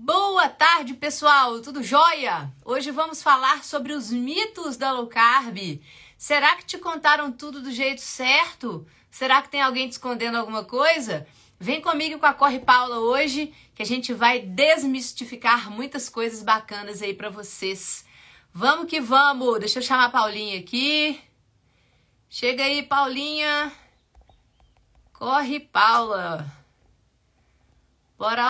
Boa 0.00 0.48
tarde, 0.48 0.94
pessoal! 0.94 1.60
Tudo 1.60 1.82
jóia? 1.82 2.54
Hoje 2.64 2.92
vamos 2.92 3.20
falar 3.20 3.64
sobre 3.64 3.92
os 3.92 4.12
mitos 4.12 4.76
da 4.76 4.92
low 4.92 5.08
carb. 5.08 5.82
Será 6.16 6.54
que 6.54 6.64
te 6.64 6.78
contaram 6.78 7.32
tudo 7.32 7.60
do 7.60 7.72
jeito 7.72 8.00
certo? 8.00 8.86
Será 9.10 9.42
que 9.42 9.48
tem 9.48 9.60
alguém 9.60 9.88
te 9.88 9.92
escondendo 9.92 10.38
alguma 10.38 10.62
coisa? 10.62 11.26
Vem 11.58 11.80
comigo 11.80 12.16
com 12.20 12.26
a 12.26 12.32
Corre 12.32 12.60
Paula 12.60 13.00
hoje, 13.00 13.52
que 13.74 13.82
a 13.82 13.84
gente 13.84 14.14
vai 14.14 14.38
desmistificar 14.38 15.68
muitas 15.68 16.08
coisas 16.08 16.44
bacanas 16.44 17.02
aí 17.02 17.12
para 17.12 17.28
vocês. 17.28 18.04
Vamos 18.54 18.86
que 18.86 19.00
vamos! 19.00 19.58
Deixa 19.58 19.80
eu 19.80 19.82
chamar 19.82 20.04
a 20.04 20.10
Paulinha 20.10 20.60
aqui. 20.60 21.20
Chega 22.30 22.62
aí, 22.62 22.84
Paulinha. 22.84 23.72
Corre, 25.12 25.58
Paula. 25.58 26.46
Bora 28.16 28.47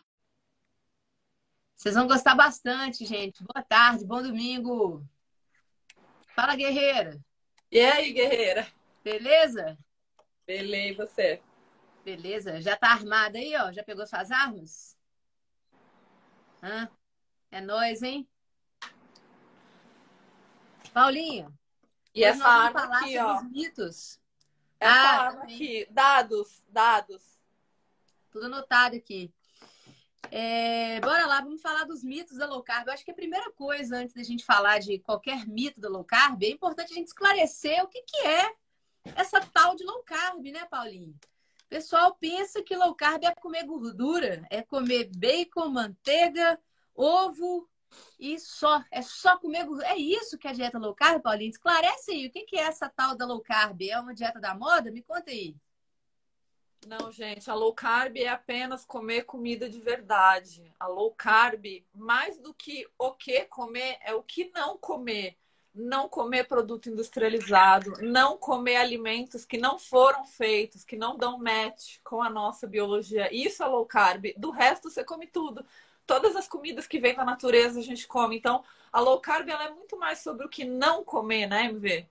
vocês 1.78 1.94
vão 1.94 2.08
gostar 2.08 2.34
bastante, 2.34 3.06
gente. 3.06 3.44
Boa 3.44 3.62
tarde, 3.62 4.04
bom 4.04 4.20
domingo. 4.20 5.06
Fala, 6.34 6.56
guerreira. 6.56 7.16
E 7.70 7.78
aí, 7.78 8.12
guerreira? 8.12 8.66
Beleza? 9.04 9.78
Beleza, 10.44 10.88
e 10.88 10.94
você? 10.94 11.42
Beleza. 12.04 12.60
Já 12.60 12.76
tá 12.76 12.88
armada 12.88 13.38
aí, 13.38 13.54
ó? 13.54 13.70
Já 13.70 13.84
pegou 13.84 14.04
suas 14.08 14.32
armas? 14.32 14.98
Hã? 16.60 16.90
É 17.48 17.60
nóis, 17.60 18.02
hein? 18.02 18.28
Paulinha. 20.92 21.48
E 22.12 22.24
essa 22.24 22.44
arma 22.44 22.98
aqui, 22.98 23.16
ó. 23.18 23.40
mitos. 23.44 24.20
Essa 24.80 24.92
ah, 24.92 25.26
arma 25.28 25.42
aqui. 25.44 25.86
Dados, 25.92 26.60
dados. 26.68 27.38
Tudo 28.32 28.46
anotado 28.46 28.96
aqui. 28.96 29.32
É, 30.30 31.00
bora 31.00 31.26
lá, 31.26 31.40
vamos 31.40 31.62
falar 31.62 31.84
dos 31.84 32.02
mitos 32.02 32.36
da 32.36 32.46
low 32.46 32.62
carb. 32.62 32.86
Eu 32.86 32.92
acho 32.92 33.04
que 33.04 33.10
a 33.10 33.14
primeira 33.14 33.50
coisa, 33.52 33.96
antes 33.96 34.14
da 34.14 34.22
gente 34.22 34.44
falar 34.44 34.78
de 34.78 34.98
qualquer 34.98 35.46
mito 35.46 35.80
da 35.80 35.88
low 35.88 36.04
carb, 36.04 36.42
é 36.42 36.50
importante 36.50 36.92
a 36.92 36.94
gente 36.94 37.06
esclarecer 37.06 37.82
o 37.82 37.88
que, 37.88 38.02
que 38.02 38.18
é 38.26 38.52
essa 39.16 39.40
tal 39.40 39.74
de 39.74 39.84
low 39.84 40.02
carb, 40.02 40.42
né, 40.44 40.64
Paulinho? 40.66 41.14
O 41.64 41.68
pessoal 41.68 42.14
pensa 42.14 42.62
que 42.62 42.76
low 42.76 42.94
carb 42.94 43.24
é 43.24 43.34
comer 43.34 43.64
gordura, 43.64 44.46
é 44.50 44.62
comer 44.62 45.10
bacon, 45.16 45.68
manteiga, 45.68 46.58
ovo 46.94 47.68
e 48.18 48.38
só. 48.38 48.84
É 48.90 49.02
só 49.02 49.38
comer 49.38 49.64
gordura. 49.64 49.88
É 49.88 49.96
isso 49.96 50.36
que 50.38 50.46
é 50.46 50.50
a 50.50 50.54
dieta 50.54 50.78
low 50.78 50.94
carb, 50.94 51.22
Paulinho? 51.22 51.50
Esclarece 51.50 52.10
aí, 52.10 52.26
o 52.26 52.30
que, 52.30 52.44
que 52.44 52.56
é 52.56 52.62
essa 52.62 52.88
tal 52.88 53.16
da 53.16 53.24
low 53.24 53.40
carb? 53.40 53.82
É 53.82 53.98
uma 53.98 54.14
dieta 54.14 54.40
da 54.40 54.54
moda? 54.54 54.90
Me 54.90 55.02
conta 55.02 55.30
aí. 55.30 55.56
Não, 56.88 57.12
gente, 57.12 57.50
a 57.50 57.54
low 57.54 57.74
carb 57.74 58.16
é 58.16 58.28
apenas 58.28 58.82
comer 58.82 59.24
comida 59.24 59.68
de 59.68 59.78
verdade. 59.78 60.72
A 60.80 60.86
low 60.86 61.10
carb, 61.10 61.84
mais 61.94 62.38
do 62.38 62.54
que 62.54 62.88
o 62.98 63.12
que 63.12 63.44
comer, 63.44 63.98
é 64.00 64.14
o 64.14 64.22
que 64.22 64.50
não 64.54 64.78
comer. 64.78 65.36
Não 65.74 66.08
comer 66.08 66.44
produto 66.48 66.88
industrializado, 66.88 67.92
não 68.00 68.38
comer 68.38 68.76
alimentos 68.76 69.44
que 69.44 69.58
não 69.58 69.78
foram 69.78 70.24
feitos, 70.24 70.82
que 70.82 70.96
não 70.96 71.18
dão 71.18 71.36
match 71.36 71.98
com 72.02 72.22
a 72.22 72.30
nossa 72.30 72.66
biologia. 72.66 73.28
Isso 73.30 73.62
é 73.62 73.66
low 73.66 73.84
carb. 73.84 74.32
Do 74.38 74.50
resto, 74.50 74.88
você 74.88 75.04
come 75.04 75.26
tudo. 75.26 75.62
Todas 76.06 76.34
as 76.36 76.48
comidas 76.48 76.86
que 76.86 76.98
vêm 76.98 77.14
da 77.14 77.22
natureza 77.22 77.80
a 77.80 77.82
gente 77.82 78.06
come. 78.06 78.38
Então, 78.38 78.64
a 78.90 78.98
low 78.98 79.20
carb 79.20 79.46
ela 79.46 79.64
é 79.66 79.70
muito 79.70 79.98
mais 79.98 80.20
sobre 80.20 80.46
o 80.46 80.48
que 80.48 80.64
não 80.64 81.04
comer, 81.04 81.46
né, 81.46 81.66
MV? 81.66 82.08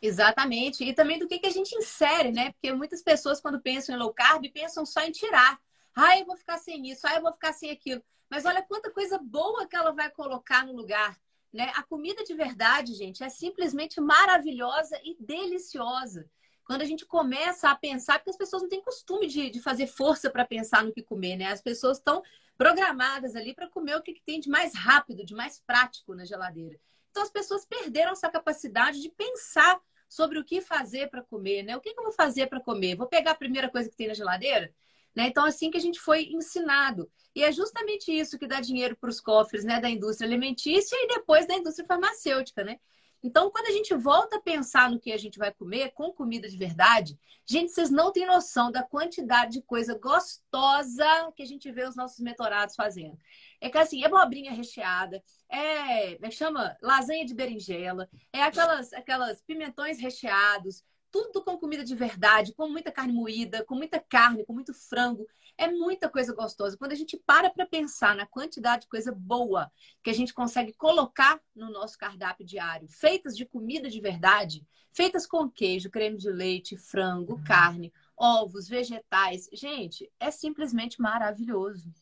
Exatamente. 0.00 0.84
E 0.84 0.92
também 0.92 1.18
do 1.18 1.26
que, 1.26 1.38
que 1.38 1.46
a 1.46 1.52
gente 1.52 1.74
insere, 1.74 2.30
né? 2.30 2.52
Porque 2.52 2.72
muitas 2.72 3.02
pessoas, 3.02 3.40
quando 3.40 3.60
pensam 3.60 3.94
em 3.94 3.98
low 3.98 4.12
carb, 4.12 4.44
pensam 4.52 4.84
só 4.84 5.00
em 5.00 5.10
tirar. 5.10 5.58
Ah, 5.94 6.18
eu 6.18 6.26
vou 6.26 6.36
ficar 6.36 6.58
sem 6.58 6.90
isso, 6.90 7.06
ah, 7.06 7.14
eu 7.14 7.22
vou 7.22 7.32
ficar 7.32 7.52
sem 7.52 7.70
aquilo. 7.70 8.02
Mas 8.28 8.44
olha 8.44 8.62
quanta 8.62 8.90
coisa 8.90 9.18
boa 9.18 9.66
que 9.66 9.76
ela 9.76 9.92
vai 9.92 10.10
colocar 10.10 10.66
no 10.66 10.74
lugar. 10.74 11.18
Né? 11.52 11.72
A 11.74 11.82
comida 11.82 12.22
de 12.22 12.34
verdade, 12.34 12.92
gente, 12.92 13.24
é 13.24 13.30
simplesmente 13.30 14.00
maravilhosa 14.00 15.00
e 15.02 15.16
deliciosa. 15.18 16.28
Quando 16.64 16.82
a 16.82 16.84
gente 16.84 17.06
começa 17.06 17.70
a 17.70 17.76
pensar, 17.76 18.18
porque 18.18 18.30
as 18.30 18.36
pessoas 18.36 18.62
não 18.62 18.68
têm 18.68 18.82
costume 18.82 19.26
de, 19.26 19.48
de 19.48 19.62
fazer 19.62 19.86
força 19.86 20.28
para 20.28 20.44
pensar 20.44 20.84
no 20.84 20.92
que 20.92 21.02
comer, 21.02 21.36
né? 21.36 21.46
As 21.46 21.62
pessoas 21.62 21.96
estão 21.98 22.22
programadas 22.58 23.36
ali 23.36 23.54
para 23.54 23.68
comer 23.68 23.96
o 23.96 24.02
que, 24.02 24.12
que 24.12 24.22
tem 24.22 24.40
de 24.40 24.50
mais 24.50 24.74
rápido, 24.74 25.24
de 25.24 25.34
mais 25.34 25.60
prático 25.60 26.14
na 26.14 26.24
geladeira. 26.24 26.78
Então 27.16 27.24
as 27.24 27.30
pessoas 27.30 27.64
perderam 27.64 28.12
essa 28.12 28.28
capacidade 28.28 29.00
de 29.00 29.08
pensar 29.08 29.80
sobre 30.06 30.38
o 30.38 30.44
que 30.44 30.60
fazer 30.60 31.08
para 31.08 31.22
comer, 31.22 31.62
né? 31.62 31.74
O 31.74 31.80
que, 31.80 31.94
que 31.94 31.98
eu 31.98 32.04
vou 32.04 32.12
fazer 32.12 32.46
para 32.46 32.60
comer? 32.60 32.94
Vou 32.94 33.06
pegar 33.06 33.30
a 33.30 33.34
primeira 33.34 33.70
coisa 33.70 33.88
que 33.88 33.96
tem 33.96 34.08
na 34.08 34.12
geladeira? 34.12 34.70
Né? 35.14 35.28
Então, 35.28 35.46
assim 35.46 35.70
que 35.70 35.78
a 35.78 35.80
gente 35.80 35.98
foi 35.98 36.24
ensinado. 36.24 37.10
E 37.34 37.42
é 37.42 37.50
justamente 37.50 38.12
isso 38.12 38.38
que 38.38 38.46
dá 38.46 38.60
dinheiro 38.60 38.94
para 38.96 39.08
os 39.08 39.18
cofres 39.18 39.64
né? 39.64 39.80
da 39.80 39.88
indústria 39.88 40.28
alimentícia 40.28 40.94
e 40.94 41.08
depois 41.08 41.46
da 41.46 41.54
indústria 41.54 41.86
farmacêutica, 41.86 42.62
né? 42.62 42.78
Então, 43.22 43.50
quando 43.50 43.66
a 43.66 43.72
gente 43.72 43.94
volta 43.94 44.36
a 44.36 44.40
pensar 44.40 44.90
no 44.90 45.00
que 45.00 45.12
a 45.12 45.16
gente 45.16 45.38
vai 45.38 45.52
comer 45.52 45.92
com 45.92 46.12
comida 46.12 46.48
de 46.48 46.56
verdade, 46.56 47.18
gente, 47.44 47.72
vocês 47.72 47.90
não 47.90 48.12
têm 48.12 48.26
noção 48.26 48.70
da 48.70 48.82
quantidade 48.82 49.52
de 49.52 49.62
coisa 49.62 49.98
gostosa 49.98 51.32
que 51.34 51.42
a 51.42 51.46
gente 51.46 51.70
vê 51.72 51.86
os 51.86 51.96
nossos 51.96 52.20
mentorados 52.20 52.74
fazendo. 52.74 53.18
É 53.60 53.68
que 53.68 53.78
assim, 53.78 54.02
é 54.02 54.06
abobrinha 54.06 54.52
recheada, 54.52 55.22
é, 55.48 56.24
é 56.24 56.30
chama 56.30 56.76
lasanha 56.80 57.24
de 57.24 57.34
berinjela, 57.34 58.08
é 58.32 58.42
aquelas, 58.42 58.92
aquelas 58.92 59.42
pimentões 59.42 59.98
recheados, 59.98 60.84
tudo 61.10 61.42
com 61.42 61.58
comida 61.58 61.82
de 61.82 61.94
verdade, 61.94 62.52
com 62.52 62.68
muita 62.68 62.92
carne 62.92 63.12
moída, 63.12 63.64
com 63.64 63.74
muita 63.74 63.98
carne, 63.98 64.44
com 64.44 64.52
muito 64.52 64.74
frango. 64.74 65.26
É 65.58 65.70
muita 65.70 66.08
coisa 66.08 66.34
gostosa. 66.34 66.76
Quando 66.76 66.92
a 66.92 66.96
gente 66.96 67.16
para 67.16 67.48
para 67.48 67.66
pensar 67.66 68.14
na 68.14 68.26
quantidade 68.26 68.82
de 68.82 68.88
coisa 68.88 69.10
boa 69.10 69.70
que 70.02 70.10
a 70.10 70.12
gente 70.12 70.34
consegue 70.34 70.72
colocar 70.74 71.40
no 71.54 71.70
nosso 71.70 71.96
cardápio 71.96 72.44
diário, 72.44 72.88
feitas 72.88 73.36
de 73.36 73.46
comida 73.46 73.88
de 73.88 74.00
verdade, 74.00 74.66
feitas 74.92 75.26
com 75.26 75.48
queijo, 75.48 75.90
creme 75.90 76.18
de 76.18 76.30
leite, 76.30 76.76
frango, 76.76 77.34
uhum. 77.34 77.44
carne, 77.44 77.92
ovos, 78.16 78.68
vegetais, 78.68 79.48
gente, 79.52 80.10
é 80.20 80.30
simplesmente 80.30 81.00
maravilhoso. 81.00 81.92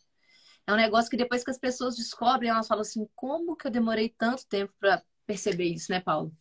É 0.66 0.72
um 0.72 0.76
negócio 0.76 1.10
que 1.10 1.16
depois 1.16 1.44
que 1.44 1.50
as 1.50 1.58
pessoas 1.58 1.96
descobrem, 1.96 2.50
elas 2.50 2.66
falam 2.66 2.82
assim: 2.82 3.06
como 3.14 3.56
que 3.56 3.66
eu 3.66 3.70
demorei 3.70 4.08
tanto 4.08 4.46
tempo 4.46 4.72
para 4.80 5.02
perceber 5.26 5.66
isso, 5.66 5.92
né, 5.92 6.00
Paulo? 6.00 6.32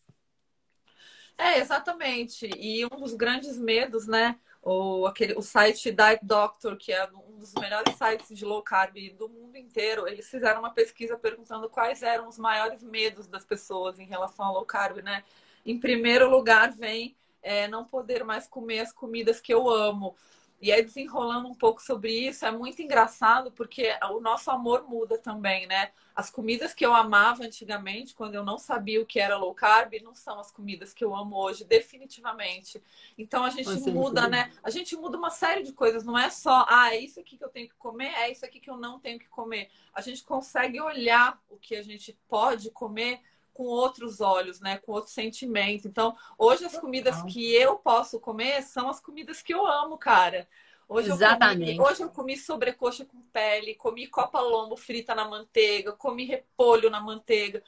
É, 1.38 1.60
exatamente. 1.60 2.50
E 2.58 2.86
um 2.86 2.98
dos 2.98 3.14
grandes 3.14 3.58
medos, 3.58 4.08
né? 4.08 4.40
O, 4.66 5.06
aquele, 5.06 5.34
o 5.34 5.42
site 5.42 5.92
Diet 5.92 6.22
Doctor, 6.24 6.78
que 6.78 6.94
é 6.94 7.06
um 7.12 7.38
dos 7.38 7.54
melhores 7.56 7.96
sites 7.96 8.36
de 8.36 8.46
low 8.46 8.62
carb 8.62 8.96
do 9.18 9.28
mundo 9.28 9.58
inteiro, 9.58 10.08
eles 10.08 10.30
fizeram 10.30 10.62
uma 10.62 10.74
pesquisa 10.74 11.18
perguntando 11.18 11.70
quais 11.70 12.02
eram 12.02 12.30
os 12.30 12.38
maiores 12.38 12.82
medos 12.82 13.28
das 13.28 13.44
pessoas 13.44 14.00
em 14.00 14.06
relação 14.06 14.46
ao 14.46 14.54
low 14.54 14.66
carb, 14.66 15.04
né? 15.04 15.24
Em 15.66 15.78
primeiro 15.78 16.30
lugar 16.30 16.72
vem 16.72 17.14
é, 17.42 17.68
não 17.68 17.84
poder 17.84 18.24
mais 18.24 18.48
comer 18.48 18.80
as 18.80 18.94
comidas 18.94 19.42
que 19.42 19.54
eu 19.54 19.70
amo. 19.70 20.16
E 20.64 20.72
aí, 20.72 20.82
desenrolando 20.82 21.50
um 21.50 21.54
pouco 21.54 21.82
sobre 21.82 22.10
isso, 22.10 22.46
é 22.46 22.52
muito 22.52 22.82
engraçado 22.82 23.52
porque 23.52 23.90
o 24.14 24.22
nosso 24.22 24.50
amor 24.50 24.88
muda 24.88 25.18
também, 25.18 25.68
né? 25.68 25.92
As 26.16 26.30
comidas 26.30 26.74
que 26.74 26.86
eu 26.86 26.94
amava 26.94 27.44
antigamente, 27.44 28.16
quando 28.16 28.36
eu 28.36 28.46
não 28.46 28.58
sabia 28.58 29.02
o 29.02 29.06
que 29.06 29.20
era 29.20 29.36
low 29.36 29.54
carb, 29.54 29.92
não 30.02 30.16
são 30.16 30.40
as 30.40 30.54
comidas 30.54 30.94
que 30.94 31.04
eu 31.04 31.14
amo 31.14 31.36
hoje, 31.36 31.66
definitivamente. 31.66 32.82
Então 33.18 33.44
a 33.44 33.50
gente 33.50 33.66
Você 33.66 33.92
muda, 33.92 34.26
né? 34.30 34.54
A 34.64 34.70
gente 34.70 34.96
muda 34.96 35.18
uma 35.18 35.30
série 35.30 35.64
de 35.64 35.74
coisas, 35.74 36.06
não 36.06 36.18
é 36.18 36.30
só, 36.30 36.66
ah, 36.70 36.96
é 36.96 36.98
isso 36.98 37.20
aqui 37.20 37.36
que 37.36 37.44
eu 37.44 37.50
tenho 37.50 37.68
que 37.68 37.76
comer, 37.76 38.14
é 38.14 38.32
isso 38.32 38.46
aqui 38.46 38.62
que 38.62 38.70
eu 38.70 38.78
não 38.78 39.02
tenho 39.02 39.20
que 39.20 39.28
comer. 39.28 39.70
A 39.94 40.00
gente 40.00 40.24
consegue 40.24 40.80
olhar 40.80 41.44
o 41.50 41.58
que 41.58 41.76
a 41.76 41.82
gente 41.82 42.18
pode 42.30 42.72
comer 42.72 43.20
com 43.54 43.64
outros 43.64 44.20
olhos, 44.20 44.60
né? 44.60 44.78
Com 44.78 44.92
outro 44.92 45.12
sentimento. 45.12 45.88
Então, 45.88 46.16
hoje 46.38 46.66
as 46.66 46.78
comidas 46.78 47.22
que 47.24 47.54
eu 47.54 47.76
posso 47.78 48.20
comer 48.20 48.62
são 48.64 48.90
as 48.90 49.00
comidas 49.00 49.42
que 49.42 49.54
eu 49.54 49.66
amo, 49.66 49.98
cara. 49.98 50.48
Hoje 50.88 51.12
Exatamente. 51.12 51.72
Eu 51.72 51.78
comi, 51.78 51.90
hoje 51.90 52.02
eu 52.04 52.10
comi 52.10 52.38
sobrecoxa 52.38 53.06
com 53.06 53.22
pele, 53.32 53.76
comi 53.76 54.08
copa 54.08 54.40
lombo 54.40 54.76
frita 54.76 55.16
na 55.16 55.26
manteiga, 55.26 55.94
comi 55.94 56.26
repolho 56.26 56.90
na 56.90 57.00
manteiga. 57.00 57.64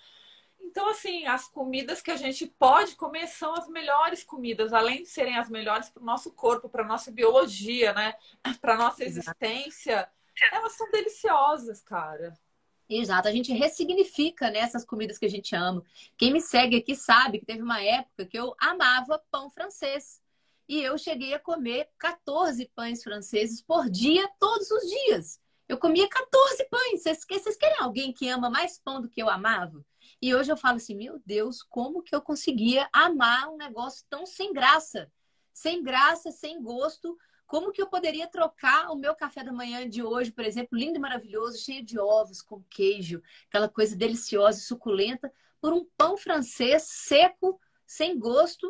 Então, 0.59 0.89
assim, 0.89 1.25
as 1.25 1.47
comidas 1.47 2.01
que 2.01 2.11
a 2.11 2.17
gente 2.17 2.45
pode 2.47 2.95
comer 2.95 3.27
são 3.27 3.53
as 3.53 3.67
melhores 3.67 4.23
comidas, 4.23 4.73
além 4.73 5.03
de 5.03 5.09
serem 5.09 5.37
as 5.37 5.49
melhores 5.49 5.89
para 5.89 6.01
o 6.01 6.05
nosso 6.05 6.31
corpo, 6.33 6.67
para 6.67 6.83
a 6.83 6.87
nossa 6.87 7.11
biologia, 7.11 7.93
né? 7.93 8.15
Para 8.59 8.73
a 8.73 8.77
nossa 8.77 9.03
existência. 9.03 10.09
Elas 10.51 10.73
são 10.73 10.89
deliciosas, 10.91 11.81
cara. 11.81 12.37
Exato, 12.87 13.27
a 13.27 13.31
gente 13.31 13.51
ressignifica 13.51 14.51
né, 14.51 14.59
essas 14.59 14.85
comidas 14.85 15.17
que 15.17 15.25
a 15.25 15.29
gente 15.29 15.55
ama. 15.55 15.83
Quem 16.17 16.31
me 16.31 16.39
segue 16.39 16.77
aqui 16.77 16.95
sabe 16.95 17.39
que 17.39 17.45
teve 17.45 17.61
uma 17.61 17.81
época 17.81 18.25
que 18.25 18.37
eu 18.37 18.55
amava 18.59 19.23
pão 19.31 19.49
francês. 19.49 20.21
E 20.67 20.81
eu 20.81 20.97
cheguei 20.97 21.33
a 21.33 21.39
comer 21.39 21.89
14 21.97 22.71
pães 22.75 23.03
franceses 23.03 23.61
por 23.61 23.89
dia, 23.89 24.27
todos 24.39 24.69
os 24.69 24.83
dias. 24.89 25.39
Eu 25.67 25.77
comia 25.77 26.07
14 26.07 26.63
pães. 26.69 27.01
Vocês, 27.01 27.25
vocês 27.27 27.57
querem 27.57 27.77
alguém 27.79 28.13
que 28.13 28.29
ama 28.29 28.49
mais 28.49 28.79
pão 28.79 29.01
do 29.01 29.09
que 29.09 29.21
eu 29.21 29.29
amava? 29.29 29.83
E 30.21 30.33
hoje 30.33 30.51
eu 30.51 30.57
falo 30.57 30.77
assim, 30.77 30.95
meu 30.95 31.21
Deus, 31.25 31.63
como 31.63 32.03
que 32.03 32.15
eu 32.15 32.21
conseguia 32.21 32.87
amar 32.93 33.49
um 33.49 33.57
negócio 33.57 34.05
tão 34.09 34.25
sem 34.25 34.53
graça? 34.53 35.11
Sem 35.53 35.81
graça, 35.83 36.31
sem 36.31 36.61
gosto, 36.61 37.17
Como 37.55 37.71
que 37.71 37.81
eu 37.81 37.87
poderia 37.87 38.27
trocar 38.27 38.91
o 38.91 38.97
meu 38.97 39.15
café 39.15 39.41
da 39.41 39.53
manhã 39.53 39.89
de 39.89 40.03
hoje, 40.03 40.29
por 40.29 40.43
exemplo, 40.43 40.77
lindo 40.77 40.97
e 40.97 40.99
maravilhoso, 40.99 41.57
cheio 41.57 41.81
de 41.81 41.97
ovos, 41.97 42.41
com 42.41 42.61
queijo, 42.63 43.23
aquela 43.47 43.69
coisa 43.69 43.95
deliciosa 43.95 44.59
e 44.59 44.61
suculenta, 44.61 45.31
por 45.61 45.71
um 45.71 45.85
pão 45.95 46.17
francês 46.17 46.83
seco, 46.83 47.57
sem 47.85 48.19
gosto? 48.19 48.67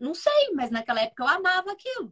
Não 0.00 0.14
sei, 0.14 0.50
mas 0.54 0.70
naquela 0.70 1.02
época 1.02 1.22
eu 1.22 1.28
amava 1.28 1.72
aquilo. 1.72 2.10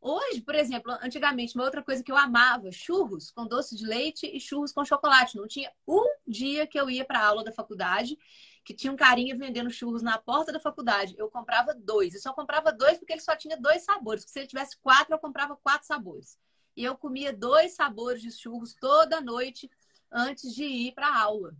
Hoje, 0.00 0.40
por 0.40 0.56
exemplo, 0.56 0.90
antigamente, 1.00 1.54
uma 1.54 1.62
outra 1.62 1.80
coisa 1.80 2.02
que 2.02 2.10
eu 2.10 2.16
amava, 2.16 2.72
churros 2.72 3.30
com 3.30 3.46
doce 3.46 3.76
de 3.76 3.86
leite 3.86 4.26
e 4.26 4.40
churros 4.40 4.72
com 4.72 4.84
chocolate. 4.84 5.36
Não 5.36 5.46
tinha 5.46 5.70
um 5.86 6.12
dia 6.26 6.66
que 6.66 6.76
eu 6.76 6.90
ia 6.90 7.04
para 7.04 7.20
a 7.20 7.26
aula 7.28 7.44
da 7.44 7.52
faculdade 7.52 8.18
que 8.64 8.74
tinha 8.74 8.92
um 8.92 8.96
carinha 8.96 9.36
vendendo 9.36 9.70
churros 9.70 10.02
na 10.02 10.18
porta 10.18 10.52
da 10.52 10.60
faculdade. 10.60 11.14
Eu 11.18 11.28
comprava 11.30 11.74
dois. 11.74 12.14
Eu 12.14 12.20
só 12.20 12.32
comprava 12.32 12.72
dois 12.72 12.98
porque 12.98 13.12
ele 13.12 13.20
só 13.20 13.34
tinha 13.34 13.56
dois 13.56 13.82
sabores. 13.82 14.24
Se 14.26 14.38
ele 14.38 14.46
tivesse 14.46 14.76
quatro, 14.78 15.14
eu 15.14 15.18
comprava 15.18 15.56
quatro 15.56 15.86
sabores. 15.86 16.38
E 16.76 16.84
eu 16.84 16.96
comia 16.96 17.32
dois 17.32 17.74
sabores 17.74 18.22
de 18.22 18.30
churros 18.30 18.74
toda 18.74 19.20
noite 19.20 19.70
antes 20.10 20.54
de 20.54 20.64
ir 20.64 20.92
para 20.92 21.08
a 21.08 21.22
aula. 21.22 21.54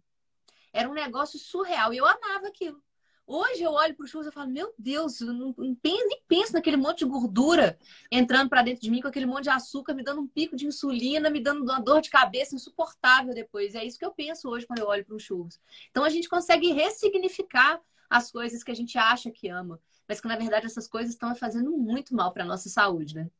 Era 0.73 0.89
um 0.89 0.95
negócio 0.95 1.39
surreal 1.39 1.93
e 1.93 1.99
eu 1.99 2.07
amava 2.07 2.49
aquilo. 2.49 2.83
Hoje 3.35 3.63
eu 3.63 3.73
olho 3.73 3.95
para 3.95 4.05
o 4.05 4.07
churros 4.07 4.27
e 4.27 4.31
falo, 4.31 4.51
meu 4.51 4.75
Deus, 4.79 5.19
eu 5.23 5.33
não, 5.33 5.55
nem 5.83 6.21
penso 6.29 6.53
naquele 6.53 6.77
monte 6.77 6.99
de 6.99 7.07
gordura 7.07 7.79
entrando 8.11 8.51
para 8.51 8.61
dentro 8.61 8.83
de 8.83 8.91
mim, 8.91 9.01
com 9.01 9.09
aquele 9.09 9.25
monte 9.25 9.45
de 9.45 9.49
açúcar, 9.49 9.95
me 9.95 10.05
dando 10.05 10.21
um 10.21 10.29
pico 10.29 10.55
de 10.55 10.67
insulina, 10.67 11.31
me 11.31 11.41
dando 11.41 11.63
uma 11.63 11.81
dor 11.81 12.03
de 12.03 12.11
cabeça 12.11 12.55
insuportável 12.55 13.33
depois. 13.33 13.75
É 13.75 13.83
isso 13.83 13.99
que 13.99 14.05
eu 14.05 14.13
penso 14.13 14.51
hoje 14.51 14.67
quando 14.67 14.81
eu 14.81 14.87
olho 14.87 15.03
para 15.03 15.15
um 15.15 15.19
churros. 15.19 15.59
Então 15.91 16.05
a 16.05 16.11
gente 16.11 16.29
consegue 16.29 16.73
ressignificar 16.73 17.81
as 18.11 18.31
coisas 18.31 18.63
que 18.63 18.71
a 18.71 18.77
gente 18.77 18.99
acha 18.99 19.31
que 19.31 19.49
ama, 19.49 19.81
mas 20.07 20.21
que 20.21 20.29
na 20.29 20.37
verdade 20.37 20.67
essas 20.67 20.87
coisas 20.87 21.15
estão 21.15 21.35
fazendo 21.35 21.71
muito 21.71 22.15
mal 22.15 22.35
para 22.35 22.45
a 22.45 22.47
nossa 22.47 22.69
saúde, 22.69 23.15
né? 23.15 23.31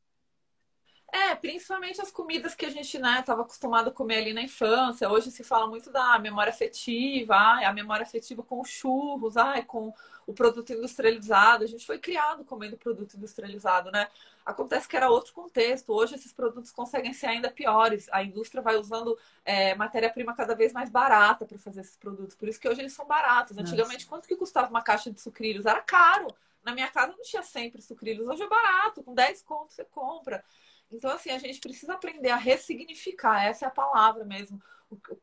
É, 1.13 1.35
principalmente 1.35 2.01
as 2.01 2.09
comidas 2.09 2.55
que 2.55 2.65
a 2.65 2.71
gente 2.71 2.97
né, 2.97 3.19
estava 3.19 3.43
acostumado 3.43 3.89
a 3.89 3.91
comer 3.91 4.15
ali 4.15 4.33
na 4.33 4.41
infância. 4.41 5.07
Hoje 5.07 5.29
se 5.29 5.43
fala 5.43 5.67
muito 5.67 5.91
da 5.91 6.17
memória 6.17 6.49
afetiva, 6.49 7.35
a 7.35 7.71
memória 7.71 8.01
afetiva 8.01 8.41
com 8.41 8.63
churros, 8.63 9.37
ah, 9.37 9.61
com 9.61 9.93
o 10.25 10.33
produto 10.33 10.73
industrializado. 10.73 11.63
A 11.63 11.67
gente 11.67 11.85
foi 11.85 11.99
criado 11.99 12.43
comendo 12.43 12.77
produto 12.77 13.15
industrializado, 13.15 13.91
né? 13.91 14.07
Acontece 14.43 14.87
que 14.87 14.97
era 14.97 15.07
outro 15.07 15.33
contexto. 15.33 15.93
Hoje 15.93 16.15
esses 16.15 16.33
produtos 16.33 16.71
conseguem 16.71 17.13
ser 17.13 17.27
ainda 17.27 17.51
piores. 17.51 18.09
A 18.11 18.23
indústria 18.23 18.63
vai 18.63 18.75
usando 18.75 19.15
é, 19.45 19.75
matéria-prima 19.75 20.33
cada 20.33 20.55
vez 20.55 20.73
mais 20.73 20.89
barata 20.89 21.45
para 21.45 21.59
fazer 21.59 21.81
esses 21.81 21.95
produtos. 21.95 22.35
Por 22.35 22.49
isso 22.49 22.59
que 22.59 22.67
hoje 22.67 22.81
eles 22.81 22.93
são 22.93 23.05
baratos. 23.05 23.55
Antigamente, 23.55 24.05
Nossa. 24.05 24.09
quanto 24.09 24.27
que 24.27 24.35
custava 24.35 24.67
uma 24.67 24.81
caixa 24.81 25.11
de 25.11 25.21
sucrilhos? 25.21 25.67
Era 25.67 25.81
caro. 25.81 26.25
Na 26.63 26.73
minha 26.73 26.87
casa 26.87 27.11
não 27.11 27.21
tinha 27.21 27.43
sempre 27.43 27.83
sucrilhos. 27.83 28.27
Hoje 28.27 28.41
é 28.41 28.47
barato. 28.47 29.03
Com 29.03 29.13
10 29.13 29.43
contos 29.43 29.75
você 29.75 29.85
compra. 29.85 30.43
Então, 30.93 31.11
assim, 31.11 31.31
a 31.31 31.39
gente 31.39 31.59
precisa 31.59 31.93
aprender 31.93 32.29
a 32.29 32.35
ressignificar, 32.35 33.43
essa 33.43 33.65
é 33.65 33.67
a 33.67 33.71
palavra 33.71 34.23
mesmo. 34.23 34.61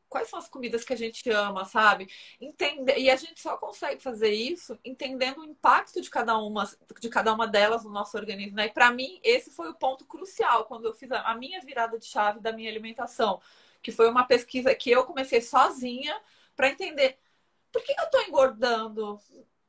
Quais 0.09 0.29
são 0.29 0.37
as 0.37 0.49
comidas 0.49 0.83
que 0.83 0.91
a 0.91 0.97
gente 0.97 1.29
ama, 1.29 1.63
sabe? 1.63 2.09
Entender, 2.41 2.97
e 2.97 3.09
a 3.09 3.15
gente 3.15 3.39
só 3.39 3.57
consegue 3.57 4.03
fazer 4.03 4.31
isso 4.31 4.77
entendendo 4.83 5.39
o 5.39 5.45
impacto 5.45 6.01
de 6.01 6.09
cada 6.09 6.37
uma, 6.37 6.69
de 6.99 7.09
cada 7.09 7.33
uma 7.33 7.47
delas 7.47 7.85
no 7.85 7.89
nosso 7.89 8.17
organismo. 8.17 8.57
Né? 8.57 8.65
E 8.65 8.71
para 8.71 8.91
mim, 8.91 9.19
esse 9.23 9.49
foi 9.49 9.69
o 9.69 9.73
ponto 9.73 10.05
crucial 10.05 10.65
quando 10.65 10.85
eu 10.85 10.93
fiz 10.93 11.09
a 11.11 11.33
minha 11.35 11.61
virada 11.61 11.97
de 11.97 12.05
chave 12.05 12.41
da 12.41 12.51
minha 12.51 12.69
alimentação, 12.69 13.41
que 13.81 13.93
foi 13.93 14.09
uma 14.09 14.25
pesquisa 14.25 14.75
que 14.75 14.91
eu 14.91 15.05
comecei 15.05 15.41
sozinha 15.41 16.19
para 16.53 16.69
entender 16.69 17.17
por 17.71 17.81
que 17.83 17.93
eu 17.97 18.03
estou 18.03 18.21
engordando? 18.23 19.19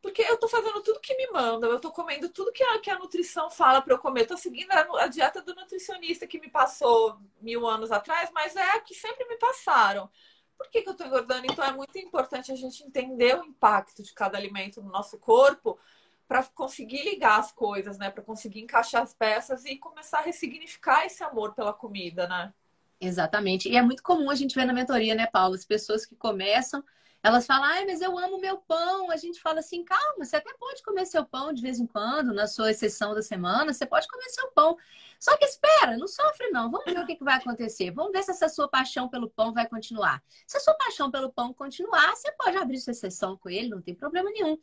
Porque 0.03 0.21
eu 0.21 0.37
tô 0.37 0.49
fazendo 0.49 0.83
tudo 0.83 0.99
que 0.99 1.17
me 1.17 1.31
mandam, 1.31 1.71
eu 1.71 1.79
tô 1.79 1.93
comendo 1.93 2.29
tudo 2.29 2.53
que 2.53 2.63
a, 2.65 2.81
que 2.81 2.91
a 2.91 2.99
nutrição 2.99 3.49
fala 3.49 3.81
para 3.81 3.95
eu 3.95 3.99
comer. 3.99 4.27
Tô 4.27 4.37
seguindo 4.37 4.73
a, 4.73 5.05
a, 5.05 5.07
dieta 5.07 5.41
do 5.41 5.55
nutricionista 5.55 6.27
que 6.27 6.41
me 6.41 6.51
passou 6.51 7.21
mil 7.41 7.65
anos 7.69 7.93
atrás, 7.93 8.29
mas 8.35 8.57
é 8.57 8.71
a 8.73 8.81
que 8.81 8.95
sempre 8.95 9.25
me 9.29 9.37
passaram. 9.37 10.11
Por 10.59 10.69
que, 10.69 10.83
que 10.83 10.89
eu 10.89 10.95
tô 10.95 11.05
engordando? 11.05 11.47
Então 11.47 11.65
é 11.65 11.73
muito 11.73 11.97
importante 11.99 12.51
a 12.51 12.57
gente 12.57 12.83
entender 12.83 13.39
o 13.39 13.45
impacto 13.45 14.03
de 14.03 14.13
cada 14.13 14.37
alimento 14.37 14.83
no 14.83 14.91
nosso 14.91 15.17
corpo 15.19 15.79
para 16.27 16.43
conseguir 16.43 17.05
ligar 17.05 17.39
as 17.39 17.53
coisas, 17.53 17.97
né? 17.97 18.11
Para 18.11 18.25
conseguir 18.25 18.61
encaixar 18.61 19.03
as 19.03 19.15
peças 19.15 19.65
e 19.65 19.77
começar 19.77 20.19
a 20.19 20.23
ressignificar 20.23 21.07
esse 21.07 21.23
amor 21.23 21.55
pela 21.55 21.73
comida, 21.73 22.27
né? 22.27 22.53
Exatamente. 23.01 23.69
E 23.69 23.77
é 23.77 23.83
muito 23.83 24.03
comum 24.03 24.31
a 24.31 24.35
gente 24.35 24.55
ver 24.55 24.65
na 24.65 24.73
mentoria, 24.73 25.15
né, 25.15 25.27
Paulo? 25.27 25.55
As 25.55 25.65
pessoas 25.65 26.05
que 26.05 26.17
começam 26.17 26.83
elas 27.23 27.47
falam, 27.47 27.65
ai, 27.65 27.85
mas 27.85 28.01
eu 28.01 28.19
amo 28.19 28.39
meu 28.39 28.59
pão. 28.59 29.11
A 29.11 29.17
gente 29.17 29.41
fala 29.41 29.61
assim, 29.61 29.85
calma, 29.85 30.25
você 30.25 30.37
até 30.37 30.53
pode 30.55 30.83
comer 30.83 31.07
seu 31.07 31.25
pão 31.25 31.53
de 31.53 31.63
vez 31.63 31.79
em 31.79 31.87
quando, 31.87 32.35
na 32.35 32.47
sua 32.47 32.71
exceção 32.71 33.15
da 33.15 33.23
semana, 33.23 33.73
você 33.73 33.87
pode 33.87 34.09
comer 34.09 34.29
seu 34.31 34.51
pão. 34.51 34.77
Só 35.21 35.37
que 35.37 35.45
espera, 35.45 35.97
não 35.97 36.09
sofre 36.09 36.51
não. 36.51 36.71
Vamos 36.71 36.93
ver 36.93 36.99
o 36.99 37.07
que, 37.07 37.15
que 37.15 37.23
vai 37.23 37.37
acontecer. 37.37 37.93
Vamos 37.93 38.13
ver 38.13 38.25
se 38.25 38.33
essa 38.33 38.49
sua 38.49 38.69
paixão 38.69 39.09
pelo 39.09 39.31
pão 39.31 39.53
vai 39.53 39.69
continuar. 39.69 40.23
Se 40.47 40.57
a 40.57 40.61
sua 40.61 40.75
paixão 40.75 41.11
pelo 41.11 41.33
pão 41.33 41.55
continuar, 41.55 42.17
você 42.17 42.33
pode 42.33 42.57
abrir 42.57 42.79
sua 42.81 42.91
exceção 42.91 43.37
com 43.37 43.49
ele, 43.49 43.69
não 43.69 43.81
tem 43.81 43.95
problema 43.95 44.29
nenhum. 44.31 44.59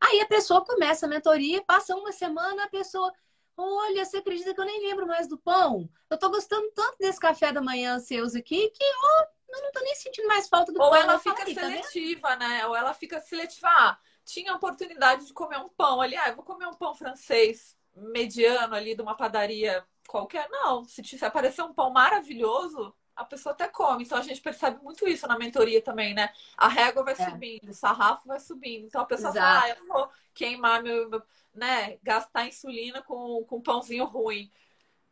Aí 0.00 0.20
a 0.20 0.26
pessoa 0.26 0.64
começa 0.64 1.06
a 1.06 1.08
mentoria, 1.08 1.62
passa 1.64 1.96
uma 1.96 2.12
semana, 2.12 2.64
a 2.64 2.68
pessoa 2.68 3.12
Olha, 3.58 4.04
você 4.04 4.18
acredita 4.18 4.52
que 4.52 4.60
eu 4.60 4.66
nem 4.66 4.86
lembro 4.86 5.06
mais 5.06 5.26
do 5.26 5.38
pão? 5.38 5.88
Eu 6.10 6.18
tô 6.18 6.28
gostando 6.28 6.70
tanto 6.72 6.98
desse 6.98 7.18
café 7.18 7.52
da 7.52 7.62
manhã 7.62 7.98
seus 7.98 8.34
aqui 8.34 8.68
que, 8.68 8.84
ó, 8.84 9.26
eu 9.48 9.62
não 9.62 9.72
tô 9.72 9.80
nem 9.80 9.94
sentindo 9.94 10.28
mais 10.28 10.48
falta 10.48 10.72
do 10.72 10.80
Ou 10.80 10.90
pão. 10.90 10.98
ela 10.98 11.18
fica 11.18 11.36
tá 11.36 11.44
seletiva, 11.44 12.28
tá 12.28 12.36
né? 12.36 12.66
Ou 12.66 12.76
ela 12.76 12.92
fica 12.94 13.20
seletiva. 13.20 13.68
Ah, 13.68 13.98
tinha 14.24 14.52
a 14.52 14.56
oportunidade 14.56 15.26
de 15.26 15.32
comer 15.32 15.58
um 15.58 15.68
pão 15.68 16.00
ali. 16.00 16.16
Ah, 16.16 16.28
eu 16.28 16.36
vou 16.36 16.44
comer 16.44 16.66
um 16.66 16.74
pão 16.74 16.94
francês 16.94 17.76
mediano 17.94 18.74
ali 18.74 18.94
de 18.94 19.02
uma 19.02 19.16
padaria 19.16 19.84
qualquer. 20.06 20.48
Não, 20.50 20.84
se, 20.84 21.02
se 21.02 21.24
aparecer 21.24 21.62
um 21.62 21.72
pão 21.72 21.90
maravilhoso, 21.90 22.94
a 23.14 23.24
pessoa 23.24 23.52
até 23.52 23.66
come. 23.66 24.04
Então 24.04 24.18
a 24.18 24.22
gente 24.22 24.40
percebe 24.40 24.82
muito 24.82 25.08
isso 25.08 25.26
na 25.26 25.38
mentoria 25.38 25.80
também, 25.80 26.12
né? 26.12 26.30
A 26.56 26.68
régua 26.68 27.02
vai 27.02 27.14
é. 27.14 27.30
subindo, 27.30 27.70
o 27.70 27.74
sarrafo 27.74 28.26
vai 28.28 28.38
subindo. 28.38 28.86
Então 28.86 29.00
a 29.00 29.06
pessoa 29.06 29.30
Exato. 29.30 29.46
fala, 29.46 29.62
ah, 29.62 29.68
eu 29.70 29.84
não 29.84 29.94
vou 29.94 30.10
queimar 30.34 30.82
meu, 30.82 31.08
meu, 31.08 31.22
né? 31.54 31.96
Gastar 32.02 32.46
insulina 32.46 33.02
com, 33.02 33.44
com 33.44 33.60
pãozinho 33.60 34.04
ruim. 34.04 34.50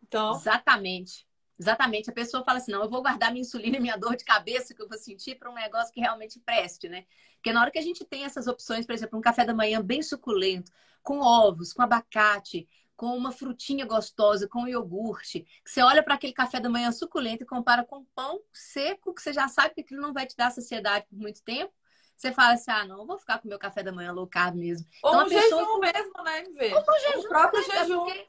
Então... 0.03 0.35
Exatamente. 0.35 1.27
Exatamente. 1.59 2.11
A 2.11 2.13
pessoa 2.13 2.45
fala 2.45 2.59
assim: 2.59 2.73
não, 2.73 2.83
eu 2.83 2.91
vou 2.91 3.03
guardar 3.03 3.31
minha 3.31 3.43
insulina 3.43 3.77
e 3.77 3.81
minha 3.81 3.97
dor 3.97 4.17
de 4.17 4.25
cabeça 4.25 4.75
que 4.75 4.83
eu 4.83 4.89
vou 4.89 4.99
sentir 4.99 5.37
para 5.37 5.51
um 5.51 5.55
negócio 5.55 5.93
que 5.93 6.01
realmente 6.01 6.41
preste, 6.41 6.89
né? 6.89 7.05
Porque 7.37 7.53
na 7.53 7.61
hora 7.61 7.71
que 7.71 7.79
a 7.79 7.83
gente 7.83 8.05
tem 8.05 8.25
essas 8.25 8.47
opções, 8.47 8.87
por 8.87 8.93
exemplo, 8.93 9.19
um 9.19 9.23
café 9.23 9.45
da 9.45 9.55
manhã 9.55 9.81
bem 9.81 10.03
suculento, 10.03 10.73
com 11.03 11.21
ovos, 11.21 11.73
com 11.73 11.83
abacate, 11.83 12.69
com 12.97 13.17
uma 13.17 13.33
frutinha 13.33 13.85
gostosa, 13.85 14.49
com 14.49 14.67
iogurte, 14.67 15.47
você 15.65 15.83
olha 15.83 16.03
para 16.03 16.15
aquele 16.15 16.33
café 16.33 16.61
da 16.61 16.69
manhã 16.69 16.91
suculento 16.93 17.43
e 17.43 17.47
compara 17.47 17.85
com 17.85 18.05
pão 18.15 18.41
seco, 18.53 19.15
que 19.15 19.21
você 19.21 19.33
já 19.33 19.49
sabe 19.49 19.75
que 19.75 19.81
aquilo 19.81 20.01
não 20.01 20.13
vai 20.13 20.27
te 20.27 20.37
dar 20.37 20.51
saciedade 20.51 21.07
por 21.09 21.19
muito 21.19 21.43
tempo. 21.43 21.73
Você 22.17 22.31
fala 22.33 22.55
assim, 22.55 22.71
ah, 22.71 22.87
não, 22.87 23.01
eu 23.01 23.07
vou 23.07 23.19
ficar 23.19 23.39
com 23.39 23.49
meu 23.49 23.59
café 23.59 23.83
da 23.83 23.91
manhã 23.91 24.13
low 24.13 24.27
carb 24.27 24.55
mesmo. 24.55 24.87
Ou 25.03 25.11
então, 25.11 25.27
um 25.27 25.29
pessoa... 25.29 25.61
jejum 25.61 25.79
mesmo, 25.81 26.23
né, 26.23 26.45
em 26.45 26.75
Ou 26.75 26.85
com 26.85 26.93
jejum, 26.93 27.19
o 27.19 27.29
próprio 27.29 27.69
né? 27.69 27.79
jejum. 27.79 28.05
Porque 28.05 28.27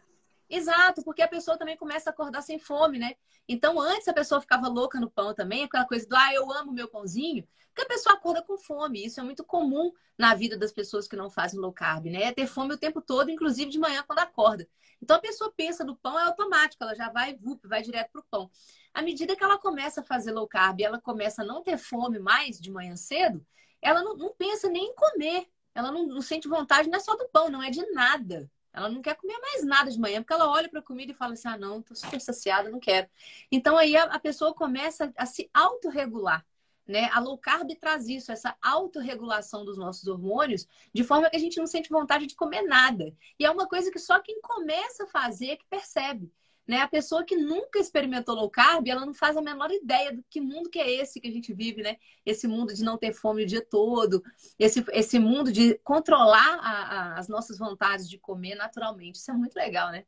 Exato, 0.49 1.03
porque 1.03 1.21
a 1.21 1.27
pessoa 1.27 1.57
também 1.57 1.75
começa 1.77 2.09
a 2.09 2.13
acordar 2.13 2.41
sem 2.41 2.59
fome, 2.59 2.99
né? 2.99 3.15
Então, 3.47 3.79
antes 3.79 4.07
a 4.07 4.13
pessoa 4.13 4.41
ficava 4.41 4.67
louca 4.67 4.99
no 4.99 5.09
pão 5.09 5.33
também, 5.33 5.63
aquela 5.63 5.85
coisa 5.85 6.07
do, 6.07 6.15
ah, 6.15 6.33
eu 6.33 6.51
amo 6.51 6.71
meu 6.71 6.87
pãozinho, 6.87 7.47
porque 7.67 7.81
a 7.81 7.87
pessoa 7.87 8.15
acorda 8.15 8.41
com 8.41 8.57
fome. 8.57 9.05
Isso 9.05 9.19
é 9.19 9.23
muito 9.23 9.43
comum 9.43 9.91
na 10.17 10.33
vida 10.33 10.57
das 10.57 10.71
pessoas 10.71 11.07
que 11.07 11.15
não 11.15 11.29
fazem 11.29 11.59
low 11.59 11.73
carb, 11.73 12.05
né? 12.05 12.23
É 12.23 12.31
ter 12.31 12.47
fome 12.47 12.73
o 12.73 12.77
tempo 12.77 13.01
todo, 13.01 13.29
inclusive 13.29 13.69
de 13.69 13.79
manhã 13.79 14.03
quando 14.07 14.19
acorda. 14.19 14.67
Então, 15.01 15.17
a 15.17 15.19
pessoa 15.19 15.53
pensa 15.55 15.83
no 15.83 15.95
pão, 15.95 16.17
é 16.17 16.23
automático, 16.23 16.83
ela 16.83 16.95
já 16.95 17.09
vai, 17.09 17.35
vup, 17.35 17.65
vai 17.67 17.81
direto 17.81 18.11
pro 18.11 18.25
pão. 18.29 18.49
À 18.93 19.01
medida 19.01 19.35
que 19.35 19.43
ela 19.43 19.57
começa 19.57 20.01
a 20.01 20.03
fazer 20.03 20.31
low 20.31 20.47
carb, 20.47 20.79
ela 20.81 21.01
começa 21.01 21.41
a 21.41 21.45
não 21.45 21.61
ter 21.61 21.77
fome 21.77 22.17
mais 22.17 22.59
de 22.59 22.71
manhã 22.71 22.95
cedo, 22.95 23.45
ela 23.81 24.01
não, 24.01 24.15
não 24.15 24.33
pensa 24.33 24.69
nem 24.69 24.85
em 24.85 24.95
comer. 24.95 25.47
Ela 25.75 25.91
não, 25.91 26.07
não 26.07 26.21
sente 26.21 26.47
vontade, 26.47 26.89
não 26.89 26.97
é 26.97 27.01
só 27.01 27.15
do 27.17 27.27
pão, 27.27 27.49
não 27.49 27.61
é 27.61 27.69
de 27.69 27.85
nada. 27.91 28.49
Ela 28.75 28.89
não 28.89 29.01
quer 29.01 29.15
comer 29.15 29.37
mais 29.39 29.63
nada 29.63 29.89
de 29.89 29.97
manhã, 29.97 30.21
porque 30.21 30.33
ela 30.33 30.51
olha 30.51 30.67
para 30.67 30.81
a 30.81 30.83
comida 30.83 31.13
e 31.13 31.15
fala 31.15 31.33
assim: 31.33 31.47
ah, 31.47 31.57
não, 31.57 31.79
estou 31.79 31.95
super 31.95 32.19
saciada, 32.19 32.69
não 32.69 32.79
quero. 32.79 33.07
Então 33.49 33.77
aí 33.77 33.95
a, 33.95 34.19
pessoa 34.19 34.53
começa 34.53 35.13
a 35.15 35.25
se 35.25 35.49
autorregular. 35.53 36.45
Né? 36.85 37.09
A 37.13 37.19
low 37.19 37.37
carb 37.37 37.71
traz 37.79 38.07
isso, 38.07 38.31
essa 38.31 38.55
autorregulação 38.61 39.65
dos 39.65 39.77
nossos 39.77 40.07
hormônios, 40.07 40.67
de 40.93 41.03
forma 41.03 41.29
que 41.29 41.35
a 41.35 41.39
gente 41.39 41.57
não 41.57 41.65
sente 41.65 41.89
vontade 41.89 42.27
de 42.27 42.35
comer 42.35 42.61
nada. 42.61 43.11
E 43.39 43.45
é 43.45 43.49
uma 43.49 43.67
coisa 43.67 43.89
que 43.89 43.97
só 43.97 44.19
quem 44.19 44.39
começa 44.41 45.05
a 45.05 45.07
fazer 45.07 45.51
é 45.51 45.55
que 45.55 45.65
percebe. 45.67 46.31
Né? 46.67 46.81
A 46.81 46.87
pessoa 46.87 47.23
que 47.23 47.35
nunca 47.35 47.79
experimentou 47.79 48.35
low 48.35 48.49
carb, 48.49 48.87
ela 48.87 49.05
não 49.05 49.13
faz 49.13 49.37
a 49.37 49.41
menor 49.41 49.71
ideia 49.71 50.13
do 50.13 50.23
que 50.29 50.41
mundo 50.41 50.69
que 50.69 50.79
é 50.79 50.91
esse 51.01 51.21
que 51.21 51.27
a 51.27 51.31
gente 51.31 51.53
vive, 51.53 51.83
né? 51.83 51.97
Esse 52.25 52.47
mundo 52.47 52.73
de 52.73 52.83
não 52.83 52.97
ter 52.97 53.13
fome 53.13 53.43
o 53.43 53.45
dia 53.45 53.63
todo, 53.63 54.23
esse, 54.57 54.83
esse 54.91 55.19
mundo 55.19 55.51
de 55.51 55.75
controlar 55.83 56.59
a, 56.59 56.71
a, 56.71 57.19
as 57.19 57.27
nossas 57.27 57.57
vontades 57.59 58.09
de 58.09 58.17
comer 58.17 58.55
naturalmente. 58.55 59.15
Isso 59.17 59.29
é 59.29 59.33
muito 59.35 59.55
legal, 59.55 59.91
né? 59.91 60.05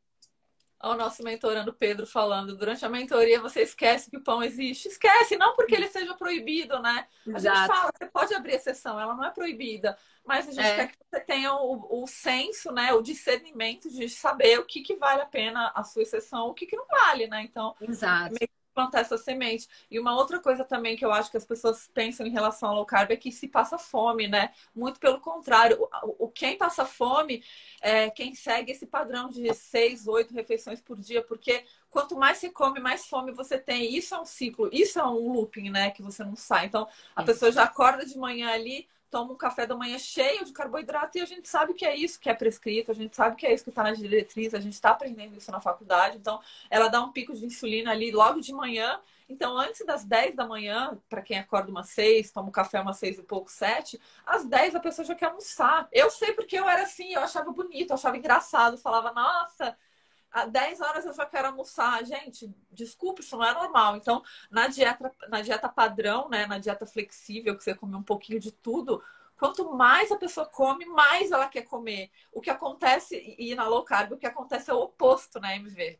Olha 0.79 0.93
o 0.93 0.97
nosso 0.97 1.23
mentorando 1.23 1.73
Pedro 1.73 2.05
falando, 2.05 2.55
durante 2.55 2.85
a 2.85 2.89
mentoria 2.89 3.41
você 3.41 3.61
esquece 3.61 4.11
que 4.11 4.17
o 4.17 4.23
pão 4.23 4.43
existe. 4.43 4.87
Esquece, 4.87 5.35
não 5.35 5.55
porque 5.55 5.73
ele 5.73 5.87
seja 5.87 6.13
proibido, 6.13 6.79
né? 6.79 7.07
A 7.25 7.37
Exato. 7.37 7.57
gente 7.57 7.67
fala, 7.67 7.91
você 7.97 8.05
pode 8.05 8.33
abrir 8.35 8.53
exceção, 8.53 8.99
ela 8.99 9.15
não 9.15 9.25
é 9.25 9.31
proibida. 9.31 9.97
Mas 10.23 10.47
a 10.47 10.51
gente 10.51 10.67
é. 10.67 10.75
quer 10.75 10.87
que 10.87 10.97
você 11.09 11.19
tenha 11.21 11.53
o, 11.53 12.03
o 12.03 12.07
senso, 12.07 12.71
né? 12.71 12.93
O 12.93 13.01
discernimento 13.01 13.89
de 13.89 14.07
saber 14.07 14.59
o 14.59 14.65
que, 14.65 14.81
que 14.81 14.95
vale 14.95 15.21
a 15.21 15.25
pena 15.25 15.71
a 15.73 15.83
sua 15.83 16.03
exceção, 16.03 16.47
o 16.47 16.53
que, 16.53 16.67
que 16.67 16.75
não 16.75 16.85
vale, 16.85 17.27
né? 17.27 17.41
Então, 17.41 17.75
Exato 17.81 18.35
plantar 18.77 18.99
essa 18.99 19.17
semente. 19.17 19.67
E 19.89 19.99
uma 19.99 20.15
outra 20.15 20.39
coisa 20.39 20.63
também 20.63 20.95
que 20.95 21.03
eu 21.03 21.11
acho 21.11 21.31
que 21.31 21.37
as 21.37 21.45
pessoas 21.45 21.89
pensam 21.91 22.27
em 22.27 22.29
relação 22.29 22.69
ao 22.69 22.75
low 22.75 22.85
carb 22.85 23.09
é 23.09 23.15
que 23.15 23.31
se 23.31 23.47
passa 23.47 23.75
fome, 23.75 24.27
né? 24.27 24.53
Muito 24.75 24.99
pelo 24.99 25.19
contrário, 25.19 25.81
o, 26.03 26.25
o 26.25 26.29
quem 26.29 26.55
passa 26.55 26.85
fome 26.85 27.43
é 27.81 28.11
quem 28.11 28.35
segue 28.35 28.71
esse 28.71 28.85
padrão 28.85 29.29
de 29.29 29.51
seis, 29.55 30.07
oito 30.07 30.31
refeições 30.31 30.79
por 30.79 30.95
dia, 30.95 31.23
porque 31.23 31.65
quanto 31.89 32.15
mais 32.15 32.37
você 32.37 32.51
come, 32.51 32.79
mais 32.79 33.07
fome 33.07 33.31
você 33.31 33.57
tem. 33.57 33.95
Isso 33.95 34.13
é 34.13 34.21
um 34.21 34.25
ciclo, 34.25 34.69
isso 34.71 34.99
é 34.99 35.03
um 35.07 35.31
looping, 35.31 35.71
né? 35.71 35.89
Que 35.89 36.03
você 36.03 36.23
não 36.23 36.35
sai. 36.35 36.67
Então, 36.67 36.87
a 37.15 37.23
pessoa 37.23 37.51
já 37.51 37.63
acorda 37.63 38.05
de 38.05 38.15
manhã 38.15 38.51
ali, 38.51 38.87
toma 39.09 39.33
um 39.33 39.37
café 39.37 39.65
da 39.65 39.75
manhã 39.75 39.97
cheio 39.97 40.45
de 40.45 40.51
carboidrato 40.51 41.17
e 41.17 41.21
a 41.21 41.25
gente 41.25 41.47
sabe 41.47 41.73
que 41.73 41.85
é 41.85 41.95
isso 41.95 42.19
que 42.19 42.29
é 42.29 42.33
prescrito, 42.33 42.91
a 42.91 42.93
gente 42.93 43.15
sabe 43.15 43.35
que 43.35 43.45
é 43.45 43.53
isso 43.53 43.63
que 43.63 43.69
está 43.69 43.83
na 43.83 43.93
diretriz, 43.93 44.53
a 44.53 44.59
gente 44.59 44.73
está 44.73 44.91
aprendendo 44.91 45.35
isso 45.37 45.51
na 45.51 45.59
faculdade. 45.59 46.17
Então, 46.17 46.39
ela 46.69 46.87
dá 46.87 47.01
um 47.01 47.11
pico 47.11 47.33
de 47.33 47.45
insulina 47.45 47.91
ali 47.91 48.11
logo 48.11 48.39
de 48.41 48.53
manhã. 48.53 48.99
Então, 49.29 49.57
antes 49.57 49.85
das 49.85 50.05
10 50.05 50.35
da 50.35 50.45
manhã, 50.45 50.97
para 51.09 51.21
quem 51.21 51.37
acorda 51.37 51.69
umas 51.69 51.89
6, 51.89 52.31
toma 52.31 52.49
um 52.49 52.51
café 52.51 52.79
umas 52.79 52.97
6 52.97 53.19
e 53.19 53.23
pouco, 53.23 53.51
7, 53.51 53.99
às 54.25 54.45
10 54.45 54.75
a 54.75 54.79
pessoa 54.79 55.05
já 55.05 55.15
quer 55.15 55.25
almoçar. 55.25 55.87
Eu 55.91 56.09
sei 56.09 56.33
porque 56.33 56.57
eu 56.57 56.67
era 56.67 56.83
assim, 56.83 57.13
eu 57.13 57.21
achava 57.21 57.51
bonito, 57.51 57.91
eu 57.91 57.95
achava 57.95 58.17
engraçado, 58.17 58.77
falava, 58.77 59.11
nossa, 59.11 59.77
às 60.43 60.51
10 60.51 60.81
horas 60.81 61.05
eu 61.05 61.13
já 61.13 61.25
quero 61.25 61.47
almoçar. 61.47 62.05
Gente, 62.05 62.53
desculpa, 62.71 63.21
isso 63.21 63.35
não 63.35 63.45
é 63.45 63.53
normal. 63.53 63.95
Então, 63.97 64.23
na 64.51 64.67
dieta, 64.67 65.11
na 65.29 65.41
dieta 65.41 65.67
padrão, 65.67 66.29
né, 66.29 66.45
na 66.45 66.59
dieta 66.59 66.85
flexível, 66.85 67.57
que 67.57 67.63
você 67.63 67.73
come 67.73 67.95
um 67.95 68.03
pouquinho 68.03 68.39
de 68.39 68.51
tudo, 68.51 69.03
quanto 69.37 69.73
mais 69.73 70.11
a 70.11 70.17
pessoa 70.17 70.45
come, 70.45 70.85
mais 70.85 71.31
ela 71.31 71.47
quer 71.47 71.63
comer. 71.63 72.11
O 72.31 72.39
que 72.39 72.49
acontece, 72.49 73.35
e 73.37 73.55
na 73.55 73.67
low 73.67 73.83
carb, 73.83 74.13
o 74.13 74.17
que 74.17 74.27
acontece 74.27 74.69
é 74.69 74.73
o 74.73 74.81
oposto, 74.81 75.39
né, 75.39 75.55
MV? 75.55 75.99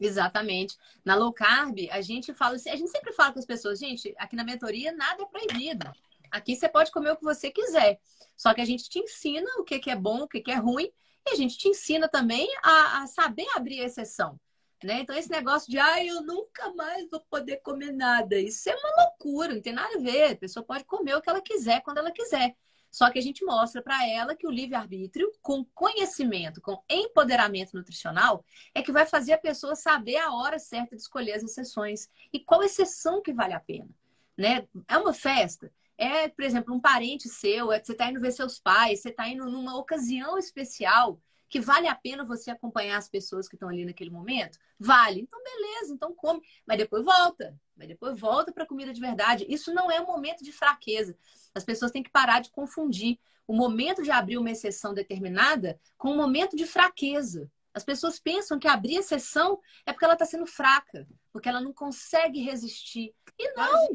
Exatamente. 0.00 0.76
Na 1.04 1.14
low 1.14 1.32
carb, 1.32 1.76
a 1.90 2.00
gente 2.00 2.34
fala 2.34 2.56
assim, 2.56 2.70
a 2.70 2.76
gente 2.76 2.90
sempre 2.90 3.12
fala 3.12 3.32
com 3.32 3.38
as 3.38 3.46
pessoas, 3.46 3.78
gente, 3.78 4.14
aqui 4.18 4.34
na 4.34 4.44
mentoria 4.44 4.92
nada 4.92 5.22
é 5.22 5.26
proibido. 5.26 5.90
Aqui 6.30 6.56
você 6.56 6.68
pode 6.68 6.90
comer 6.90 7.12
o 7.12 7.16
que 7.16 7.24
você 7.24 7.50
quiser. 7.50 8.00
Só 8.36 8.52
que 8.54 8.60
a 8.60 8.64
gente 8.64 8.88
te 8.88 8.98
ensina 8.98 9.48
o 9.58 9.64
que 9.64 9.90
é 9.90 9.96
bom, 9.96 10.22
o 10.22 10.28
que 10.28 10.50
é 10.50 10.56
ruim 10.56 10.92
a 11.30 11.36
gente 11.36 11.56
te 11.58 11.68
ensina 11.68 12.08
também 12.08 12.48
a, 12.62 13.02
a 13.02 13.06
saber 13.06 13.46
abrir 13.54 13.80
exceção. 13.80 14.38
Né? 14.82 15.00
Então, 15.00 15.16
esse 15.16 15.30
negócio 15.30 15.70
de, 15.70 15.78
ah, 15.78 16.04
eu 16.04 16.22
nunca 16.22 16.72
mais 16.74 17.08
vou 17.10 17.20
poder 17.28 17.56
comer 17.58 17.92
nada, 17.92 18.38
isso 18.38 18.70
é 18.70 18.76
uma 18.76 19.04
loucura, 19.04 19.54
não 19.54 19.60
tem 19.60 19.72
nada 19.72 19.96
a 19.96 20.00
ver. 20.00 20.32
A 20.32 20.36
pessoa 20.36 20.64
pode 20.64 20.84
comer 20.84 21.16
o 21.16 21.20
que 21.20 21.28
ela 21.28 21.40
quiser, 21.40 21.82
quando 21.82 21.98
ela 21.98 22.12
quiser. 22.12 22.54
Só 22.90 23.10
que 23.10 23.18
a 23.18 23.22
gente 23.22 23.44
mostra 23.44 23.82
para 23.82 24.08
ela 24.08 24.34
que 24.34 24.46
o 24.46 24.50
livre-arbítrio, 24.50 25.30
com 25.42 25.64
conhecimento, 25.74 26.60
com 26.60 26.82
empoderamento 26.88 27.76
nutricional, 27.76 28.44
é 28.74 28.82
que 28.82 28.92
vai 28.92 29.04
fazer 29.04 29.32
a 29.32 29.38
pessoa 29.38 29.74
saber 29.76 30.16
a 30.16 30.32
hora 30.32 30.58
certa 30.58 30.96
de 30.96 31.02
escolher 31.02 31.32
as 31.32 31.42
exceções 31.42 32.08
e 32.32 32.40
qual 32.40 32.62
exceção 32.62 33.20
que 33.20 33.32
vale 33.32 33.52
a 33.52 33.60
pena. 33.60 33.90
Né? 34.36 34.66
É 34.86 34.96
uma 34.96 35.12
festa 35.12 35.70
é, 35.98 36.28
por 36.28 36.44
exemplo, 36.44 36.72
um 36.72 36.80
parente 36.80 37.28
seu, 37.28 37.72
é, 37.72 37.82
você 37.82 37.92
está 37.92 38.08
indo 38.08 38.20
ver 38.20 38.30
seus 38.30 38.58
pais, 38.58 39.02
você 39.02 39.08
está 39.08 39.28
indo 39.28 39.44
numa 39.44 39.76
ocasião 39.76 40.38
especial 40.38 41.20
que 41.48 41.60
vale 41.60 41.88
a 41.88 41.94
pena 41.94 42.24
você 42.24 42.50
acompanhar 42.50 42.98
as 42.98 43.08
pessoas 43.08 43.48
que 43.48 43.56
estão 43.56 43.68
ali 43.68 43.84
naquele 43.84 44.10
momento? 44.10 44.58
Vale. 44.78 45.20
Então, 45.20 45.42
beleza, 45.42 45.94
então 45.94 46.14
come. 46.14 46.42
Mas 46.66 46.78
depois 46.78 47.04
volta. 47.04 47.58
Mas 47.74 47.88
depois 47.88 48.18
volta 48.20 48.52
para 48.52 48.64
a 48.64 48.66
comida 48.66 48.92
de 48.92 49.00
verdade. 49.00 49.46
Isso 49.48 49.72
não 49.72 49.90
é 49.90 50.00
um 50.00 50.06
momento 50.06 50.44
de 50.44 50.52
fraqueza. 50.52 51.16
As 51.54 51.64
pessoas 51.64 51.90
têm 51.90 52.02
que 52.02 52.10
parar 52.10 52.40
de 52.40 52.50
confundir 52.50 53.18
o 53.46 53.54
momento 53.54 54.02
de 54.02 54.10
abrir 54.10 54.36
uma 54.36 54.50
exceção 54.50 54.92
determinada 54.92 55.80
com 55.96 56.12
um 56.12 56.16
momento 56.16 56.54
de 56.54 56.66
fraqueza. 56.66 57.50
As 57.72 57.84
pessoas 57.84 58.18
pensam 58.18 58.58
que 58.58 58.68
abrir 58.68 58.96
exceção 58.96 59.58
é 59.86 59.92
porque 59.92 60.04
ela 60.04 60.14
está 60.14 60.26
sendo 60.26 60.46
fraca, 60.46 61.08
porque 61.32 61.48
ela 61.48 61.60
não 61.60 61.72
consegue 61.72 62.40
resistir. 62.40 63.14
E 63.38 63.52
não! 63.54 63.88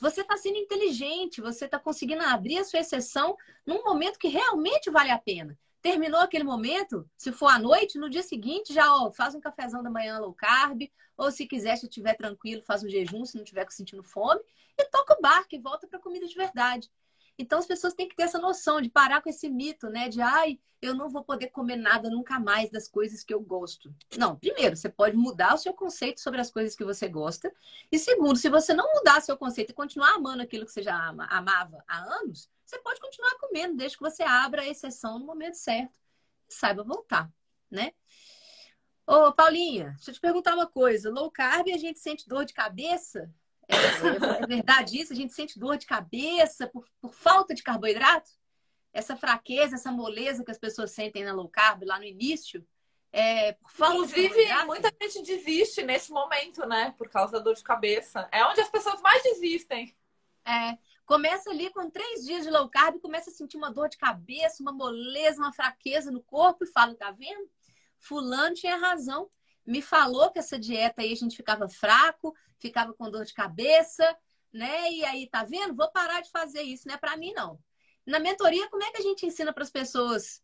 Você 0.00 0.22
está 0.22 0.36
sendo 0.36 0.56
inteligente, 0.56 1.40
você 1.40 1.66
está 1.66 1.78
conseguindo 1.78 2.22
abrir 2.22 2.58
a 2.58 2.64
sua 2.64 2.80
exceção 2.80 3.36
num 3.66 3.82
momento 3.84 4.18
que 4.18 4.28
realmente 4.28 4.90
vale 4.90 5.10
a 5.10 5.18
pena. 5.18 5.58
Terminou 5.82 6.20
aquele 6.20 6.44
momento, 6.44 7.08
se 7.16 7.32
for 7.32 7.46
à 7.46 7.58
noite, 7.58 7.98
no 7.98 8.10
dia 8.10 8.22
seguinte 8.22 8.72
já 8.72 8.94
ó, 8.94 9.10
faz 9.10 9.34
um 9.34 9.40
cafezão 9.40 9.82
da 9.82 9.90
manhã 9.90 10.18
low 10.18 10.34
carb, 10.34 10.82
ou 11.16 11.30
se 11.30 11.46
quiser, 11.46 11.76
se 11.76 11.86
estiver 11.86 12.14
tranquilo, 12.14 12.62
faz 12.62 12.82
um 12.82 12.88
jejum, 12.88 13.24
se 13.24 13.36
não 13.36 13.44
estiver 13.44 13.66
sentindo 13.70 14.02
fome, 14.02 14.40
e 14.78 14.84
toca 14.86 15.14
o 15.18 15.20
barco 15.20 15.54
e 15.54 15.58
volta 15.58 15.86
para 15.86 15.98
comida 15.98 16.26
de 16.26 16.34
verdade. 16.34 16.90
Então 17.38 17.58
as 17.58 17.66
pessoas 17.66 17.94
têm 17.94 18.08
que 18.08 18.14
ter 18.14 18.24
essa 18.24 18.38
noção 18.38 18.80
de 18.80 18.90
parar 18.90 19.22
com 19.22 19.28
esse 19.28 19.48
mito, 19.48 19.88
né? 19.88 20.08
De 20.08 20.20
ai, 20.20 20.58
eu 20.80 20.94
não 20.94 21.08
vou 21.08 21.22
poder 21.22 21.48
comer 21.48 21.76
nada 21.76 22.08
nunca 22.08 22.38
mais 22.38 22.70
das 22.70 22.88
coisas 22.88 23.22
que 23.22 23.32
eu 23.32 23.40
gosto. 23.40 23.94
Não, 24.16 24.36
primeiro, 24.36 24.76
você 24.76 24.88
pode 24.88 25.16
mudar 25.16 25.54
o 25.54 25.58
seu 25.58 25.74
conceito 25.74 26.20
sobre 26.20 26.40
as 26.40 26.50
coisas 26.50 26.74
que 26.74 26.84
você 26.84 27.08
gosta. 27.08 27.52
E 27.90 27.98
segundo, 27.98 28.36
se 28.36 28.48
você 28.48 28.72
não 28.72 28.92
mudar 28.94 29.20
seu 29.20 29.36
conceito 29.36 29.70
e 29.70 29.74
continuar 29.74 30.14
amando 30.14 30.42
aquilo 30.42 30.64
que 30.64 30.72
você 30.72 30.82
já 30.82 31.08
ama, 31.08 31.26
amava 31.26 31.82
há 31.86 31.98
anos, 32.20 32.48
você 32.64 32.78
pode 32.78 33.00
continuar 33.00 33.34
comendo, 33.38 33.76
desde 33.76 33.96
que 33.96 34.02
você 34.02 34.22
abra 34.22 34.62
a 34.62 34.68
exceção 34.68 35.18
no 35.18 35.26
momento 35.26 35.54
certo 35.54 35.98
e 36.48 36.54
saiba 36.54 36.82
voltar, 36.82 37.30
né? 37.70 37.92
Ô, 39.06 39.32
Paulinha, 39.32 39.94
deixa 39.96 40.10
eu 40.10 40.14
te 40.14 40.20
perguntar 40.20 40.54
uma 40.54 40.68
coisa. 40.68 41.10
Low 41.10 41.30
carb 41.30 41.68
a 41.74 41.78
gente 41.78 41.98
sente 41.98 42.28
dor 42.28 42.44
de 42.44 42.54
cabeça? 42.54 43.28
É, 43.70 44.42
é, 44.42 44.46
verdade 44.46 45.00
isso? 45.00 45.12
A 45.12 45.16
gente 45.16 45.32
sente 45.32 45.58
dor 45.58 45.76
de 45.76 45.86
cabeça 45.86 46.66
por, 46.66 46.84
por 47.00 47.14
falta 47.14 47.54
de 47.54 47.62
carboidrato? 47.62 48.30
Essa 48.92 49.16
fraqueza, 49.16 49.76
essa 49.76 49.92
moleza 49.92 50.44
que 50.44 50.50
as 50.50 50.58
pessoas 50.58 50.90
sentem 50.90 51.24
na 51.24 51.32
low 51.32 51.48
carb 51.48 51.84
lá 51.84 51.98
no 51.98 52.04
início? 52.04 52.66
É, 53.12 53.52
por 53.52 53.70
falta 53.70 53.94
Inclusive, 53.96 54.64
muita 54.66 54.92
gente 55.00 55.22
desiste 55.22 55.82
nesse 55.82 56.10
momento, 56.10 56.66
né? 56.66 56.94
Por 56.96 57.08
causa 57.08 57.32
da 57.32 57.38
dor 57.38 57.54
de 57.54 57.62
cabeça. 57.62 58.28
É 58.32 58.44
onde 58.44 58.60
as 58.60 58.68
pessoas 58.68 59.00
mais 59.00 59.22
desistem. 59.22 59.94
É, 60.44 60.78
começa 61.04 61.50
ali 61.50 61.70
com 61.70 61.90
três 61.90 62.24
dias 62.24 62.44
de 62.44 62.50
low 62.50 62.68
carb, 62.68 63.00
começa 63.00 63.30
a 63.30 63.32
sentir 63.32 63.56
uma 63.56 63.70
dor 63.70 63.88
de 63.88 63.98
cabeça, 63.98 64.62
uma 64.62 64.72
moleza, 64.72 65.40
uma 65.40 65.52
fraqueza 65.52 66.10
no 66.10 66.22
corpo 66.22 66.64
e 66.64 66.68
fala, 66.68 66.94
tá 66.94 67.10
vendo? 67.10 67.48
Fulano 67.98 68.54
tinha 68.54 68.76
razão 68.76 69.28
me 69.66 69.82
falou 69.82 70.30
que 70.30 70.38
essa 70.38 70.58
dieta 70.58 71.02
aí 71.02 71.12
a 71.12 71.16
gente 71.16 71.36
ficava 71.36 71.68
fraco, 71.68 72.34
ficava 72.58 72.92
com 72.92 73.10
dor 73.10 73.24
de 73.24 73.34
cabeça, 73.34 74.16
né? 74.52 74.90
E 74.92 75.04
aí, 75.04 75.26
tá 75.28 75.44
vendo? 75.44 75.74
Vou 75.74 75.90
parar 75.90 76.20
de 76.20 76.30
fazer 76.30 76.62
isso, 76.62 76.88
não 76.88 76.94
é 76.94 76.98
para 76.98 77.16
mim 77.16 77.32
não. 77.32 77.58
Na 78.06 78.18
mentoria, 78.18 78.68
como 78.68 78.82
é 78.82 78.90
que 78.90 78.98
a 78.98 79.02
gente 79.02 79.26
ensina 79.26 79.52
para 79.52 79.62
as 79.62 79.70
pessoas 79.70 80.42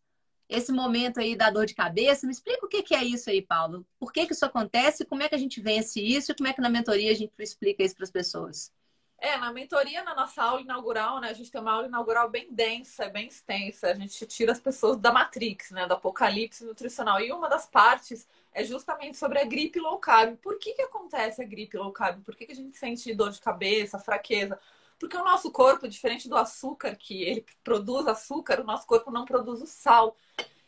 esse 0.48 0.70
momento 0.70 1.18
aí 1.18 1.34
da 1.34 1.50
dor 1.50 1.66
de 1.66 1.74
cabeça? 1.74 2.26
Me 2.26 2.32
explica 2.32 2.64
o 2.64 2.68
que, 2.68 2.94
é 2.94 3.02
isso 3.02 3.28
aí, 3.30 3.42
Paulo. 3.42 3.86
Por 3.98 4.12
que, 4.12 4.26
que 4.26 4.32
isso 4.32 4.44
acontece? 4.44 5.04
Como 5.04 5.22
é 5.22 5.28
que 5.28 5.34
a 5.34 5.38
gente 5.38 5.60
vence 5.60 6.00
isso? 6.00 6.30
E 6.30 6.34
como 6.34 6.48
é 6.48 6.52
que 6.52 6.60
na 6.60 6.70
mentoria 6.70 7.10
a 7.10 7.14
gente 7.14 7.32
explica 7.38 7.82
isso 7.82 7.96
para 7.96 8.04
as 8.04 8.10
pessoas? 8.10 8.72
É, 9.18 9.36
na 9.38 9.50
mentoria, 9.50 10.04
na 10.04 10.14
nossa 10.14 10.42
aula 10.42 10.60
inaugural, 10.60 11.20
né? 11.20 11.30
A 11.30 11.32
gente 11.32 11.50
tem 11.50 11.60
uma 11.60 11.72
aula 11.72 11.86
inaugural 11.86 12.28
bem 12.28 12.52
densa, 12.52 13.08
bem 13.08 13.28
extensa. 13.28 13.88
A 13.88 13.94
gente 13.94 14.26
tira 14.26 14.52
as 14.52 14.60
pessoas 14.60 14.98
da 14.98 15.10
Matrix, 15.10 15.70
né? 15.70 15.86
Do 15.86 15.94
apocalipse 15.94 16.64
nutricional. 16.64 17.20
E 17.20 17.32
uma 17.32 17.48
das 17.48 17.66
partes 17.66 18.28
é 18.52 18.62
justamente 18.62 19.16
sobre 19.16 19.38
a 19.40 19.44
gripe 19.44 19.80
low 19.80 19.98
carb. 19.98 20.36
Por 20.36 20.58
que, 20.58 20.74
que 20.74 20.82
acontece 20.82 21.42
a 21.42 21.46
gripe 21.46 21.76
low 21.78 21.92
carb? 21.92 22.22
Por 22.22 22.36
que, 22.36 22.46
que 22.46 22.52
a 22.52 22.56
gente 22.56 22.76
sente 22.76 23.14
dor 23.14 23.30
de 23.30 23.40
cabeça, 23.40 23.98
fraqueza? 23.98 24.58
Porque 24.98 25.16
o 25.16 25.24
nosso 25.24 25.50
corpo, 25.50 25.88
diferente 25.88 26.28
do 26.28 26.36
açúcar, 26.36 26.94
que 26.96 27.22
ele 27.22 27.44
produz 27.62 28.06
açúcar, 28.06 28.60
o 28.60 28.64
nosso 28.64 28.86
corpo 28.86 29.10
não 29.10 29.24
produz 29.24 29.60
o 29.62 29.66
sal. 29.66 30.16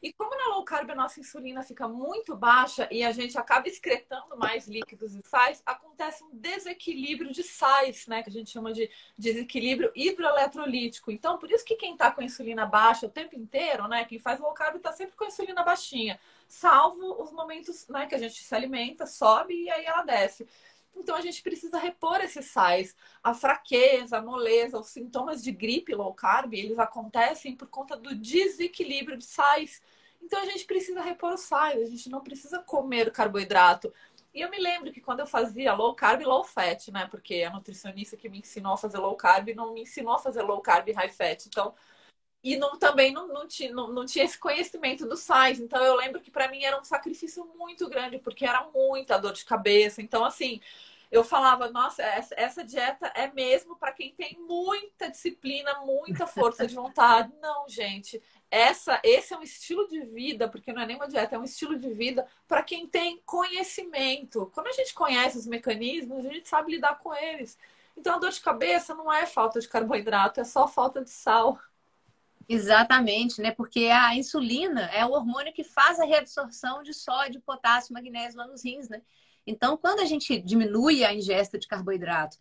E 0.02 0.12
como 0.12 0.36
na 0.36 0.54
low 0.54 0.64
carb 0.64 0.90
a 0.90 0.94
nossa 0.94 1.18
insulina 1.18 1.62
fica 1.62 1.88
muito 1.88 2.36
baixa 2.36 2.88
e 2.90 3.02
a 3.02 3.10
gente 3.10 3.36
acaba 3.36 3.66
excretando 3.68 4.36
mais 4.36 4.68
líquidos 4.68 5.14
e 5.14 5.20
sais, 5.24 5.60
acontece 5.66 6.22
um 6.22 6.30
desequilíbrio 6.32 7.32
de 7.32 7.42
sais, 7.42 8.06
né? 8.06 8.22
Que 8.22 8.30
a 8.30 8.32
gente 8.32 8.50
chama 8.50 8.72
de 8.72 8.88
desequilíbrio 9.16 9.90
hidroeletrolítico. 9.94 11.10
Então, 11.10 11.36
por 11.36 11.50
isso 11.50 11.64
que 11.64 11.74
quem 11.74 11.92
está 11.92 12.12
com 12.12 12.22
insulina 12.22 12.64
baixa 12.64 13.06
o 13.06 13.10
tempo 13.10 13.34
inteiro, 13.34 13.88
né? 13.88 14.04
Quem 14.04 14.18
faz 14.18 14.38
low 14.38 14.52
carb 14.52 14.76
está 14.76 14.92
sempre 14.92 15.16
com 15.16 15.24
insulina 15.24 15.64
baixinha. 15.64 16.20
Salvo 16.46 17.20
os 17.20 17.32
momentos 17.32 17.88
né, 17.88 18.06
que 18.06 18.14
a 18.14 18.18
gente 18.18 18.42
se 18.42 18.54
alimenta, 18.54 19.04
sobe 19.06 19.54
e 19.54 19.70
aí 19.70 19.84
ela 19.84 20.02
desce. 20.02 20.46
Então 20.96 21.16
a 21.16 21.20
gente 21.20 21.42
precisa 21.42 21.78
repor 21.78 22.20
esses 22.20 22.46
sais. 22.46 22.94
A 23.22 23.32
fraqueza, 23.34 24.18
a 24.18 24.22
moleza, 24.22 24.78
os 24.78 24.88
sintomas 24.88 25.42
de 25.42 25.52
gripe 25.52 25.94
low 25.94 26.12
carb, 26.12 26.54
eles 26.54 26.78
acontecem 26.78 27.56
por 27.56 27.68
conta 27.68 27.96
do 27.96 28.14
desequilíbrio 28.14 29.16
de 29.16 29.24
sais. 29.24 29.80
Então 30.20 30.40
a 30.40 30.44
gente 30.44 30.64
precisa 30.64 31.00
repor 31.00 31.34
os 31.34 31.42
sais, 31.42 31.80
a 31.80 31.86
gente 31.86 32.10
não 32.10 32.20
precisa 32.20 32.58
comer 32.58 33.10
carboidrato. 33.12 33.92
E 34.34 34.40
eu 34.40 34.50
me 34.50 34.58
lembro 34.58 34.92
que 34.92 35.00
quando 35.00 35.20
eu 35.20 35.26
fazia 35.26 35.72
low 35.74 35.94
carb 35.94 36.20
e 36.20 36.24
low 36.24 36.44
fat, 36.44 36.90
né? 36.90 37.06
Porque 37.10 37.42
a 37.42 37.50
nutricionista 37.50 38.16
que 38.16 38.28
me 38.28 38.40
ensinou 38.40 38.74
a 38.74 38.76
fazer 38.76 38.98
low 38.98 39.16
carb 39.16 39.48
não 39.54 39.72
me 39.72 39.82
ensinou 39.82 40.14
a 40.14 40.18
fazer 40.18 40.42
low 40.42 40.60
carb 40.60 40.88
e 40.88 40.92
high 40.92 41.08
fat. 41.08 41.46
Então, 41.46 41.74
e 42.42 42.56
não, 42.56 42.78
também 42.78 43.12
não, 43.12 43.28
não, 43.28 43.46
tinha, 43.46 43.72
não, 43.72 43.88
não 43.88 44.06
tinha 44.06 44.24
esse 44.24 44.38
conhecimento 44.38 45.06
dos 45.06 45.20
sais. 45.20 45.60
Então 45.60 45.82
eu 45.82 45.96
lembro 45.96 46.20
que 46.20 46.30
para 46.30 46.48
mim 46.48 46.62
era 46.62 46.78
um 46.78 46.84
sacrifício 46.84 47.44
muito 47.56 47.88
grande, 47.88 48.18
porque 48.18 48.44
era 48.46 48.68
muita 48.74 49.18
dor 49.18 49.32
de 49.32 49.44
cabeça. 49.44 50.00
Então, 50.00 50.24
assim, 50.24 50.60
eu 51.10 51.24
falava, 51.24 51.70
nossa, 51.70 52.02
essa 52.02 52.62
dieta 52.62 53.10
é 53.14 53.32
mesmo 53.32 53.76
para 53.76 53.92
quem 53.92 54.12
tem 54.14 54.38
muita 54.46 55.10
disciplina, 55.10 55.80
muita 55.80 56.26
força 56.26 56.66
de 56.66 56.74
vontade. 56.74 57.32
Não, 57.40 57.66
gente, 57.68 58.22
essa, 58.50 59.00
esse 59.02 59.32
é 59.32 59.38
um 59.38 59.42
estilo 59.42 59.88
de 59.88 60.00
vida, 60.02 60.48
porque 60.48 60.72
não 60.72 60.82
é 60.82 60.86
nem 60.86 60.96
uma 60.96 61.08
dieta, 61.08 61.34
é 61.34 61.38
um 61.38 61.44
estilo 61.44 61.78
de 61.78 61.92
vida 61.92 62.26
para 62.46 62.62
quem 62.62 62.86
tem 62.86 63.20
conhecimento. 63.24 64.50
Quando 64.54 64.68
a 64.68 64.72
gente 64.72 64.94
conhece 64.94 65.36
os 65.38 65.46
mecanismos, 65.46 66.24
a 66.24 66.32
gente 66.32 66.48
sabe 66.48 66.72
lidar 66.72 66.98
com 66.98 67.14
eles. 67.14 67.58
Então, 67.96 68.14
a 68.14 68.18
dor 68.18 68.30
de 68.30 68.40
cabeça 68.40 68.94
não 68.94 69.12
é 69.12 69.26
falta 69.26 69.60
de 69.60 69.68
carboidrato, 69.68 70.40
é 70.40 70.44
só 70.44 70.68
falta 70.68 71.02
de 71.02 71.10
sal. 71.10 71.58
Exatamente, 72.48 73.42
né? 73.42 73.50
Porque 73.50 73.86
a 73.86 74.16
insulina 74.16 74.82
é 74.86 75.04
o 75.04 75.10
hormônio 75.10 75.52
que 75.52 75.62
faz 75.62 76.00
a 76.00 76.06
reabsorção 76.06 76.82
de 76.82 76.94
sódio, 76.94 77.42
potássio, 77.42 77.92
magnésio 77.92 78.38
lá 78.38 78.46
nos 78.46 78.64
rins, 78.64 78.88
né? 78.88 79.02
Então, 79.46 79.76
quando 79.76 80.00
a 80.00 80.06
gente 80.06 80.40
diminui 80.40 81.04
a 81.04 81.14
ingesta 81.14 81.58
de 81.58 81.66
carboidrato 81.66 82.38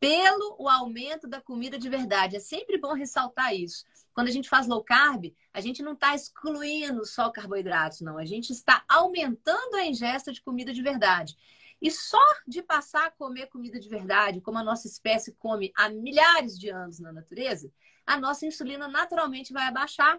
pelo 0.00 0.56
o 0.58 0.68
aumento 0.68 1.28
da 1.28 1.40
comida 1.40 1.78
de 1.78 1.88
verdade, 1.88 2.36
é 2.36 2.40
sempre 2.40 2.78
bom 2.78 2.94
ressaltar 2.94 3.54
isso. 3.54 3.84
Quando 4.12 4.28
a 4.28 4.30
gente 4.30 4.48
faz 4.48 4.66
low 4.66 4.82
carb, 4.82 5.32
a 5.52 5.60
gente 5.60 5.82
não 5.82 5.92
está 5.92 6.14
excluindo 6.14 7.04
só 7.06 7.30
carboidratos, 7.30 8.00
não. 8.00 8.18
A 8.18 8.24
gente 8.24 8.50
está 8.50 8.84
aumentando 8.88 9.76
a 9.76 9.86
ingesta 9.86 10.32
de 10.32 10.42
comida 10.42 10.72
de 10.72 10.82
verdade. 10.82 11.36
E 11.84 11.90
só 11.90 12.18
de 12.48 12.62
passar 12.62 13.08
a 13.08 13.10
comer 13.10 13.48
comida 13.48 13.78
de 13.78 13.90
verdade, 13.90 14.40
como 14.40 14.56
a 14.56 14.64
nossa 14.64 14.86
espécie 14.86 15.34
come 15.34 15.70
há 15.76 15.90
milhares 15.90 16.58
de 16.58 16.70
anos 16.70 16.98
na 16.98 17.12
natureza, 17.12 17.70
a 18.06 18.16
nossa 18.16 18.46
insulina 18.46 18.88
naturalmente 18.88 19.52
vai 19.52 19.66
abaixar. 19.66 20.18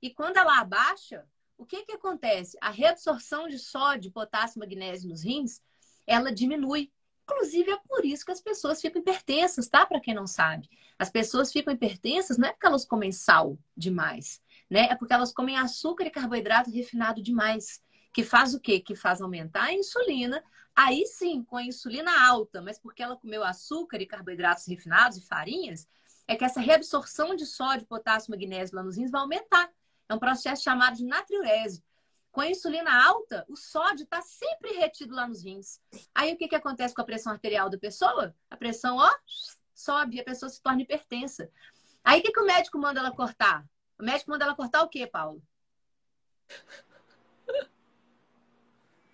E 0.00 0.10
quando 0.10 0.36
ela 0.36 0.60
abaixa, 0.60 1.26
o 1.58 1.66
que, 1.66 1.84
que 1.84 1.90
acontece? 1.90 2.56
A 2.60 2.70
reabsorção 2.70 3.48
de 3.48 3.58
sódio, 3.58 4.12
potássio, 4.12 4.60
magnésio 4.60 5.10
nos 5.10 5.24
rins, 5.24 5.60
ela 6.06 6.30
diminui. 6.30 6.92
Inclusive, 7.24 7.72
é 7.72 7.78
por 7.78 8.04
isso 8.04 8.24
que 8.24 8.30
as 8.30 8.40
pessoas 8.40 8.80
ficam 8.80 9.02
hipertensas, 9.02 9.68
tá? 9.68 9.84
Para 9.84 10.00
quem 10.00 10.14
não 10.14 10.28
sabe. 10.28 10.70
As 10.96 11.10
pessoas 11.10 11.52
ficam 11.52 11.74
hipertensas 11.74 12.38
não 12.38 12.48
é 12.48 12.52
porque 12.52 12.66
elas 12.66 12.84
comem 12.84 13.10
sal 13.10 13.58
demais, 13.76 14.40
né? 14.70 14.82
É 14.82 14.94
porque 14.94 15.12
elas 15.12 15.32
comem 15.32 15.56
açúcar 15.58 16.04
e 16.04 16.10
carboidrato 16.10 16.70
refinado 16.70 17.20
demais. 17.20 17.82
Que 18.12 18.22
faz 18.22 18.54
o 18.54 18.60
quê? 18.60 18.78
Que 18.78 18.94
faz 18.94 19.20
aumentar 19.20 19.64
a 19.64 19.72
insulina. 19.72 20.44
Aí 20.74 21.06
sim, 21.06 21.44
com 21.44 21.56
a 21.56 21.62
insulina 21.62 22.26
alta, 22.26 22.62
mas 22.62 22.78
porque 22.78 23.02
ela 23.02 23.16
comeu 23.16 23.44
açúcar 23.44 24.00
e 24.00 24.06
carboidratos 24.06 24.66
refinados 24.66 25.18
e 25.18 25.26
farinhas, 25.26 25.86
é 26.26 26.34
que 26.34 26.44
essa 26.44 26.60
reabsorção 26.60 27.34
de 27.34 27.44
sódio, 27.44 27.86
potássio, 27.86 28.30
magnésio 28.30 28.76
lá 28.76 28.82
nos 28.82 28.96
rins 28.96 29.10
vai 29.10 29.20
aumentar. 29.20 29.70
É 30.08 30.14
um 30.14 30.18
processo 30.18 30.62
chamado 30.62 30.96
de 30.96 31.04
natriurese. 31.04 31.84
Com 32.30 32.40
a 32.40 32.48
insulina 32.48 33.04
alta, 33.04 33.44
o 33.48 33.56
sódio 33.56 34.04
está 34.04 34.22
sempre 34.22 34.72
retido 34.72 35.14
lá 35.14 35.28
nos 35.28 35.44
rins. 35.44 35.78
Aí 36.14 36.32
o 36.32 36.36
que, 36.38 36.48
que 36.48 36.54
acontece 36.54 36.94
com 36.94 37.02
a 37.02 37.04
pressão 37.04 37.32
arterial 37.32 37.68
da 37.68 37.76
pessoa? 37.76 38.34
A 38.50 38.56
pressão, 38.56 38.96
ó, 38.96 39.10
sobe 39.74 40.16
e 40.16 40.20
a 40.20 40.24
pessoa 40.24 40.48
se 40.48 40.62
torna 40.62 40.80
hipertensa. 40.80 41.50
Aí 42.02 42.20
o 42.20 42.22
que, 42.22 42.32
que 42.32 42.40
o 42.40 42.46
médico 42.46 42.78
manda 42.78 43.00
ela 43.00 43.12
cortar? 43.12 43.66
O 43.98 44.02
médico 44.02 44.30
manda 44.30 44.44
ela 44.44 44.56
cortar 44.56 44.82
o 44.82 44.88
quê, 44.88 45.06
Paulo? 45.06 45.42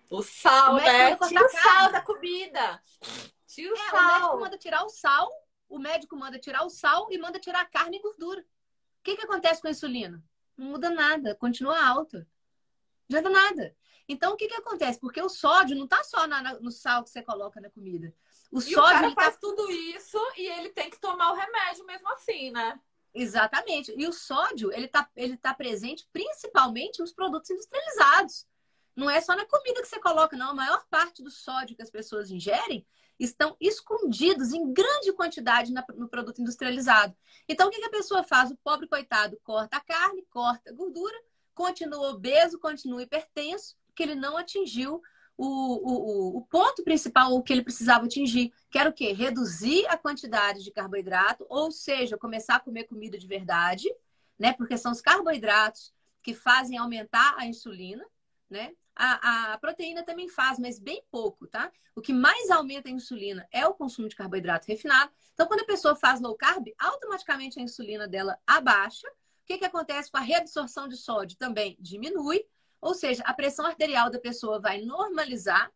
O 0.09 0.23
sal, 0.23 0.73
o 0.73 0.77
né? 0.77 1.15
Tira 1.15 1.45
o 1.45 1.49
sal 1.49 1.91
da 1.91 2.01
comida. 2.01 2.81
Tira 3.47 3.73
o 3.73 3.77
é, 3.77 3.89
sal. 3.89 3.99
O 3.99 4.07
médico 4.07 4.39
manda 4.39 4.57
tirar 4.57 4.83
o 4.83 4.89
sal 4.89 5.29
o 5.69 5.77
médico 5.77 6.17
manda 6.17 6.39
tirar 6.39 6.65
o 6.65 6.69
sal 6.69 7.07
e 7.11 7.17
manda 7.17 7.39
tirar 7.39 7.61
a 7.61 7.65
carne 7.65 7.97
e 7.97 8.01
gordura. 8.01 8.41
O 8.41 9.03
que, 9.03 9.15
que 9.15 9.23
acontece 9.23 9.61
com 9.61 9.67
a 9.67 9.71
insulina? 9.71 10.21
Não 10.57 10.67
muda 10.67 10.89
nada, 10.89 11.35
continua 11.35 11.87
alta. 11.87 12.27
Não 13.07 13.19
adianta 13.19 13.29
nada. 13.29 13.75
Então, 14.07 14.33
o 14.33 14.35
que, 14.35 14.47
que 14.47 14.55
acontece? 14.55 14.99
Porque 14.99 15.21
o 15.21 15.29
sódio 15.29 15.77
não 15.77 15.85
está 15.85 16.03
só 16.03 16.27
na, 16.27 16.59
no 16.59 16.71
sal 16.71 17.03
que 17.03 17.11
você 17.11 17.21
coloca 17.21 17.61
na 17.61 17.69
comida. 17.69 18.13
O 18.51 18.57
e 18.57 18.61
sódio. 18.63 18.79
O 18.79 18.83
cara 18.83 19.11
faz 19.11 19.35
tá... 19.35 19.39
tudo 19.39 19.71
isso 19.71 20.17
e 20.35 20.47
ele 20.47 20.69
tem 20.69 20.89
que 20.89 20.99
tomar 20.99 21.31
o 21.31 21.35
remédio 21.35 21.85
mesmo 21.85 22.11
assim, 22.13 22.51
né? 22.51 22.79
Exatamente. 23.13 23.93
E 23.95 24.07
o 24.07 24.11
sódio, 24.11 24.71
ele 24.73 24.85
está 24.85 25.07
ele 25.15 25.37
tá 25.37 25.53
presente 25.53 26.07
principalmente 26.11 26.99
nos 26.99 27.13
produtos 27.13 27.49
industrializados. 27.51 28.47
Não 28.99 29.09
é 29.09 29.21
só 29.21 29.33
na 29.33 29.45
comida 29.45 29.81
que 29.81 29.87
você 29.87 29.99
coloca, 29.99 30.35
não. 30.35 30.49
A 30.49 30.53
maior 30.53 30.85
parte 30.89 31.23
do 31.23 31.31
sódio 31.31 31.75
que 31.75 31.81
as 31.81 31.89
pessoas 31.89 32.29
ingerem 32.29 32.85
estão 33.17 33.55
escondidos 33.59 34.51
em 34.51 34.73
grande 34.73 35.13
quantidade 35.13 35.73
no 35.95 36.09
produto 36.09 36.41
industrializado. 36.41 37.15
Então, 37.47 37.69
o 37.69 37.71
que 37.71 37.81
a 37.81 37.89
pessoa 37.89 38.23
faz? 38.23 38.51
O 38.51 38.57
pobre 38.57 38.87
coitado 38.87 39.39
corta 39.41 39.77
a 39.77 39.79
carne, 39.79 40.25
corta 40.29 40.69
a 40.69 40.73
gordura, 40.73 41.15
continua 41.53 42.09
obeso, 42.09 42.59
continua 42.59 43.01
hipertenso, 43.01 43.77
porque 43.87 44.03
ele 44.03 44.15
não 44.15 44.35
atingiu 44.35 45.01
o, 45.37 45.47
o, 45.47 46.37
o 46.37 46.41
ponto 46.47 46.83
principal, 46.83 47.31
o 47.33 47.41
que 47.41 47.53
ele 47.53 47.63
precisava 47.63 48.05
atingir, 48.05 48.51
que 48.69 48.77
era 48.77 48.89
o 48.89 48.93
quê? 48.93 49.13
Reduzir 49.13 49.85
a 49.87 49.97
quantidade 49.97 50.61
de 50.61 50.71
carboidrato, 50.71 51.45
ou 51.47 51.71
seja, 51.71 52.17
começar 52.17 52.57
a 52.57 52.59
comer 52.59 52.83
comida 52.83 53.17
de 53.17 53.27
verdade, 53.27 53.87
né? 54.37 54.51
Porque 54.51 54.77
são 54.77 54.91
os 54.91 54.99
carboidratos 54.99 55.93
que 56.21 56.33
fazem 56.33 56.77
aumentar 56.77 57.35
a 57.37 57.45
insulina, 57.45 58.05
né? 58.49 58.73
A, 58.95 59.53
a, 59.53 59.57
proteína 59.57 60.03
também 60.03 60.27
faz, 60.27 60.59
mas 60.59 60.79
bem 60.79 61.03
pouco, 61.09 61.47
tá? 61.47 61.71
O 61.95 62.01
que 62.01 62.11
mais 62.11 62.49
aumenta 62.49 62.89
a 62.89 62.91
insulina 62.91 63.47
é 63.51 63.65
o 63.65 63.73
consumo 63.73 64.09
de 64.09 64.15
carboidrato 64.15 64.67
refinado. 64.67 65.11
Então, 65.33 65.47
quando 65.47 65.61
a 65.61 65.65
pessoa 65.65 65.95
faz 65.95 66.19
low 66.19 66.35
carb, 66.35 66.67
automaticamente 66.77 67.59
a 67.59 67.63
insulina 67.63 68.07
dela 68.07 68.37
abaixa. 68.45 69.07
O 69.07 69.45
que, 69.45 69.57
que 69.57 69.65
acontece 69.65 70.11
com 70.11 70.17
a 70.17 70.21
reabsorção 70.21 70.87
de 70.87 70.97
sódio? 70.97 71.37
Também 71.37 71.77
diminui, 71.79 72.45
ou 72.81 72.93
seja, 72.93 73.23
a 73.23 73.33
pressão 73.33 73.65
arterial 73.65 74.09
da 74.09 74.19
pessoa 74.19 74.59
vai 74.59 74.81
normalizar. 74.81 75.71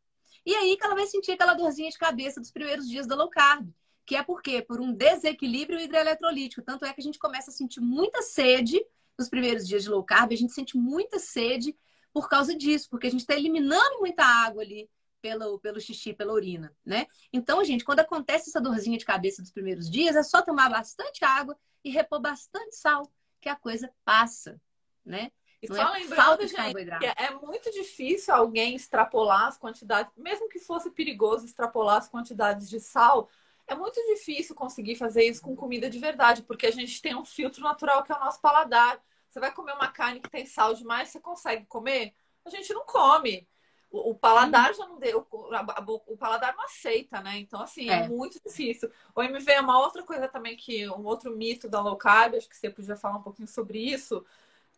E 0.45 0.53
aí 0.53 0.75
que 0.75 0.85
ela 0.85 0.95
vai 0.95 1.07
sentir 1.07 1.31
aquela 1.31 1.53
dorzinha 1.53 1.89
de 1.89 1.97
cabeça 1.97 2.41
dos 2.41 2.51
primeiros 2.51 2.89
dias 2.89 3.07
da 3.07 3.15
low 3.15 3.29
carb. 3.29 3.69
Que 4.05 4.17
é 4.17 4.23
por 4.23 4.41
quê? 4.41 4.61
Por 4.61 4.81
um 4.81 4.91
desequilíbrio 4.93 5.79
hidroeletrolítico. 5.79 6.61
Tanto 6.61 6.83
é 6.83 6.93
que 6.93 6.99
a 6.99 7.03
gente 7.03 7.17
começa 7.17 7.51
a 7.51 7.53
sentir 7.53 7.79
muita 7.79 8.21
sede 8.21 8.85
nos 9.17 9.29
primeiros 9.29 9.67
dias 9.67 9.83
de 9.83 9.89
low 9.89 10.03
carb, 10.03 10.31
a 10.31 10.35
gente 10.35 10.53
sente 10.53 10.77
muita 10.77 11.19
sede 11.19 11.75
por 12.13 12.29
causa 12.29 12.55
disso, 12.55 12.89
porque 12.89 13.07
a 13.07 13.09
gente 13.09 13.21
está 13.21 13.35
eliminando 13.35 13.99
muita 13.99 14.23
água 14.23 14.61
ali 14.61 14.89
pelo, 15.21 15.57
pelo 15.59 15.79
xixi, 15.79 16.13
pela 16.13 16.33
urina, 16.33 16.75
né? 16.85 17.07
Então, 17.31 17.63
gente, 17.63 17.83
quando 17.83 18.01
acontece 18.01 18.49
essa 18.49 18.61
dorzinha 18.61 18.97
de 18.97 19.05
cabeça 19.05 19.41
dos 19.41 19.51
primeiros 19.51 19.89
dias, 19.89 20.15
é 20.15 20.21
só 20.21 20.41
tomar 20.41 20.69
bastante 20.69 21.23
água 21.25 21.57
e 21.83 21.89
repor 21.89 22.19
bastante 22.19 22.75
sal, 22.75 23.11
que 23.41 23.49
a 23.49 23.55
coisa 23.55 23.89
passa, 24.05 24.61
né? 25.03 25.31
E 25.61 25.67
Não 25.69 25.77
só 25.77 25.95
é 25.95 25.99
lembrando, 25.99 26.45
gente, 26.45 26.99
que 26.99 27.05
é 27.05 27.31
muito 27.41 27.71
difícil 27.71 28.33
alguém 28.33 28.75
extrapolar 28.75 29.47
as 29.47 29.57
quantidades, 29.57 30.11
mesmo 30.17 30.49
que 30.49 30.59
fosse 30.59 30.91
perigoso 30.91 31.45
extrapolar 31.45 31.97
as 31.97 32.09
quantidades 32.09 32.69
de 32.69 32.81
sal, 32.81 33.29
é 33.65 33.73
muito 33.73 33.95
difícil 34.13 34.53
conseguir 34.55 34.95
fazer 34.95 35.23
isso 35.23 35.41
com 35.41 35.55
comida 35.55 35.89
de 35.89 35.97
verdade, 35.99 36.43
porque 36.43 36.65
a 36.65 36.71
gente 36.71 37.01
tem 37.01 37.15
um 37.15 37.23
filtro 37.23 37.63
natural 37.63 38.03
que 38.03 38.11
é 38.11 38.15
o 38.15 38.19
nosso 38.19 38.41
paladar. 38.41 39.01
Você 39.33 39.39
vai 39.39 39.51
comer 39.51 39.73
uma 39.73 39.87
carne 39.87 40.19
que 40.19 40.29
tem 40.29 40.45
sal 40.45 40.75
demais, 40.75 41.09
você 41.09 41.19
consegue 41.19 41.65
comer? 41.65 42.13
A 42.45 42.51
gente 42.51 42.71
não 42.71 42.85
come. 42.85 43.47
O, 43.89 44.11
o 44.11 44.15
paladar 44.15 44.75
já 44.75 44.85
não 44.85 44.99
deu, 44.99 45.27
o, 45.31 46.13
o, 46.13 46.15
paladar 46.15 46.55
não 46.55 46.63
aceita, 46.65 47.19
né? 47.19 47.39
Então, 47.39 47.59
assim, 47.59 47.89
é. 47.89 48.03
é. 48.03 48.07
muito 48.07 48.39
difícil. 48.45 48.91
O 49.15 49.23
MV 49.23 49.51
é 49.51 49.59
uma 49.59 49.79
outra 49.79 50.03
coisa 50.03 50.27
também 50.27 50.55
que, 50.55 50.87
um 50.87 51.03
outro 51.03 51.35
mito 51.35 51.67
da 51.67 51.81
low 51.81 51.97
carb, 51.97 52.35
acho 52.35 52.47
que 52.47 52.55
você 52.55 52.69
podia 52.69 52.95
falar 52.95 53.17
um 53.17 53.23
pouquinho 53.23 53.47
sobre 53.47 53.79
isso, 53.79 54.23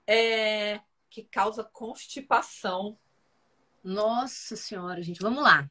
é 0.08 0.80
que 1.10 1.24
causa 1.24 1.62
constipação. 1.62 2.98
Nossa 3.84 4.56
senhora, 4.56 5.02
gente, 5.02 5.20
vamos 5.22 5.44
lá. 5.44 5.70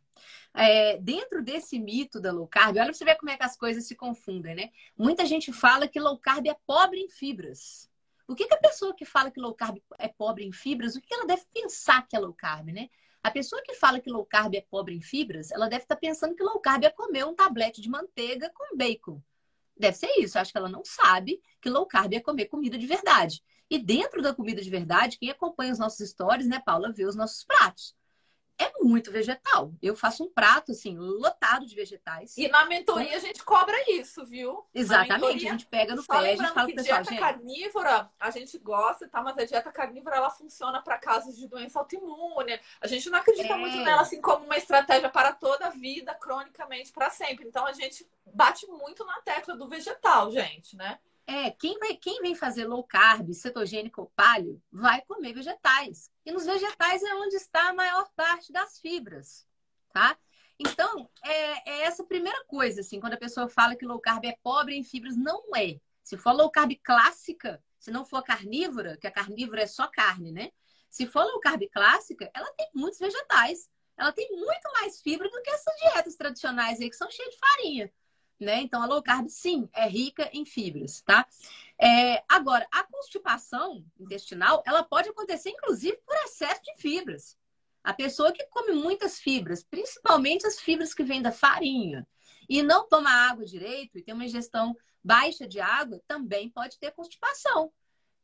É, 0.52 0.98
dentro 0.98 1.42
desse 1.42 1.78
mito 1.78 2.20
da 2.20 2.30
low 2.30 2.46
carb, 2.46 2.76
olha 2.76 2.84
pra 2.84 2.92
você 2.92 3.04
ver 3.06 3.16
como 3.16 3.30
é 3.30 3.36
que 3.38 3.44
as 3.44 3.56
coisas 3.56 3.86
se 3.86 3.94
confundem, 3.94 4.54
né? 4.54 4.70
Muita 4.94 5.24
gente 5.24 5.54
fala 5.54 5.88
que 5.88 5.98
low 5.98 6.18
carb 6.18 6.46
é 6.46 6.56
pobre 6.66 7.00
em 7.00 7.08
fibras. 7.08 7.93
O 8.26 8.34
que, 8.34 8.46
que 8.46 8.54
a 8.54 8.58
pessoa 8.58 8.94
que 8.94 9.04
fala 9.04 9.30
que 9.30 9.40
low 9.40 9.54
carb 9.54 9.78
é 9.98 10.08
pobre 10.08 10.44
em 10.44 10.52
fibras, 10.52 10.96
o 10.96 11.00
que 11.00 11.12
ela 11.12 11.26
deve 11.26 11.42
pensar 11.52 12.06
que 12.06 12.16
é 12.16 12.18
low 12.18 12.32
carb, 12.32 12.68
né? 12.68 12.88
A 13.22 13.30
pessoa 13.30 13.62
que 13.62 13.74
fala 13.74 14.00
que 14.00 14.10
low 14.10 14.24
carb 14.24 14.54
é 14.54 14.60
pobre 14.60 14.94
em 14.94 15.00
fibras, 15.00 15.50
ela 15.50 15.68
deve 15.68 15.84
estar 15.84 15.96
pensando 15.96 16.34
que 16.34 16.42
low 16.42 16.58
carb 16.60 16.84
é 16.84 16.90
comer 16.90 17.24
um 17.24 17.34
tablete 17.34 17.80
de 17.80 17.88
manteiga 17.88 18.50
com 18.54 18.76
bacon. 18.76 19.20
Deve 19.76 19.96
ser 19.96 20.10
isso. 20.18 20.38
Eu 20.38 20.42
acho 20.42 20.52
que 20.52 20.58
ela 20.58 20.68
não 20.68 20.84
sabe 20.84 21.40
que 21.60 21.68
low 21.68 21.86
carb 21.86 22.12
é 22.14 22.20
comer 22.20 22.46
comida 22.46 22.78
de 22.78 22.86
verdade. 22.86 23.42
E 23.68 23.78
dentro 23.78 24.22
da 24.22 24.34
comida 24.34 24.62
de 24.62 24.70
verdade, 24.70 25.18
quem 25.18 25.30
acompanha 25.30 25.72
os 25.72 25.78
nossos 25.78 26.08
stories, 26.10 26.46
né, 26.46 26.62
Paula, 26.64 26.92
vê 26.92 27.04
os 27.04 27.16
nossos 27.16 27.44
pratos 27.44 27.94
é 28.58 28.70
muito 28.82 29.10
vegetal. 29.10 29.72
Eu 29.82 29.96
faço 29.96 30.24
um 30.24 30.30
prato, 30.30 30.72
assim, 30.72 30.96
lotado 30.96 31.66
de 31.66 31.74
vegetais. 31.74 32.36
E 32.36 32.48
na 32.48 32.64
mentoria 32.66 33.16
a 33.16 33.20
gente 33.20 33.42
cobra 33.42 33.76
isso, 33.90 34.24
viu? 34.24 34.64
Exatamente. 34.72 35.12
Mentoria, 35.12 35.48
a 35.48 35.52
gente 35.52 35.66
pega 35.66 35.94
no 35.94 36.04
pé, 36.04 36.16
a 36.16 36.36
gente 36.36 36.52
fala 36.52 36.66
que 36.66 36.74
pessoal, 36.74 37.02
dieta 37.02 37.10
gente... 37.10 37.20
carnívora, 37.20 38.10
a 38.18 38.30
gente 38.30 38.58
gosta, 38.58 39.08
tá? 39.08 39.22
Mas 39.22 39.36
a 39.38 39.44
dieta 39.44 39.72
carnívora, 39.72 40.16
ela 40.16 40.30
funciona 40.30 40.80
para 40.80 40.98
casos 40.98 41.36
de 41.36 41.48
doença 41.48 41.78
autoimune. 41.78 42.58
A 42.80 42.86
gente 42.86 43.10
não 43.10 43.18
acredita 43.18 43.54
é... 43.54 43.56
muito 43.56 43.76
nela, 43.78 44.02
assim, 44.02 44.20
como 44.20 44.44
uma 44.44 44.56
estratégia 44.56 45.08
para 45.08 45.32
toda 45.32 45.66
a 45.66 45.70
vida, 45.70 46.14
cronicamente, 46.14 46.92
para 46.92 47.10
sempre. 47.10 47.46
Então, 47.46 47.66
a 47.66 47.72
gente 47.72 48.06
bate 48.32 48.66
muito 48.66 49.04
na 49.04 49.20
tecla 49.22 49.56
do 49.56 49.68
vegetal, 49.68 50.30
gente, 50.30 50.76
né? 50.76 50.98
É, 51.26 51.50
quem, 51.50 51.78
vai, 51.78 51.96
quem 51.96 52.20
vem 52.20 52.34
fazer 52.34 52.66
low 52.66 52.84
carb, 52.84 53.32
cetogênico 53.32 54.02
ou 54.02 54.12
paleo, 54.14 54.62
vai 54.70 55.00
comer 55.02 55.32
vegetais. 55.32 56.10
E 56.24 56.30
nos 56.30 56.44
vegetais 56.44 57.02
é 57.02 57.14
onde 57.14 57.36
está 57.36 57.68
a 57.68 57.74
maior 57.74 58.10
parte 58.14 58.52
das 58.52 58.78
fibras, 58.78 59.46
tá? 59.92 60.18
Então, 60.58 61.10
é, 61.24 61.70
é 61.70 61.82
essa 61.82 62.04
primeira 62.04 62.44
coisa, 62.44 62.82
assim, 62.82 63.00
quando 63.00 63.14
a 63.14 63.18
pessoa 63.18 63.48
fala 63.48 63.74
que 63.74 63.86
low 63.86 63.98
carb 64.00 64.24
é 64.26 64.36
pobre 64.42 64.76
em 64.76 64.84
fibras, 64.84 65.16
não 65.16 65.42
é. 65.56 65.80
Se 66.02 66.16
for 66.18 66.32
low 66.32 66.50
carb 66.50 66.72
clássica, 66.82 67.62
se 67.78 67.90
não 67.90 68.04
for 68.04 68.22
carnívora, 68.22 68.96
que 68.98 69.06
a 69.06 69.10
carnívora 69.10 69.62
é 69.62 69.66
só 69.66 69.88
carne, 69.88 70.30
né? 70.30 70.50
Se 70.90 71.06
for 71.06 71.24
low 71.24 71.40
carb 71.40 71.62
clássica, 71.72 72.30
ela 72.34 72.52
tem 72.52 72.70
muitos 72.74 72.98
vegetais. 72.98 73.68
Ela 73.96 74.12
tem 74.12 74.28
muito 74.30 74.72
mais 74.74 75.00
fibra 75.00 75.28
do 75.30 75.42
que 75.42 75.50
essas 75.50 75.74
dietas 75.80 76.16
tradicionais 76.16 76.80
aí 76.80 76.90
que 76.90 76.96
são 76.96 77.10
cheias 77.10 77.30
de 77.30 77.38
farinha 77.38 77.92
né? 78.40 78.60
Então, 78.60 78.82
a 78.82 78.86
low 78.86 79.02
carb, 79.02 79.28
sim, 79.28 79.68
é 79.72 79.88
rica 79.88 80.28
em 80.32 80.44
fibras, 80.44 81.00
tá? 81.02 81.26
É, 81.80 82.22
agora, 82.28 82.66
a 82.72 82.82
constipação 82.84 83.84
intestinal, 83.98 84.62
ela 84.66 84.82
pode 84.82 85.08
acontecer, 85.08 85.50
inclusive, 85.50 85.96
por 86.06 86.16
excesso 86.24 86.62
de 86.62 86.76
fibras. 86.76 87.36
A 87.82 87.92
pessoa 87.92 88.32
que 88.32 88.46
come 88.46 88.72
muitas 88.72 89.18
fibras, 89.18 89.62
principalmente 89.62 90.46
as 90.46 90.60
fibras 90.60 90.94
que 90.94 91.04
vêm 91.04 91.20
da 91.20 91.32
farinha, 91.32 92.06
e 92.48 92.62
não 92.62 92.88
toma 92.88 93.10
água 93.10 93.44
direito, 93.44 93.98
e 93.98 94.02
tem 94.02 94.14
uma 94.14 94.24
ingestão 94.24 94.76
baixa 95.02 95.46
de 95.46 95.60
água, 95.60 96.00
também 96.06 96.48
pode 96.48 96.78
ter 96.78 96.92
constipação. 96.92 97.72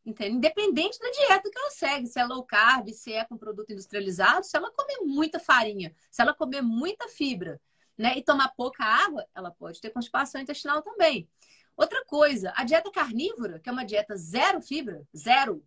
Entende? 0.04 0.36
Independente 0.36 0.98
da 0.98 1.10
dieta 1.10 1.50
que 1.50 1.58
ela 1.58 1.70
segue, 1.70 2.06
se 2.06 2.18
é 2.18 2.24
low 2.24 2.42
carb, 2.42 2.88
se 2.88 3.12
é 3.12 3.24
com 3.24 3.36
produto 3.36 3.70
industrializado, 3.70 4.46
se 4.46 4.56
ela 4.56 4.70
comer 4.70 4.98
muita 5.02 5.38
farinha, 5.38 5.94
se 6.10 6.22
ela 6.22 6.32
comer 6.32 6.62
muita 6.62 7.06
fibra, 7.08 7.60
né, 8.00 8.16
e 8.16 8.22
tomar 8.22 8.48
pouca 8.56 8.82
água, 8.82 9.26
ela 9.34 9.50
pode 9.50 9.78
ter 9.78 9.90
constipação 9.90 10.40
intestinal 10.40 10.80
também. 10.80 11.28
Outra 11.76 12.02
coisa, 12.06 12.50
a 12.56 12.64
dieta 12.64 12.90
carnívora, 12.90 13.60
que 13.60 13.68
é 13.68 13.72
uma 13.72 13.84
dieta 13.84 14.16
zero 14.16 14.60
fibra, 14.62 15.06
zero, 15.14 15.62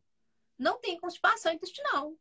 não 0.57 0.79
tem 0.79 0.99
constipação 0.99 1.53
intestinal. 1.53 2.11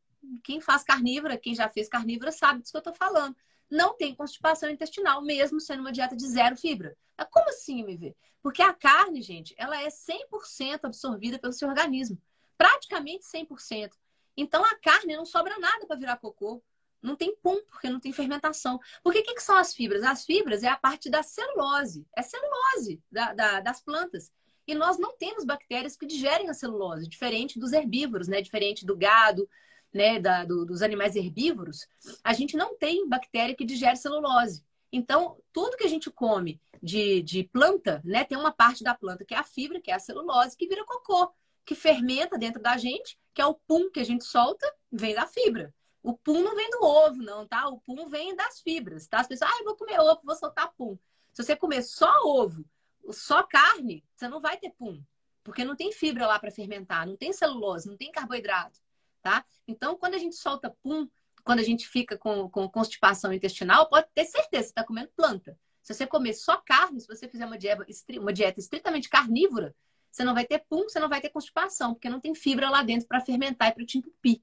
Quem 0.45 0.61
faz 0.61 0.85
carnívora, 0.85 1.39
quem 1.39 1.55
já 1.55 1.67
fez 1.67 1.89
carnívora, 1.89 2.31
sabe 2.31 2.61
disso 2.61 2.73
que 2.73 2.77
eu 2.77 2.81
estou 2.81 2.93
falando. 2.95 3.35
Não 3.71 3.97
tem 3.97 4.15
constipação 4.15 4.69
intestinal, 4.69 5.23
mesmo 5.23 5.59
sendo 5.59 5.81
uma 5.81 5.91
dieta 5.91 6.15
de 6.15 6.27
zero 6.29 6.57
fibra. 6.57 6.95
Mas 7.17 7.29
como 7.31 7.49
assim, 7.49 7.81
MV? 7.81 8.15
Porque 8.43 8.61
a 8.61 8.75
carne, 8.75 9.23
gente, 9.23 9.55
ela 9.57 9.81
é 9.81 9.89
100% 9.89 10.81
absorvida 10.85 11.39
pelo 11.39 11.55
seu 11.55 11.69
organismo. 11.69 12.21
Praticamente 12.59 13.25
100%. 13.25 13.93
Então, 14.37 14.63
a 14.63 14.75
carne 14.77 15.17
não 15.17 15.25
sobra 15.25 15.59
nada 15.59 15.87
para 15.87 15.97
virar 15.97 16.19
cocô. 16.19 16.63
Não 17.03 17.17
tem 17.17 17.35
pum, 17.43 17.61
porque 17.69 17.91
não 17.91 17.99
tem 17.99 18.13
fermentação. 18.13 18.79
Porque 19.03 19.19
o 19.19 19.23
que, 19.25 19.35
que, 19.35 19.43
são 19.43 19.57
as 19.57 19.75
fibras? 19.75 20.03
As 20.05 20.25
fibras 20.25 20.63
é 20.63 20.69
a 20.69 20.77
parte 20.77 21.11
da 21.11 21.23
celulose. 21.23 22.07
É 22.17 22.23
celulose 22.23 23.03
da, 23.11 23.35
da, 23.35 23.61
das 23.61 23.81
plantas. 23.83 24.31
E 24.67 24.75
nós 24.75 24.99
não 24.99 25.17
temos 25.17 25.45
bactérias 25.45 25.97
que 25.97 26.07
digerem 26.07 26.49
a 26.49 26.55
celulose, 26.55 27.09
diferente 27.09 27.59
dos 27.59 27.73
herbívoros, 27.73 28.29
né? 28.29 28.41
Diferente 28.41 28.87
do 28.87 28.97
gado, 28.97 29.49
né? 29.93 30.21
Da, 30.21 30.45
do, 30.45 30.65
dos 30.65 30.81
animais 30.81 31.17
herbívoros. 31.17 31.89
A 32.23 32.33
gente 32.33 32.57
não 32.57 32.79
tem 32.79 33.09
bactéria 33.09 33.57
que 33.57 33.65
digere 33.65 33.97
celulose. 33.97 34.65
Então, 34.93 35.39
tudo 35.53 35.77
que 35.77 35.85
a 35.85 35.89
gente 35.89 36.11
come 36.11 36.61
de, 36.81 37.23
de 37.23 37.43
planta, 37.45 38.01
né? 38.05 38.25
Tem 38.25 38.39
uma 38.39 38.53
parte 38.53 38.85
da 38.85 38.95
planta 38.95 39.25
que 39.25 39.35
é 39.35 39.39
a 39.39 39.45
fibra, 39.45 39.81
que 39.81 39.91
é 39.91 39.95
a 39.95 39.99
celulose, 39.99 40.57
que 40.57 40.69
vira 40.69 40.85
cocô, 40.85 41.33
que 41.65 41.75
fermenta 41.75 42.39
dentro 42.39 42.63
da 42.63 42.77
gente, 42.77 43.19
que 43.35 43.43
é 43.43 43.47
o 43.47 43.55
pum 43.55 43.91
que 43.91 44.01
a 44.01 44.05
gente 44.05 44.25
solta, 44.25 44.73
vem 44.91 45.15
da 45.15 45.27
fibra. 45.27 45.75
O 46.03 46.15
pum 46.15 46.43
não 46.43 46.57
vem 46.57 46.69
do 46.71 46.83
ovo, 46.83 47.23
não, 47.23 47.47
tá? 47.47 47.69
O 47.69 47.81
pum 47.81 48.09
vem 48.09 48.35
das 48.35 48.61
fibras, 48.61 49.07
tá? 49.07 49.21
As 49.21 49.29
pessoas, 49.29 49.51
ah, 49.51 49.59
eu 49.59 49.65
vou 49.65 49.77
comer 49.77 50.01
ovo, 50.01 50.21
vou 50.25 50.35
soltar 50.35 50.73
pum. 50.73 50.99
Se 51.33 51.43
você 51.43 51.55
comer 51.55 51.83
só 51.83 52.13
ovo, 52.25 52.65
só 53.11 53.43
carne, 53.43 54.05
você 54.15 54.29
não 54.29 54.41
vai 54.41 54.57
ter 54.57 54.71
pum. 54.71 55.03
Porque 55.45 55.65
não 55.65 55.77
tem 55.77 55.93
fibra 55.93 56.27
lá 56.27 56.39
para 56.39 56.51
fermentar, 56.51 57.07
não 57.07 57.17
tem 57.17 57.33
celulose, 57.33 57.89
não 57.89 57.97
tem 57.97 58.11
carboidrato, 58.11 58.81
tá? 59.23 59.45
Então, 59.67 59.97
quando 59.97 60.15
a 60.15 60.19
gente 60.19 60.37
solta 60.37 60.71
pum, 60.83 61.09
quando 61.45 61.61
a 61.61 61.65
gente 61.65 61.87
fica 61.89 62.17
com, 62.17 62.49
com 62.49 62.69
constipação 62.69 63.33
intestinal, 63.33 63.89
pode 63.89 64.09
ter 64.15 64.25
certeza 64.25 64.65
que 64.65 64.71
está 64.71 64.85
comendo 64.85 65.11
planta. 65.17 65.59
Se 65.83 65.93
você 65.93 66.07
comer 66.07 66.35
só 66.35 66.57
carne, 66.59 67.01
se 67.01 67.09
você 67.09 67.29
fizer 67.29 67.45
uma 67.45 67.59
dieta, 67.59 67.85
uma 68.21 68.33
dieta 68.33 68.61
estritamente 68.61 69.09
carnívora, 69.09 69.75
você 70.11 70.23
não 70.23 70.35
vai 70.35 70.45
ter 70.45 70.61
pum, 70.69 70.85
você 70.85 71.01
não 71.01 71.09
vai 71.09 71.21
ter 71.21 71.31
constipação, 71.31 71.95
porque 71.95 72.09
não 72.09 72.21
tem 72.21 72.35
fibra 72.35 72.71
lá 72.71 72.83
dentro 72.83 73.09
para 73.09 73.21
fermentar 73.21 73.69
e 73.69 73.73
para 73.73 73.85
te 73.85 73.99
entupir. 73.99 74.41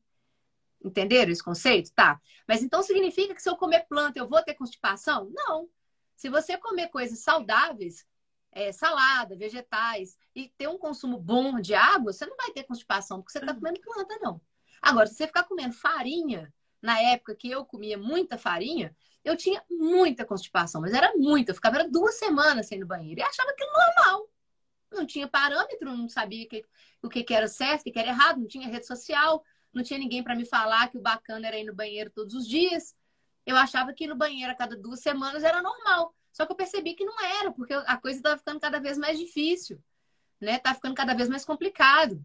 Entenderam 0.83 1.31
esse 1.31 1.43
conceito? 1.43 1.91
Tá. 1.93 2.19
Mas 2.47 2.63
então 2.63 2.81
significa 2.81 3.35
que 3.35 3.41
se 3.41 3.49
eu 3.49 3.57
comer 3.57 3.85
planta 3.87 4.19
eu 4.19 4.27
vou 4.27 4.41
ter 4.41 4.53
constipação? 4.53 5.29
Não. 5.33 5.69
Se 6.15 6.29
você 6.29 6.57
comer 6.57 6.89
coisas 6.89 7.19
saudáveis, 7.19 8.05
é, 8.51 8.71
salada, 8.71 9.35
vegetais, 9.35 10.17
e 10.35 10.49
ter 10.57 10.67
um 10.67 10.77
consumo 10.77 11.17
bom 11.17 11.59
de 11.59 11.73
água, 11.73 12.11
você 12.11 12.25
não 12.25 12.35
vai 12.35 12.51
ter 12.51 12.63
constipação, 12.63 13.19
porque 13.21 13.31
você 13.31 13.39
está 13.39 13.51
uhum. 13.51 13.59
comendo 13.59 13.81
planta, 13.81 14.17
não. 14.21 14.41
Agora, 14.81 15.07
se 15.07 15.15
você 15.15 15.27
ficar 15.27 15.43
comendo 15.43 15.73
farinha, 15.73 16.53
na 16.81 16.99
época 17.01 17.35
que 17.35 17.49
eu 17.49 17.65
comia 17.65 17.97
muita 17.97 18.37
farinha, 18.37 18.95
eu 19.23 19.35
tinha 19.35 19.63
muita 19.69 20.25
constipação, 20.25 20.81
mas 20.81 20.93
era 20.93 21.13
muita. 21.15 21.51
Eu 21.51 21.55
ficava 21.55 21.87
duas 21.87 22.15
semanas 22.15 22.67
sem 22.67 22.77
ir 22.77 22.81
no 22.81 22.87
banheiro 22.87 23.19
e 23.19 23.23
achava 23.23 23.49
aquilo 23.51 23.71
normal. 23.71 24.29
Não 24.91 25.05
tinha 25.05 25.27
parâmetro, 25.27 25.95
não 25.95 26.09
sabia 26.09 26.47
que, 26.47 26.65
o 27.01 27.09
que, 27.09 27.23
que 27.23 27.33
era 27.33 27.47
certo, 27.47 27.81
o 27.81 27.83
que, 27.83 27.91
que 27.91 27.99
era 27.99 28.09
errado, 28.09 28.39
não 28.39 28.47
tinha 28.47 28.67
rede 28.67 28.87
social, 28.87 29.43
não 29.73 29.83
tinha 29.83 29.99
ninguém 29.99 30.23
para 30.23 30.35
me 30.35 30.45
falar 30.45 30.89
que 30.89 30.97
o 30.97 31.01
bacana 31.01 31.47
era 31.47 31.57
ir 31.57 31.65
no 31.65 31.73
banheiro 31.73 32.09
todos 32.09 32.33
os 32.33 32.47
dias. 32.47 32.95
Eu 33.45 33.55
achava 33.55 33.93
que 33.93 34.05
ir 34.05 34.07
no 34.07 34.15
banheiro 34.15 34.51
a 34.51 34.55
cada 34.55 34.75
duas 34.75 34.99
semanas 34.99 35.43
era 35.43 35.61
normal. 35.61 36.13
Só 36.31 36.45
que 36.45 36.51
eu 36.51 36.55
percebi 36.55 36.93
que 36.93 37.05
não 37.05 37.19
era, 37.41 37.51
porque 37.51 37.73
a 37.73 37.97
coisa 37.97 38.19
estava 38.19 38.37
ficando 38.37 38.59
cada 38.59 38.79
vez 38.79 38.97
mais 38.97 39.17
difícil, 39.17 39.81
né? 40.39 40.59
Tá 40.59 40.73
ficando 40.73 40.95
cada 40.95 41.13
vez 41.13 41.27
mais 41.27 41.43
complicado. 41.43 42.23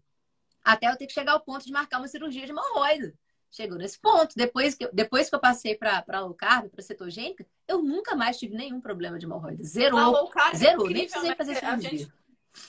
Até 0.63 0.89
eu 0.89 0.97
ter 0.97 1.07
que 1.07 1.13
chegar 1.13 1.33
ao 1.33 1.41
ponto 1.41 1.65
de 1.65 1.71
marcar 1.71 1.99
uma 1.99 2.07
cirurgia 2.07 2.45
de 2.45 2.51
hemorroida. 2.51 3.13
Chegou 3.51 3.77
nesse 3.77 3.99
ponto. 3.99 4.35
Depois 4.35 4.75
que, 4.75 4.89
depois 4.91 5.29
que 5.29 5.35
eu 5.35 5.39
passei 5.39 5.75
para 5.75 6.19
low 6.19 6.33
carb, 6.33 6.69
para 6.69 6.81
cetogênica, 6.81 7.45
eu 7.67 7.81
nunca 7.81 8.15
mais 8.15 8.37
tive 8.37 8.55
nenhum 8.55 8.81
problema 8.81 9.17
de 9.17 9.25
hemorroida. 9.25 9.63
Zerou. 9.63 9.99
É 10.53 10.55
zerou. 10.55 10.89
É 10.89 10.93
Nem 10.93 11.05
precisei 11.05 11.29
né? 11.29 11.35
fazer 11.35 11.55
cirurgia. 11.55 12.13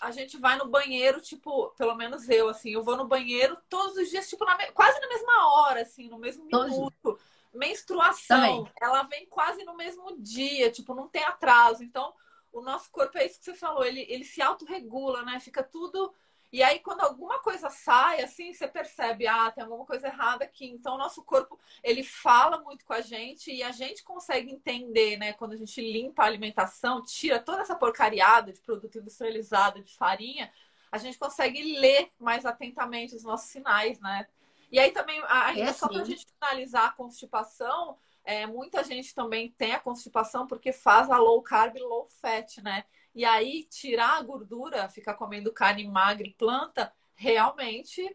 A 0.00 0.10
gente 0.10 0.36
vai 0.36 0.56
no 0.56 0.68
banheiro, 0.68 1.20
tipo, 1.20 1.68
pelo 1.76 1.94
menos 1.94 2.28
eu, 2.28 2.48
assim, 2.48 2.70
eu 2.70 2.82
vou 2.82 2.96
no 2.96 3.06
banheiro 3.06 3.56
todos 3.68 3.96
os 3.96 4.08
dias, 4.08 4.28
tipo, 4.28 4.44
na, 4.44 4.56
quase 4.72 5.00
na 5.00 5.08
mesma 5.08 5.54
hora, 5.54 5.82
assim, 5.82 6.08
no 6.08 6.18
mesmo 6.18 6.44
minuto. 6.44 7.18
Menstruação, 7.54 8.64
Também. 8.64 8.72
ela 8.80 9.02
vem 9.04 9.26
quase 9.26 9.64
no 9.64 9.74
mesmo 9.76 10.20
dia, 10.20 10.70
tipo, 10.70 10.94
não 10.94 11.08
tem 11.08 11.24
atraso. 11.24 11.82
Então, 11.82 12.12
o 12.52 12.60
nosso 12.60 12.90
corpo, 12.90 13.16
é 13.16 13.26
isso 13.26 13.38
que 13.38 13.44
você 13.46 13.54
falou, 13.54 13.84
ele, 13.84 14.04
ele 14.08 14.24
se 14.24 14.42
autorregula, 14.42 15.22
né? 15.22 15.40
Fica 15.40 15.62
tudo 15.62 16.12
e 16.52 16.62
aí, 16.62 16.78
quando 16.78 17.00
alguma 17.00 17.40
coisa 17.40 17.68
sai, 17.68 18.22
assim, 18.22 18.52
você 18.52 18.68
percebe, 18.68 19.26
ah, 19.26 19.50
tem 19.50 19.64
alguma 19.64 19.84
coisa 19.84 20.06
errada 20.06 20.44
aqui. 20.44 20.66
Então, 20.66 20.94
o 20.94 20.98
nosso 20.98 21.22
corpo, 21.24 21.58
ele 21.82 22.04
fala 22.04 22.60
muito 22.62 22.84
com 22.84 22.92
a 22.92 23.00
gente 23.00 23.52
e 23.52 23.62
a 23.62 23.72
gente 23.72 24.04
consegue 24.04 24.50
entender, 24.50 25.16
né? 25.16 25.32
Quando 25.32 25.52
a 25.52 25.56
gente 25.56 25.80
limpa 25.80 26.22
a 26.22 26.26
alimentação, 26.26 27.02
tira 27.02 27.40
toda 27.40 27.62
essa 27.62 27.74
porcariada 27.74 28.52
de 28.52 28.60
produto 28.60 28.98
industrializado, 28.98 29.82
de 29.82 29.94
farinha, 29.96 30.52
a 30.90 30.98
gente 30.98 31.18
consegue 31.18 31.78
ler 31.78 32.10
mais 32.18 32.46
atentamente 32.46 33.14
os 33.14 33.24
nossos 33.24 33.50
sinais, 33.50 34.00
né? 34.00 34.26
E 34.70 34.78
aí 34.78 34.92
também, 34.92 35.22
ainda 35.28 35.70
é 35.70 35.72
só 35.72 35.88
para 35.88 36.00
a 36.00 36.04
gente 36.04 36.26
finalizar 36.38 36.86
a 36.86 36.92
constipação, 36.92 37.98
é, 38.24 38.46
muita 38.46 38.82
gente 38.82 39.14
também 39.14 39.50
tem 39.52 39.72
a 39.72 39.78
constipação 39.78 40.46
porque 40.46 40.72
faz 40.72 41.08
a 41.10 41.18
low 41.18 41.40
carb, 41.42 41.76
low 41.78 42.06
fat, 42.08 42.60
né? 42.62 42.84
E 43.16 43.24
aí, 43.24 43.64
tirar 43.64 44.18
a 44.18 44.22
gordura, 44.22 44.90
ficar 44.90 45.14
comendo 45.14 45.50
carne 45.50 45.88
magra 45.88 46.26
e 46.26 46.34
planta, 46.34 46.92
realmente 47.14 48.14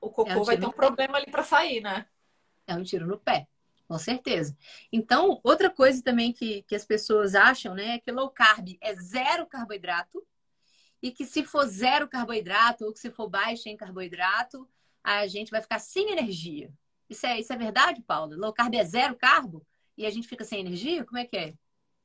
o 0.00 0.10
cocô 0.10 0.28
é 0.28 0.36
um 0.36 0.42
vai 0.42 0.58
ter 0.58 0.66
um 0.66 0.72
problema 0.72 1.18
ali 1.18 1.30
para 1.30 1.44
sair, 1.44 1.80
né? 1.80 2.04
É 2.66 2.74
um 2.74 2.82
tiro 2.82 3.06
no 3.06 3.16
pé, 3.16 3.46
com 3.86 3.96
certeza. 3.96 4.58
Então, 4.92 5.40
outra 5.44 5.70
coisa 5.70 6.02
também 6.02 6.32
que, 6.32 6.62
que 6.62 6.74
as 6.74 6.84
pessoas 6.84 7.36
acham, 7.36 7.76
né, 7.76 7.94
é 7.94 7.98
que 8.00 8.10
low 8.10 8.28
carb 8.28 8.76
é 8.80 8.92
zero 8.96 9.46
carboidrato 9.46 10.26
e 11.00 11.12
que 11.12 11.24
se 11.24 11.44
for 11.44 11.64
zero 11.68 12.08
carboidrato 12.08 12.86
ou 12.86 12.92
que 12.92 12.98
se 12.98 13.12
for 13.12 13.28
baixo 13.28 13.68
em 13.68 13.76
carboidrato, 13.76 14.68
a 15.00 15.28
gente 15.28 15.52
vai 15.52 15.62
ficar 15.62 15.78
sem 15.78 16.10
energia. 16.10 16.72
Isso 17.08 17.24
é, 17.24 17.38
isso 17.38 17.52
é 17.52 17.56
verdade, 17.56 18.02
Paula? 18.02 18.34
Low 18.34 18.52
carb 18.52 18.74
é 18.74 18.84
zero 18.84 19.14
carbo 19.14 19.64
e 19.96 20.04
a 20.04 20.10
gente 20.10 20.26
fica 20.26 20.44
sem 20.44 20.58
energia? 20.58 21.04
Como 21.04 21.18
é 21.18 21.24
que 21.24 21.36
é? 21.36 21.54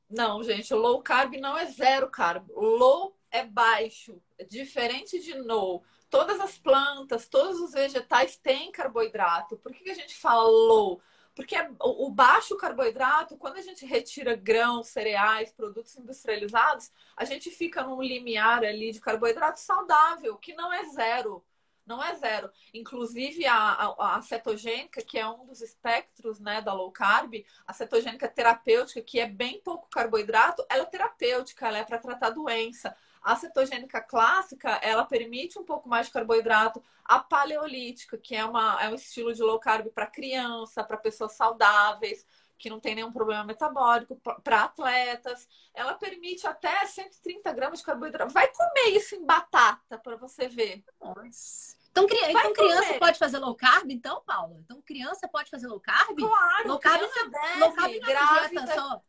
Não, 0.08 0.42
gente, 0.42 0.72
o 0.72 0.76
low 0.76 1.02
carb 1.02 1.34
não 1.36 1.56
é 1.56 1.66
zero 1.66 2.10
carb. 2.10 2.48
Low 2.50 3.16
é 3.30 3.44
baixo, 3.44 4.20
é 4.38 4.44
diferente 4.44 5.18
de 5.20 5.34
no. 5.34 5.82
Todas 6.08 6.40
as 6.40 6.56
plantas, 6.56 7.26
todos 7.28 7.60
os 7.60 7.72
vegetais 7.72 8.36
têm 8.36 8.70
carboidrato. 8.70 9.56
Por 9.56 9.72
que 9.72 9.90
a 9.90 9.94
gente 9.94 10.14
fala 10.14 10.44
low? 10.44 11.00
Porque 11.34 11.56
o 11.80 12.08
baixo 12.10 12.56
carboidrato, 12.56 13.36
quando 13.36 13.56
a 13.56 13.60
gente 13.60 13.84
retira 13.84 14.36
grãos, 14.36 14.86
cereais, 14.86 15.52
produtos 15.52 15.96
industrializados, 15.96 16.92
a 17.16 17.24
gente 17.24 17.50
fica 17.50 17.82
num 17.82 18.00
limiar 18.00 18.64
ali 18.64 18.92
de 18.92 19.00
carboidrato 19.00 19.58
saudável, 19.58 20.36
que 20.36 20.54
não 20.54 20.72
é 20.72 20.84
zero 20.90 21.44
não 21.86 22.02
é 22.02 22.14
zero. 22.14 22.50
Inclusive, 22.72 23.46
a, 23.46 23.56
a, 23.56 24.16
a, 24.16 24.22
cetogênica, 24.22 25.02
que 25.02 25.18
é 25.18 25.28
um 25.28 25.44
dos 25.44 25.60
espectros 25.60 26.40
né, 26.40 26.60
da 26.60 26.72
low 26.72 26.90
carb, 26.90 27.34
a 27.66 27.72
cetogênica 27.72 28.28
terapêutica, 28.28 29.02
que 29.02 29.20
é 29.20 29.26
bem 29.26 29.60
pouco 29.62 29.88
carboidrato, 29.88 30.64
ela 30.68 30.82
é 30.82 30.86
terapêutica, 30.86 31.68
ela 31.68 31.78
é 31.78 31.84
para 31.84 31.98
tratar 31.98 32.30
doença. 32.30 32.96
A 33.22 33.36
cetogênica 33.36 34.02
clássica, 34.02 34.70
ela 34.82 35.04
permite 35.04 35.58
um 35.58 35.64
pouco 35.64 35.88
mais 35.88 36.06
de 36.06 36.12
carboidrato. 36.12 36.82
A 37.04 37.18
paleolítica, 37.18 38.18
que 38.18 38.34
é, 38.34 38.44
uma, 38.44 38.82
é 38.82 38.88
um 38.88 38.94
estilo 38.94 39.32
de 39.32 39.42
low 39.42 39.58
carb 39.58 39.88
para 39.88 40.06
criança, 40.06 40.84
para 40.84 40.96
pessoas 40.96 41.32
saudáveis, 41.32 42.26
que 42.58 42.70
não 42.70 42.80
tem 42.80 42.94
nenhum 42.94 43.12
problema 43.12 43.44
metabólico, 43.44 44.20
para 44.42 44.64
atletas. 44.64 45.48
Ela 45.74 45.94
permite 45.94 46.46
até 46.46 46.86
130 46.86 47.52
gramas 47.52 47.80
de 47.80 47.84
carboidrato. 47.84 48.32
Vai 48.32 48.48
comer 48.48 48.96
isso 48.96 49.14
em 49.14 49.24
batata 49.24 49.98
para 49.98 50.16
você 50.16 50.48
ver. 50.48 50.84
Nossa. 51.00 51.76
Então, 51.90 52.06
cri... 52.06 52.18
então 52.28 52.52
criança 52.52 52.94
pode 52.98 53.18
fazer 53.18 53.38
low 53.38 53.54
carb, 53.54 53.90
então, 53.90 54.20
Paula? 54.26 54.58
Então, 54.58 54.82
criança 54.82 55.28
pode 55.28 55.48
fazer 55.48 55.68
low 55.68 55.78
carb? 55.78 56.16
Claro, 56.18 56.68
low 56.68 56.78
carb 56.78 57.02
não, 57.02 57.30
deve, 57.30 57.60
low 57.60 57.72
carb 57.72 57.92
não 58.00 58.08
é 58.08 58.48
dieta 58.48 58.74
só. 58.74 59.00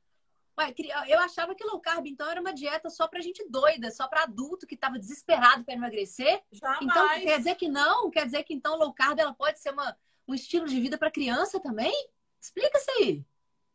Ué, 0.57 0.73
eu 1.07 1.19
achava 1.19 1.55
que 1.55 1.65
low 1.65 1.79
carb, 1.81 2.05
então, 2.05 2.29
era 2.29 2.39
uma 2.39 2.53
dieta 2.53 2.89
só 2.89 3.07
pra 3.07 3.21
gente 3.21 3.43
doida, 3.49 3.89
só 3.91 4.07
pra 4.07 4.23
adulto 4.23 4.67
que 4.67 4.77
tava 4.77 4.99
desesperado 4.99 5.65
para 5.65 5.73
emagrecer. 5.73 6.43
Jamais. 6.51 6.81
Então, 6.83 7.07
quer 7.09 7.37
dizer 7.39 7.55
que 7.55 7.67
não? 7.67 8.09
Quer 8.11 8.25
dizer 8.25 8.43
que, 8.43 8.53
então, 8.53 8.77
low 8.77 8.93
carb 8.93 9.19
ela 9.19 9.33
pode 9.33 9.59
ser 9.59 9.71
uma, 9.71 9.97
um 10.27 10.35
estilo 10.35 10.67
de 10.67 10.79
vida 10.79 10.97
para 10.97 11.11
criança 11.11 11.59
também? 11.59 11.93
Explica 12.39 12.77
isso 12.77 12.91
aí. 12.99 13.25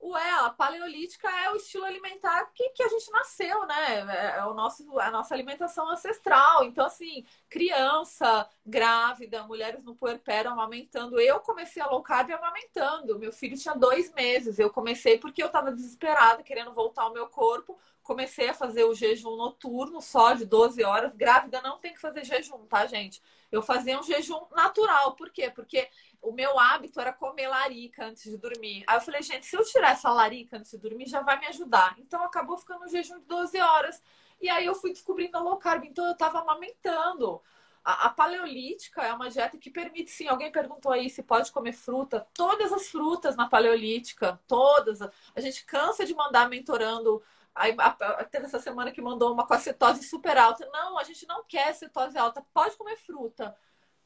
Ué, 0.02 0.30
a 0.40 0.48
paleolítica 0.48 1.28
é 1.28 1.50
o 1.50 1.56
estilo 1.56 1.84
alimentar 1.84 2.46
que, 2.54 2.70
que 2.70 2.82
a 2.82 2.88
gente 2.88 3.10
nasceu, 3.10 3.66
né? 3.66 4.00
É, 4.08 4.38
é 4.38 4.44
o 4.46 4.54
nosso, 4.54 4.98
a 4.98 5.10
nossa 5.10 5.34
alimentação 5.34 5.90
ancestral. 5.90 6.64
Então, 6.64 6.86
assim, 6.86 7.24
criança, 7.50 8.48
grávida, 8.64 9.42
mulheres 9.42 9.84
no 9.84 9.94
puerpério 9.94 10.50
amamentando. 10.50 11.20
Eu 11.20 11.40
comecei 11.40 11.82
a 11.82 11.86
low 11.86 12.02
carb 12.02 12.30
amamentando. 12.30 13.18
Meu 13.18 13.30
filho 13.30 13.58
tinha 13.58 13.74
dois 13.74 14.10
meses. 14.14 14.58
Eu 14.58 14.70
comecei 14.70 15.18
porque 15.18 15.42
eu 15.42 15.48
estava 15.48 15.70
desesperada, 15.70 16.42
querendo 16.42 16.72
voltar 16.72 17.02
ao 17.02 17.12
meu 17.12 17.28
corpo. 17.28 17.78
Comecei 18.02 18.48
a 18.48 18.54
fazer 18.54 18.84
o 18.84 18.94
jejum 18.94 19.36
noturno 19.36 20.00
só 20.00 20.32
de 20.32 20.46
12 20.46 20.82
horas. 20.82 21.14
Grávida 21.14 21.60
não 21.60 21.78
tem 21.78 21.92
que 21.92 22.00
fazer 22.00 22.24
jejum, 22.24 22.66
tá, 22.66 22.86
gente? 22.86 23.22
Eu 23.52 23.62
fazia 23.62 23.98
um 23.98 24.02
jejum 24.02 24.46
natural. 24.52 25.14
Por 25.14 25.30
quê? 25.30 25.50
Porque 25.50 25.88
o 26.22 26.33
meu 26.33 26.59
hábito 26.59 27.00
era 27.00 27.12
comer 27.12 27.48
larica 27.48 28.04
antes 28.04 28.24
de 28.24 28.37
dormir. 28.37 28.85
Aí 28.87 28.96
eu 28.96 29.00
falei, 29.00 29.22
gente, 29.22 29.46
se 29.46 29.56
eu 29.56 29.64
tirar 29.64 29.92
essa 29.92 30.11
larica 30.12 30.59
antes 30.59 30.70
de 30.70 30.78
dormir, 30.78 31.06
já 31.06 31.20
vai 31.20 31.38
me 31.38 31.46
ajudar. 31.46 31.94
Então 31.98 32.22
acabou 32.22 32.59
ficando 32.59 32.85
um 32.85 32.88
jejum 32.88 33.18
de 33.18 33.26
12 33.26 33.59
horas. 33.59 34.02
E 34.40 34.48
aí 34.48 34.66
eu 34.66 34.74
fui 34.74 34.90
descobrindo 34.92 35.37
a 35.37 35.40
low 35.40 35.56
carb, 35.59 35.85
então 35.85 36.06
eu 36.06 36.16
tava 36.16 36.40
amamentando. 36.40 37.42
A, 37.83 38.06
a, 38.06 38.11
paleolítica 38.11 39.02
é 39.02 39.12
uma 39.12 39.30
dieta 39.30 39.56
que 39.56 39.70
permite, 39.70 40.11
sim. 40.11 40.28
Alguém 40.28 40.52
perguntou 40.52 40.92
aí 40.92 41.09
se 41.09 41.22
pode 41.22 41.50
comer 41.50 41.72
fruta. 41.72 42.26
Todas 42.35 42.72
as 42.72 42.88
frutas 42.88 43.37
na 43.37 43.48
paleolítica, 43.48 44.38
todas. 44.46 45.00
A 45.02 45.40
gente 45.40 45.64
cansa 45.64 46.04
de 46.04 46.14
mandar 46.14 46.48
mentorando. 46.48 47.22
Aí, 47.54 47.74
a, 47.78 48.24
teve 48.24 48.46
essa 48.46 48.59
semana 48.59 48.92
que 48.92 49.00
mandou 49.00 49.33
uma 49.33 49.46
com 49.46 49.54
a 49.54 49.59
cetose 49.59 50.04
super 50.04 50.37
alta. 50.37 50.68
Não, 50.70 50.98
a 50.98 51.04
gente 51.04 51.26
não 51.26 51.44
quer 51.44 51.74
cetose 51.74 52.18
alta. 52.18 52.44
Pode 52.52 52.76
comer 52.76 52.96
fruta. 52.96 53.56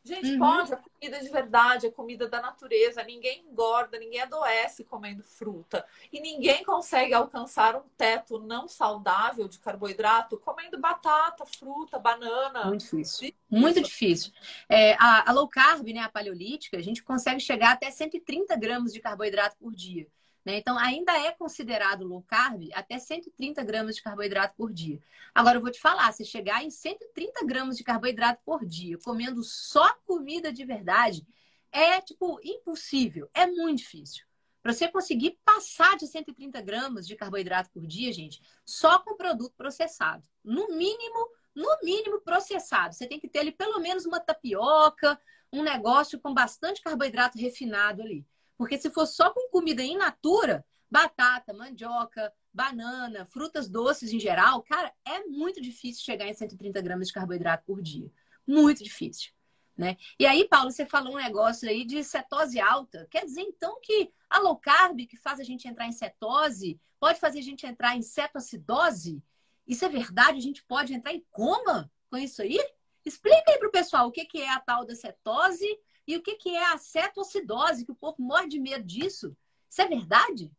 Gente, 0.05 0.33
uhum. 0.33 0.39
pode, 0.39 0.71
é 0.71 0.77
comida 0.77 1.19
de 1.19 1.29
verdade, 1.31 1.87
é 1.87 1.91
comida 1.91 2.29
da 2.29 2.41
natureza. 2.41 3.03
Ninguém 3.03 3.47
engorda, 3.51 3.99
ninguém 3.99 4.21
adoece 4.21 4.85
comendo 4.85 5.23
fruta. 5.23 5.87
E 6.13 6.21
ninguém 6.21 6.63
consegue 6.63 7.15
alcançar 7.15 7.75
um 7.75 7.89
teto 7.97 8.39
não 8.39 8.69
saudável 8.69 9.49
de 9.49 9.59
carboidrato 9.59 10.37
comendo 10.37 10.79
batata, 10.79 11.47
fruta, 11.47 11.99
banana. 11.99 12.67
Muito 12.67 12.83
difícil. 12.83 13.33
Muito 13.49 13.81
difícil. 13.81 14.31
É, 14.69 14.93
a, 14.95 15.31
a 15.31 15.33
low 15.33 15.49
carb, 15.49 15.87
né, 15.87 16.01
a 16.01 16.09
paleolítica, 16.11 16.77
a 16.77 16.83
gente 16.83 17.03
consegue 17.03 17.41
chegar 17.41 17.73
até 17.73 17.91
130 17.91 18.55
gramas 18.57 18.93
de 18.93 19.01
carboidrato 19.01 19.57
por 19.57 19.75
dia. 19.75 20.07
Né? 20.45 20.59
Então, 20.59 20.79
ainda 20.79 21.13
é 21.19 21.33
considerado 21.33 22.07
low 22.07 22.23
carb 22.23 22.69
até 22.75 22.99
130 22.99 23.63
gramas 23.65 23.97
de 23.97 24.03
carboidrato 24.03 24.55
por 24.57 24.73
dia. 24.73 25.01
Agora, 25.35 25.57
eu 25.57 25.63
vou 25.63 25.71
te 25.71 25.81
falar: 25.81 26.13
se 26.13 26.25
chegar 26.25 26.63
em 26.63 26.71
130 26.71 27.45
gramas 27.47 27.77
de 27.77 27.85
carboidrato 27.85 28.43
por 28.45 28.65
dia, 28.65 28.99
comendo 28.99 29.43
só 29.43 29.95
comida 30.07 30.53
de 30.53 30.65
verdade, 30.65 31.27
é 31.73 32.01
tipo 32.01 32.39
impossível, 32.45 33.29
é 33.35 33.47
muito 33.47 33.79
difícil. 33.79 34.25
Para 34.63 34.73
você 34.73 34.89
conseguir 34.89 35.39
passar 35.45 35.97
de 35.97 36.07
130 36.07 36.61
gramas 36.63 37.07
de 37.07 37.17
carboidrato 37.17 37.71
por 37.71 37.87
dia, 37.87 38.11
gente, 38.13 38.41
só 38.65 38.99
com 38.99 39.17
produto 39.17 39.55
processado. 39.57 40.27
No 40.43 40.69
mínimo, 40.69 41.29
no 41.55 41.69
mínimo 41.83 42.21
processado. 42.23 42.95
Você 42.95 43.07
tem 43.07 43.21
que 43.21 43.29
ter 43.29 43.41
ali 43.41 43.53
pelo 43.53 43.79
menos 43.79 44.07
uma 44.07 44.21
tapioca, 44.21 45.21
um 45.53 45.63
negócio 45.63 46.19
com 46.19 46.33
bastante 46.33 46.81
carboidrato 46.81 47.39
refinado 47.39 48.01
ali. 48.01 48.27
Porque 48.57 48.79
se 48.79 48.91
for 48.91 49.07
só 49.07 49.31
com 49.31 49.51
comida 49.51 49.83
in 49.83 49.97
natura, 49.97 50.65
batata, 50.91 51.53
mandioca, 51.53 52.33
banana, 52.53 53.27
frutas 53.27 53.69
doces 53.69 54.13
em 54.13 54.21
geral, 54.21 54.63
cara, 54.63 54.93
é 55.05 55.25
muito 55.25 55.61
difícil 55.61 56.05
chegar 56.05 56.27
em 56.27 56.35
130 56.35 56.81
gramas 56.81 57.09
de 57.09 57.13
carboidrato 57.13 57.65
por 57.67 57.83
dia. 57.83 58.11
Muito 58.47 58.85
difícil. 58.85 59.33
Né? 59.77 59.97
E 60.21 60.25
aí, 60.25 60.47
Paulo, 60.49 60.71
você 60.71 60.87
falou 60.87 61.15
um 61.15 61.23
negócio 61.23 61.69
aí 61.69 61.85
de 61.85 62.05
cetose 62.05 62.61
alta. 62.61 63.09
Quer 63.11 63.25
dizer, 63.25 63.41
então, 63.41 63.81
que 63.83 64.13
a 64.31 64.39
low 64.39 64.57
carb, 64.57 65.05
que 65.05 65.17
faz 65.17 65.41
a 65.41 65.45
gente 65.45 65.67
entrar 65.67 65.87
em 65.87 65.93
cetose, 65.93 66.81
pode 67.01 67.19
fazer 67.19 67.41
a 67.41 67.43
gente 67.43 67.67
entrar 67.67 67.97
em 67.97 68.03
cetoacidose? 68.03 69.21
Isso 69.67 69.85
é 69.85 69.89
verdade? 69.89 70.39
A 70.39 70.43
gente 70.43 70.63
pode 70.63 70.95
entrar 70.95 71.13
em 71.13 71.25
coma 71.31 71.91
com 72.09 72.17
isso 72.17 72.41
aí? 72.41 72.61
Explica 73.05 73.51
aí 73.51 73.59
para 73.59 73.69
o 73.69 73.73
pessoal 73.73 74.07
o 74.07 74.13
que 74.13 74.29
é 74.41 74.49
a 74.49 74.61
tal 74.61 74.85
da 74.85 74.95
cetose 74.95 75.67
e 76.07 76.17
o 76.17 76.23
que, 76.23 76.37
que 76.37 76.55
é 76.55 76.73
a 76.73 76.79
cetoacidose, 76.79 77.85
que 77.85 77.93
o 77.93 77.97
povo 77.97 78.17
morre 78.19 78.49
de 78.49 78.61
medo 78.61 78.85
disso? 78.85 79.37
Isso 79.69 79.83
é 79.83 79.89
verdade? 79.89 80.51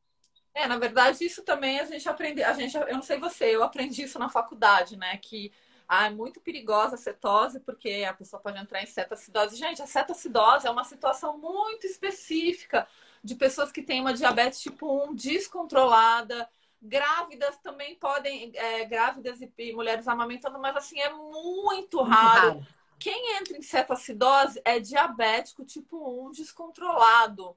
É, 0.54 0.68
na 0.68 0.78
verdade, 0.78 1.24
isso 1.24 1.44
também 1.44 1.80
a 1.80 1.86
gente 1.86 2.08
aprende, 2.08 2.42
a 2.42 2.54
gente, 2.54 2.76
eu 2.76 2.94
não 2.94 3.02
sei 3.02 3.20
você, 3.20 3.56
eu 3.56 3.62
aprendi 3.62 4.04
isso 4.04 4.18
na 4.18 4.30
faculdade, 4.30 4.98
né? 4.98 5.18
Que 5.18 5.52
ah, 5.88 6.08
é 6.08 6.10
muito 6.10 6.40
perigosa 6.40 6.96
a 6.96 6.98
cetose, 6.98 7.60
porque 7.60 8.06
a 8.08 8.14
pessoa 8.14 8.42
pode 8.42 8.58
entrar 8.58 8.82
em 8.82 8.86
cetoacidose. 8.86 9.58
Gente, 9.58 9.82
a 9.82 9.88
cetoacidose 9.88 10.66
é 10.66 10.72
uma 10.72 10.84
situação 10.84 11.38
muito 11.38 11.86
específica 11.86 12.88
de 13.24 13.36
pessoas 13.36 13.72
que 13.72 13.82
têm 13.82 14.02
uma 14.02 14.14
diabetes 14.14 14.62
tipo 14.62 15.06
1 15.10 15.14
descontrolada. 15.14 16.50
Grávidas 16.82 17.58
também 17.58 17.96
podem, 17.96 18.52
é, 18.56 18.86
grávidas 18.86 19.42
e, 19.42 19.52
e, 19.58 19.74
mulheres 19.74 20.08
amamentando, 20.08 20.60
mas 20.60 20.76
assim, 20.76 21.00
é 21.00 21.12
muito 21.12 22.02
raro. 22.02 22.54
Muito 22.54 22.60
raro. 22.60 22.68
Quem 23.00 23.38
entra 23.38 23.58
em 23.58 23.62
cetoacidose 23.62 24.62
é 24.64 24.80
diabético 24.80 25.66
tipo 25.66 26.28
1 26.28 26.32
descontrolado. 26.32 27.56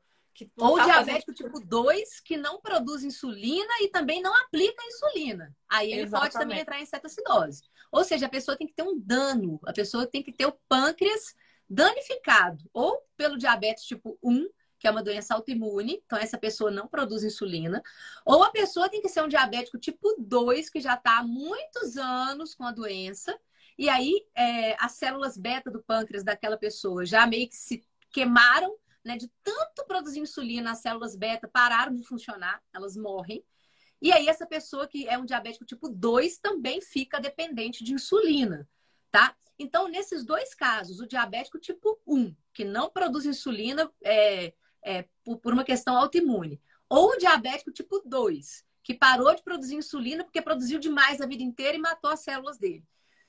Ou 0.57 0.77
tá 0.77 0.85
diabético 0.85 1.33
fazendo... 1.33 1.53
tipo 1.53 1.66
2, 1.66 2.20
que 2.20 2.37
não 2.37 2.61
produz 2.61 3.03
insulina 3.03 3.72
e 3.81 3.88
também 3.88 4.22
não 4.22 4.35
aplica 4.44 4.85
insulina. 4.85 5.55
Aí 5.68 5.92
ele 5.92 6.03
Exatamente. 6.03 6.33
pode 6.33 6.44
também 6.44 6.61
entrar 6.61 6.81
em 6.81 6.87
cetoacidose. 6.87 7.62
Ou 7.90 8.05
seja, 8.05 8.27
a 8.27 8.29
pessoa 8.29 8.57
tem 8.57 8.66
que 8.66 8.74
ter 8.74 8.85
um 8.85 8.98
dano, 8.98 9.59
a 9.66 9.72
pessoa 9.72 10.07
tem 10.07 10.22
que 10.22 10.33
ter 10.33 10.46
o 10.46 10.57
pâncreas 10.68 11.35
danificado, 11.68 12.64
ou 12.72 13.03
pelo 13.16 13.37
diabetes 13.37 13.85
tipo 13.85 14.18
1, 14.22 14.48
que 14.79 14.87
é 14.87 14.90
uma 14.90 15.03
doença 15.03 15.35
autoimune, 15.35 16.01
então 16.07 16.18
essa 16.18 16.38
pessoa 16.38 16.70
não 16.70 16.87
produz 16.87 17.24
insulina, 17.24 17.83
ou 18.24 18.44
a 18.44 18.51
pessoa 18.51 18.88
tem 18.88 19.03
que 19.03 19.09
ser 19.09 19.22
um 19.22 19.29
diabético 19.29 19.77
tipo 19.77 20.14
2, 20.18 20.70
que 20.70 20.81
já 20.81 20.94
está 20.94 21.18
há 21.18 21.22
muitos 21.22 21.96
anos 21.96 22.55
com 22.55 22.64
a 22.64 22.70
doença, 22.70 23.38
e 23.79 23.88
aí, 23.88 24.27
é, 24.35 24.75
as 24.83 24.93
células 24.93 25.38
beta 25.38 25.71
do 25.71 25.81
pâncreas 25.83 26.25
daquela 26.25 26.57
pessoa 26.57 27.07
já 27.07 27.25
meio 27.27 27.49
que 27.49 27.57
se 27.57 27.87
queimaram, 28.11 28.77
né? 29.05 29.17
De 29.17 29.31
tanto 29.43 29.87
produzir 29.87 30.19
insulina, 30.19 30.73
as 30.73 30.81
células 30.81 31.14
beta 31.14 31.47
pararam 31.47 31.95
de 31.95 32.03
funcionar, 32.03 32.61
elas 32.75 32.97
morrem. 32.97 33.45
E 34.03 34.12
aí, 34.12 34.29
essa 34.29 34.47
pessoa 34.47 34.88
que 34.88 35.09
é 35.09 35.17
um 35.17 35.25
diabético 35.25 35.64
tipo 35.64 35.88
2 35.88 36.38
também 36.38 36.81
fica 36.81 37.21
dependente 37.21 37.85
de 37.85 37.93
insulina, 37.93 38.69
tá? 39.12 39.37
Então, 39.57 39.88
nesses 39.88 40.25
dois 40.25 40.55
casos, 40.55 41.01
o 41.01 41.07
diabético 41.07 41.59
tipo 41.59 42.01
1, 42.07 42.35
que 42.53 42.64
não 42.64 42.91
produz 42.91 43.27
insulina 43.27 43.91
é, 44.05 44.53
é, 44.85 45.05
por, 45.25 45.53
uma 45.53 45.64
questão 45.64 45.97
autoimune, 45.97 46.61
ou 46.88 47.11
o 47.11 47.17
diabético 47.17 47.73
tipo 47.73 48.01
2, 48.05 48.64
que 48.83 48.95
parou 48.95 49.35
de 49.35 49.43
produzir 49.43 49.77
insulina 49.77 50.25
porque 50.25 50.43
produziu 50.43 50.79
demais 50.79 51.21
a 51.21 51.27
vida 51.27 51.43
inteira 51.43 51.77
e 51.77 51.81
matou 51.81 52.11
as 52.11 52.21
células 52.21 52.59
dele. 52.59 52.85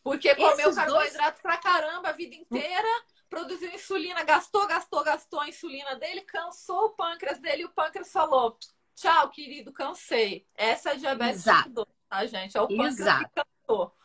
Porque 0.10 0.34
comeu 0.34 0.74
carboidrato 0.74 1.32
dois... 1.34 1.42
pra 1.42 1.58
caramba 1.58 2.10
a 2.10 2.14
vida 2.14 2.34
inteira, 2.34 2.88
produziu 3.30 3.72
insulina, 3.72 4.24
gastou, 4.24 4.66
gastou, 4.66 5.04
gastou 5.04 5.40
a 5.40 5.48
insulina 5.48 5.96
dele, 5.98 6.22
cansou 6.22 6.86
o 6.86 6.90
pâncreas 6.90 7.40
dele 7.40 7.62
e 7.62 7.66
o 7.66 7.70
pâncreas 7.70 8.12
falou: 8.12 8.58
tchau, 8.96 9.30
querido, 9.30 9.72
cansei. 9.72 10.48
Essa 10.56 10.90
é 10.90 10.94
a 10.94 10.96
diabetes 10.96 11.42
Exato. 11.42 11.70
tipo 11.70 11.76
2, 11.76 11.88
tá, 12.10 12.26
gente? 12.26 12.58
É 12.58 12.62
o 12.62 12.68
pâncreas 12.68 13.00
Exato. 13.00 13.30
que 13.30 13.44
cansou. 13.44 13.96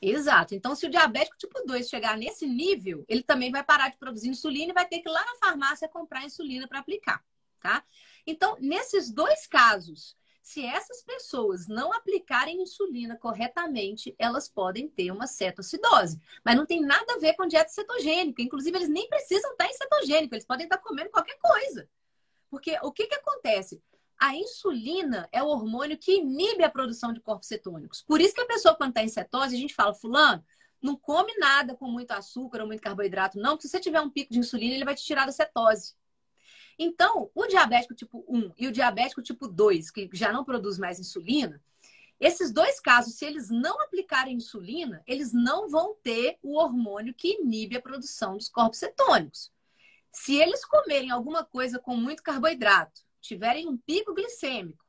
Exato. 0.00 0.54
Então, 0.54 0.76
se 0.76 0.86
o 0.86 0.90
diabético 0.90 1.36
tipo 1.36 1.60
2 1.66 1.88
chegar 1.88 2.16
nesse 2.16 2.46
nível, 2.46 3.04
ele 3.08 3.24
também 3.24 3.50
vai 3.50 3.64
parar 3.64 3.88
de 3.88 3.98
produzir 3.98 4.28
insulina 4.28 4.70
e 4.70 4.74
vai 4.74 4.86
ter 4.86 5.00
que 5.00 5.08
ir 5.08 5.12
lá 5.12 5.24
na 5.24 5.34
farmácia 5.36 5.88
comprar 5.88 6.24
insulina 6.24 6.68
para 6.68 6.78
aplicar, 6.78 7.20
tá? 7.60 7.84
Então, 8.24 8.56
nesses 8.60 9.10
dois 9.10 9.44
casos, 9.48 10.16
se 10.42 10.66
essas 10.66 11.02
pessoas 11.02 11.68
não 11.68 11.92
aplicarem 11.92 12.60
insulina 12.60 13.16
corretamente, 13.16 14.14
elas 14.18 14.48
podem 14.48 14.88
ter 14.88 15.12
uma 15.12 15.26
cetoacidose. 15.26 16.20
Mas 16.44 16.56
não 16.56 16.66
tem 16.66 16.80
nada 16.80 17.14
a 17.14 17.18
ver 17.18 17.34
com 17.34 17.46
dieta 17.46 17.70
cetogênica. 17.70 18.42
Inclusive, 18.42 18.76
eles 18.76 18.88
nem 18.88 19.08
precisam 19.08 19.52
estar 19.52 19.66
em 19.66 19.72
cetogênico, 19.72 20.34
eles 20.34 20.44
podem 20.44 20.64
estar 20.64 20.78
comendo 20.78 21.10
qualquer 21.10 21.38
coisa. 21.38 21.88
Porque 22.50 22.76
o 22.82 22.90
que, 22.90 23.06
que 23.06 23.14
acontece? 23.14 23.80
A 24.18 24.36
insulina 24.36 25.28
é 25.32 25.42
o 25.42 25.46
hormônio 25.46 25.96
que 25.96 26.16
inibe 26.16 26.64
a 26.64 26.70
produção 26.70 27.12
de 27.12 27.20
corpos 27.20 27.48
cetônicos. 27.48 28.02
Por 28.02 28.20
isso 28.20 28.34
que 28.34 28.40
a 28.40 28.46
pessoa, 28.46 28.74
quando 28.74 28.90
está 28.90 29.02
em 29.02 29.08
cetose, 29.08 29.54
a 29.54 29.58
gente 29.58 29.74
fala, 29.74 29.94
fulano, 29.94 30.44
não 30.82 30.96
come 30.96 31.32
nada 31.38 31.76
com 31.76 31.86
muito 31.86 32.10
açúcar 32.10 32.60
ou 32.60 32.66
muito 32.66 32.82
carboidrato, 32.82 33.38
não, 33.38 33.50
porque 33.50 33.68
se 33.68 33.70
você 33.70 33.80
tiver 33.80 34.00
um 34.00 34.10
pico 34.10 34.32
de 34.32 34.40
insulina, 34.40 34.74
ele 34.74 34.84
vai 34.84 34.96
te 34.96 35.04
tirar 35.04 35.24
da 35.24 35.32
cetose. 35.32 35.94
Então, 36.84 37.30
o 37.32 37.46
diabético 37.46 37.94
tipo 37.94 38.24
1 38.28 38.54
e 38.58 38.66
o 38.66 38.72
diabético 38.72 39.22
tipo 39.22 39.46
2, 39.46 39.88
que 39.92 40.10
já 40.12 40.32
não 40.32 40.44
produz 40.44 40.78
mais 40.78 40.98
insulina, 40.98 41.62
esses 42.18 42.50
dois 42.50 42.80
casos, 42.80 43.14
se 43.14 43.24
eles 43.24 43.50
não 43.50 43.80
aplicarem 43.80 44.34
insulina, 44.34 45.00
eles 45.06 45.32
não 45.32 45.68
vão 45.68 45.94
ter 46.02 46.38
o 46.42 46.58
hormônio 46.58 47.14
que 47.14 47.40
inibe 47.40 47.76
a 47.76 47.80
produção 47.80 48.36
dos 48.36 48.48
corpos 48.48 48.80
cetônicos. 48.80 49.52
Se 50.10 50.34
eles 50.34 50.64
comerem 50.64 51.12
alguma 51.12 51.44
coisa 51.44 51.78
com 51.78 51.96
muito 51.96 52.20
carboidrato, 52.20 53.02
tiverem 53.20 53.68
um 53.68 53.76
pico 53.76 54.12
glicêmico, 54.12 54.84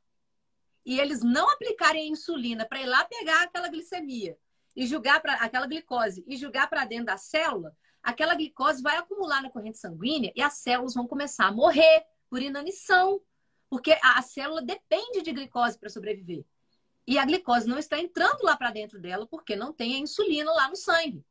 e 0.84 0.98
eles 0.98 1.22
não 1.22 1.48
aplicarem 1.48 2.08
insulina 2.08 2.66
para 2.66 2.80
ir 2.80 2.86
lá 2.86 3.04
pegar 3.04 3.44
aquela 3.44 3.68
glicemia 3.68 4.36
e 4.74 4.84
julgar 4.84 5.22
para 5.22 5.34
aquela 5.34 5.66
glicose 5.68 6.24
e 6.26 6.36
julgar 6.36 6.68
para 6.68 6.84
dentro 6.84 7.06
da 7.06 7.16
célula, 7.16 7.74
aquela 8.04 8.34
glicose 8.34 8.82
vai 8.82 8.96
acumular 8.98 9.42
na 9.42 9.50
corrente 9.50 9.78
sanguínea 9.78 10.32
e 10.36 10.42
as 10.42 10.54
células 10.58 10.94
vão 10.94 11.06
começar 11.08 11.46
a 11.46 11.52
morrer 11.52 12.04
por 12.28 12.40
inanição, 12.42 13.20
porque 13.68 13.98
a 14.02 14.20
célula 14.22 14.62
depende 14.62 15.22
de 15.22 15.32
glicose 15.32 15.78
para 15.78 15.88
sobreviver. 15.88 16.44
E 17.06 17.18
a 17.18 17.24
glicose 17.24 17.66
não 17.66 17.78
está 17.78 17.98
entrando 17.98 18.42
lá 18.42 18.56
para 18.56 18.70
dentro 18.70 19.00
dela 19.00 19.26
porque 19.26 19.56
não 19.56 19.72
tem 19.72 19.94
a 19.94 19.98
insulina 19.98 20.52
lá 20.52 20.68
no 20.68 20.76
sangue. 20.76 21.24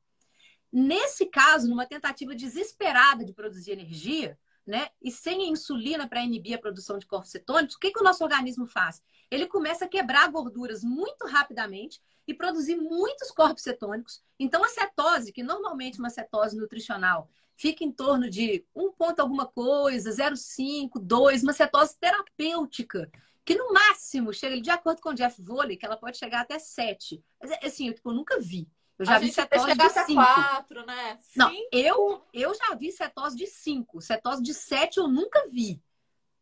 Nesse 0.71 1.27
caso, 1.27 1.69
numa 1.69 1.85
tentativa 1.85 2.35
desesperada 2.35 3.23
de 3.23 3.33
produzir 3.33 3.71
energia, 3.71 4.37
né, 4.65 4.89
e 5.01 5.11
sem 5.11 5.43
a 5.43 5.49
insulina 5.49 6.07
para 6.07 6.23
inibir 6.23 6.55
a 6.55 6.61
produção 6.61 6.97
de 6.97 7.05
corpos 7.05 7.31
cetônicos, 7.31 7.75
o 7.75 7.79
que, 7.79 7.91
que 7.91 7.99
o 7.99 8.03
nosso 8.03 8.23
organismo 8.23 8.65
faz? 8.65 9.01
Ele 9.29 9.45
começa 9.45 9.85
a 9.85 9.87
quebrar 9.87 10.31
gorduras 10.31 10.83
muito 10.83 11.27
rapidamente 11.27 12.01
e 12.27 12.33
produzir 12.33 12.75
muitos 12.75 13.31
corpos 13.31 13.63
cetônicos. 13.63 14.21
Então, 14.39 14.63
a 14.63 14.69
cetose, 14.69 15.31
que 15.31 15.43
normalmente 15.43 15.99
uma 15.99 16.09
cetose 16.09 16.57
nutricional 16.57 17.29
fica 17.55 17.83
em 17.83 17.91
torno 17.91 18.29
de 18.29 18.65
1 18.75 18.93
ponto 18.93 19.19
alguma 19.19 19.45
coisa, 19.45 20.09
0,5, 20.09 20.99
2, 20.99 21.43
uma 21.43 21.53
cetose 21.53 21.97
terapêutica, 21.99 23.11
que 23.45 23.55
no 23.55 23.73
máximo 23.73 24.33
chega, 24.33 24.59
de 24.59 24.69
acordo 24.69 25.01
com 25.01 25.09
o 25.09 25.13
Jeff 25.13 25.41
Volley, 25.41 25.77
que 25.77 25.85
ela 25.85 25.97
pode 25.97 26.17
chegar 26.17 26.41
até 26.41 26.57
7. 26.57 27.23
Mas, 27.41 27.51
assim, 27.63 27.87
eu, 27.87 27.93
tipo, 27.93 28.09
eu 28.09 28.13
nunca 28.13 28.39
vi. 28.39 28.67
Eu 28.97 29.05
já 29.05 29.15
a 29.15 29.19
vi 29.19 29.31
cetose 29.31 29.75
de 29.75 29.89
5. 29.89 30.13
4, 30.13 30.85
né? 30.85 31.19
Não, 31.35 31.51
eu, 31.71 32.23
eu 32.33 32.53
já 32.55 32.73
vi 32.75 32.91
cetose 32.91 33.35
de 33.35 33.47
5. 33.47 34.01
Cetose 34.01 34.41
de 34.41 34.53
7 34.53 34.97
eu 34.97 35.07
nunca 35.07 35.47
vi, 35.49 35.81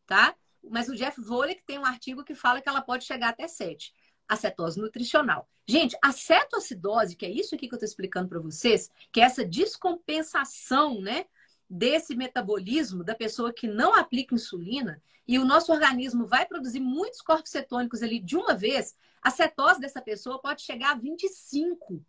tá? 0.05 0.35
Mas 0.69 0.87
o 0.89 0.95
Jeff 0.95 1.19
Volley 1.19 1.59
tem 1.65 1.79
um 1.79 1.85
artigo 1.85 2.23
que 2.23 2.35
fala 2.35 2.61
que 2.61 2.69
ela 2.69 2.81
pode 2.81 3.03
chegar 3.03 3.29
até 3.29 3.47
7 3.47 3.91
a 4.31 4.35
cetose 4.37 4.79
nutricional. 4.79 5.45
Gente, 5.67 5.97
a 6.01 6.13
cetoacidose, 6.13 7.17
que 7.17 7.25
é 7.25 7.29
isso 7.29 7.53
aqui 7.53 7.67
que 7.67 7.73
eu 7.73 7.75
estou 7.75 7.85
explicando 7.85 8.29
para 8.29 8.39
vocês, 8.39 8.89
que 9.11 9.19
é 9.19 9.25
essa 9.25 9.43
descompensação, 9.43 11.01
né, 11.01 11.25
desse 11.69 12.15
metabolismo 12.15 13.03
da 13.03 13.13
pessoa 13.13 13.51
que 13.51 13.67
não 13.67 13.93
aplica 13.93 14.33
insulina 14.33 15.03
e 15.27 15.37
o 15.37 15.43
nosso 15.43 15.73
organismo 15.73 16.25
vai 16.25 16.45
produzir 16.45 16.79
muitos 16.79 17.21
corpos 17.21 17.51
cetônicos 17.51 18.01
ali 18.01 18.19
de 18.19 18.37
uma 18.37 18.55
vez, 18.55 18.95
a 19.21 19.29
cetose 19.29 19.81
dessa 19.81 20.01
pessoa 20.01 20.39
pode 20.39 20.61
chegar 20.61 20.91
a 20.91 20.95
25. 20.95 22.01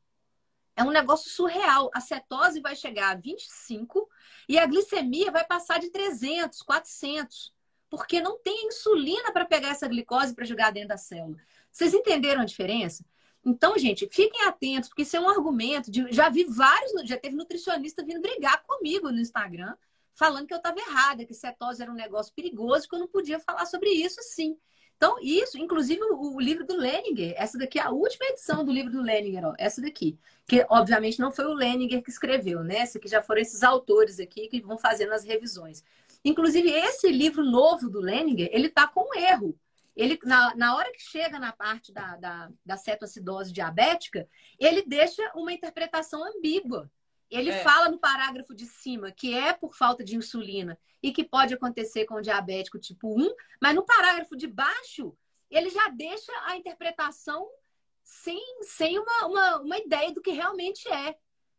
É 0.77 0.85
um 0.85 0.91
negócio 0.91 1.29
surreal. 1.29 1.91
A 1.93 2.01
cetose 2.01 2.61
vai 2.61 2.77
chegar 2.77 3.11
a 3.11 3.17
25 3.17 4.09
e 4.49 4.61
a 4.61 4.67
glicemia 4.67 5.33
vai 5.33 5.45
passar 5.45 5.81
de 5.81 5.91
300, 5.91 6.63
400, 6.63 7.53
porque 7.91 8.21
não 8.21 8.39
tem 8.39 8.69
insulina 8.69 9.33
para 9.33 9.45
pegar 9.45 9.71
essa 9.71 9.89
glicose 9.89 10.35
para 10.35 10.45
jogar 10.45 10.73
dentro 10.73 10.91
da 10.91 10.97
célula. 10.97 11.37
Vocês 11.73 11.95
entenderam 11.95 12.43
a 12.43 12.45
diferença? 12.45 13.05
Então, 13.45 13.77
gente, 13.77 14.09
fiquem 14.13 14.43
atentos, 14.43 14.89
porque 14.89 15.03
isso 15.03 15.17
é 15.17 15.21
um 15.21 15.29
argumento. 15.29 15.91
De, 15.91 16.13
já 16.13 16.29
vi 16.29 16.45
vários, 16.45 16.93
já 17.09 17.17
teve 17.17 17.35
nutricionista 17.35 18.05
vindo 18.05 18.21
brigar 18.21 18.63
comigo 18.65 19.11
no 19.11 19.19
Instagram, 19.19 19.75
falando 20.15 20.47
que 20.47 20.55
eu 20.55 20.59
estava 20.59 20.79
errada, 20.79 21.25
que 21.25 21.35
cetose 21.35 21.83
era 21.83 21.91
um 21.91 21.95
negócio 21.95 22.33
perigoso, 22.35 22.89
que 22.89 22.95
eu 22.95 23.01
não 23.01 23.09
podia 23.09 23.41
falar 23.41 23.67
sobre 23.67 23.91
isso, 23.91 24.21
sim. 24.23 24.57
Então, 24.97 25.17
isso, 25.21 25.59
inclusive 25.59 26.01
o, 26.01 26.37
o, 26.37 26.41
livro 26.41 26.65
do 26.65 26.77
Leninger, 26.77 27.35
essa 27.37 27.59
daqui 27.59 27.81
é 27.81 27.83
a 27.83 27.91
última 27.91 28.27
edição 28.27 28.65
do 28.65 28.71
livro 28.71 28.93
do 28.93 29.03
Leninger, 29.03 29.45
ó, 29.45 29.53
essa 29.59 29.83
daqui. 29.83 30.17
Que, 30.47 30.65
obviamente, 30.69 31.19
não 31.19 31.33
foi 31.33 31.47
o 31.47 31.55
Leninger 31.55 32.03
que 32.03 32.11
escreveu, 32.11 32.63
né? 32.63 32.77
Essa 32.77 32.99
aqui 32.99 33.09
já 33.09 33.21
foram 33.21 33.41
esses 33.41 33.65
autores 33.65 34.21
aqui 34.21 34.47
que 34.47 34.61
vão 34.61 34.79
fazendo 34.79 35.13
as 35.13 35.25
revisões. 35.25 35.83
Inclusive, 36.25 36.71
esse 36.71 37.09
livro 37.11 37.43
novo 37.43 37.91
do 37.91 37.99
Leninger, 37.99 38.49
ele 38.53 38.69
tá 38.69 38.87
com 38.87 39.13
erro 39.19 39.59
ele, 39.95 40.19
na, 40.25 40.55
na 40.55 40.77
hora 40.77 40.91
que 40.93 41.03
chega 41.03 41.39
na 41.39 41.53
parte 41.53 41.93
da, 41.93 42.17
da, 42.17 42.51
da 42.65 42.77
cetoacidose 42.77 43.53
diabética, 43.53 44.29
ele 44.59 44.83
deixa 44.87 45.31
uma 45.35 45.53
interpretação 45.53 46.25
ambígua. 46.25 46.91
Ele 47.31 47.51
é. 47.51 47.63
fala 47.63 47.89
no 47.89 47.99
parágrafo 47.99 48.55
de 48.55 48.67
cima 48.67 49.11
que 49.11 49.35
é 49.35 49.53
por 49.53 49.75
falta 49.75 50.05
de 50.05 50.17
insulina 50.17 50.79
e 51.03 51.13
que 51.13 51.25
pode 51.25 51.55
acontecer 51.55 52.05
com 52.05 52.15
o 52.15 52.23
diabético 52.23 52.79
tipo 52.79 53.09
1, 53.19 53.35
mas 53.61 53.75
no 53.75 53.85
parágrafo 53.85 54.37
de 54.37 54.47
baixo, 54.47 55.17
ele 55.51 55.69
já 55.69 55.89
deixa 55.89 56.33
a 56.47 56.57
interpretação 56.57 57.49
sem, 58.03 58.41
sem 58.63 58.99
uma, 58.99 59.27
uma, 59.27 59.61
uma 59.61 59.79
ideia 59.79 60.13
do 60.13 60.23
que 60.23 60.31
realmente 60.31 60.89
é. 60.89 61.17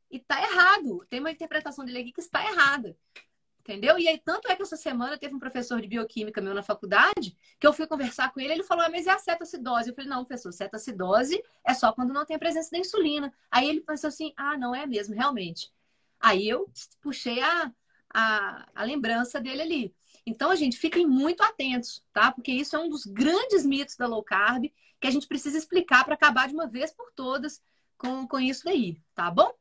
E 0.10 0.18
está 0.18 0.42
errado. 0.42 1.06
Tem 1.10 1.20
uma 1.20 1.32
interpretação 1.32 1.84
dele 1.84 2.00
aqui 2.00 2.12
que 2.12 2.22
está 2.22 2.44
errada. 2.46 2.96
Entendeu? 3.64 3.98
E 3.98 4.10
aí, 4.10 4.18
tanto 4.20 4.52
é 4.52 4.58
que 4.58 4.62
essa 4.62 4.76
semana 4.76 5.18
teve 5.18 5.34
um 5.34 5.40
professor 5.40 5.80
de 5.82 5.88
bioquímica 5.88 6.42
meu 6.42 6.54
na 6.54 6.62
faculdade, 6.62 7.38
que 7.58 7.66
eu 7.66 7.72
fui 7.72 7.88
conversar 7.88 8.34
com 8.34 8.42
ele, 8.42 8.52
ele 8.52 8.64
falou, 8.64 8.84
ah, 8.84 8.90
mas 8.90 9.08
é 9.08 9.12
a 9.12 9.18
cetoacidose? 9.18 9.88
Eu 9.88 9.96
falei, 9.96 10.10
não, 10.10 10.26
professor, 10.26 10.52
cetoacidose 10.52 11.42
é 11.66 11.74
só 11.74 11.94
quando 11.94 12.14
não 12.14 12.26
tem 12.26 12.36
a 12.36 12.40
presença 12.40 12.70
da 12.72 12.78
insulina. 12.78 13.34
Aí 13.50 13.70
ele 13.70 13.80
pensou 13.80 14.10
assim, 14.10 14.34
ah, 14.36 14.58
não 14.58 14.76
é 14.76 14.86
mesmo, 14.86 15.16
realmente. 15.16 15.72
Aí 16.20 16.48
eu 16.48 16.70
puxei 17.02 17.42
a, 17.42 17.72
a, 18.14 18.68
a 18.76 18.84
lembrança 18.84 19.40
dele 19.40 19.62
ali. 19.62 19.96
Então, 20.26 20.54
gente, 20.58 20.78
fiquem 20.78 21.08
muito 21.08 21.42
atentos, 21.42 22.04
tá? 22.12 22.34
Porque 22.34 22.52
isso 22.52 22.76
é 22.76 22.80
um 22.80 22.90
dos 22.90 23.06
grandes 23.06 23.66
mitos 23.66 23.96
da 23.96 24.08
low 24.08 24.24
carb 24.24 24.66
que 25.00 25.08
a 25.08 25.12
gente 25.12 25.28
precisa 25.28 25.58
explicar 25.58 26.04
para 26.04 26.16
acabar 26.16 26.50
de 26.50 26.54
uma 26.54 26.68
vez 26.68 26.92
por 26.92 27.12
todas 27.14 27.62
com, 27.98 28.28
com 28.28 28.40
isso 28.40 28.66
daí, 28.66 29.02
tá 29.16 29.32
bom? 29.32 29.54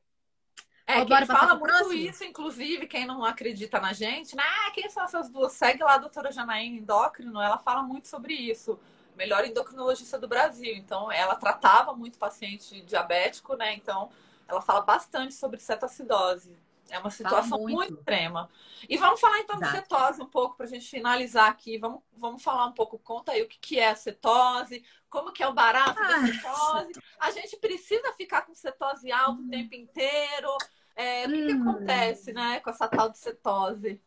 É, 0.87 1.05
quem 1.05 1.27
fala 1.27 1.55
muito 1.55 1.69
próximo? 1.69 1.93
isso, 1.95 2.25
inclusive, 2.25 2.87
quem 2.87 3.07
não 3.07 3.25
acredita 3.25 3.81
na 3.81 3.93
gente, 3.93 4.35
né? 4.35 4.43
Ah, 4.45 4.71
quem 4.73 4.89
são 4.91 5.05
essas 5.05 5.29
duas? 5.29 5.53
Segue 5.53 5.83
lá 5.83 5.95
a 5.95 5.99
doutora 5.99 6.33
Janaína 6.33 6.77
Endócrino, 6.79 7.41
ela 7.41 7.59
fala 7.59 7.83
muito 7.83 8.09
sobre 8.09 8.35
isso. 8.35 8.79
Melhor 9.17 9.45
endocrinologista 9.45 10.19
do 10.19 10.27
Brasil. 10.27 10.75
Então, 10.75 11.13
ela 11.13 11.37
tratava 11.37 11.95
muito 11.95 12.19
paciente 12.19 12.81
diabético, 12.83 13.55
né? 13.55 13.75
Então, 13.75 14.11
ela 14.49 14.61
fala 14.61 14.81
bastante 14.81 15.35
sobre 15.35 15.61
cetoacidose. 15.61 16.57
É 16.93 16.99
uma 16.99 17.11
situação 17.11 17.59
muito. 17.59 17.75
muito. 17.75 17.95
extrema. 17.95 18.51
E 18.87 18.99
vamos 18.99 19.19
falar 19.19 19.39
então 19.39 19.57
Exato. 19.57 19.73
de 19.73 19.79
cetose 19.79 20.23
um 20.23 20.27
pouco 20.27 20.59
para 20.59 20.67
a 20.67 20.69
gente 20.69 20.87
finalizar 20.87 21.49
aqui. 21.49 21.79
Vamos, 21.79 22.03
vamos 22.15 22.43
falar 22.43 22.67
um 22.67 22.73
pouco, 22.73 22.99
conta 22.99 23.33
aí 23.33 23.41
o 23.41 23.49
que, 23.49 23.59
que 23.59 23.79
é 23.79 23.89
a 23.89 23.97
cetose, 23.97 24.85
como 25.09 25.33
que 25.33 25.43
é 25.43 25.49
o 25.49 25.55
barato 25.55 25.99
ah. 25.99 26.07
da 26.07 26.27
cetose. 26.27 26.93
A 27.19 27.31
gente 27.31 27.57
precisa 27.57 28.13
ficar 28.13 28.43
com 28.43 28.55
cetose 28.55 29.11
alta 29.11 29.41
hum. 29.41 29.47
o 29.47 29.51
tempo 29.51 29.75
inteiro. 29.75 30.55
É, 30.95 31.27
o 31.27 31.31
que, 31.31 31.43
hum. 31.43 31.47
que 31.47 31.53
acontece, 31.71 32.33
né, 32.35 32.61
com 32.61 32.69
essa 32.69 32.87
tal 32.87 33.09
de 33.09 33.17
cetose? 33.17 33.99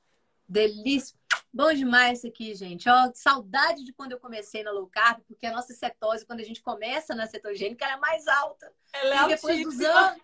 Delícia. 0.48 1.18
Bom 1.52 1.74
demais 1.74 2.20
isso 2.20 2.28
aqui, 2.28 2.54
gente. 2.54 2.88
Ó, 2.88 3.12
saudade 3.16 3.84
de 3.84 3.94
quando 3.94 4.12
eu 4.12 4.20
comecei 4.20 4.62
na 4.62 4.72
low 4.72 4.86
carb, 4.86 5.22
porque 5.28 5.48
a 5.48 5.52
nossa 5.52 5.74
cetose, 5.74 6.24
quando 6.24 6.42
a 6.42 6.44
gente 6.44 6.62
começa 6.62 7.16
na 7.16 7.26
cetogênica, 7.26 7.84
ela 7.84 7.96
é 7.96 8.00
mais 8.00 8.28
alta. 8.28 8.72
Ela 8.94 9.22
é 9.22 9.24
e 9.24 9.28
depois 9.30 9.64
dos 9.64 9.80
anos, 9.80 10.22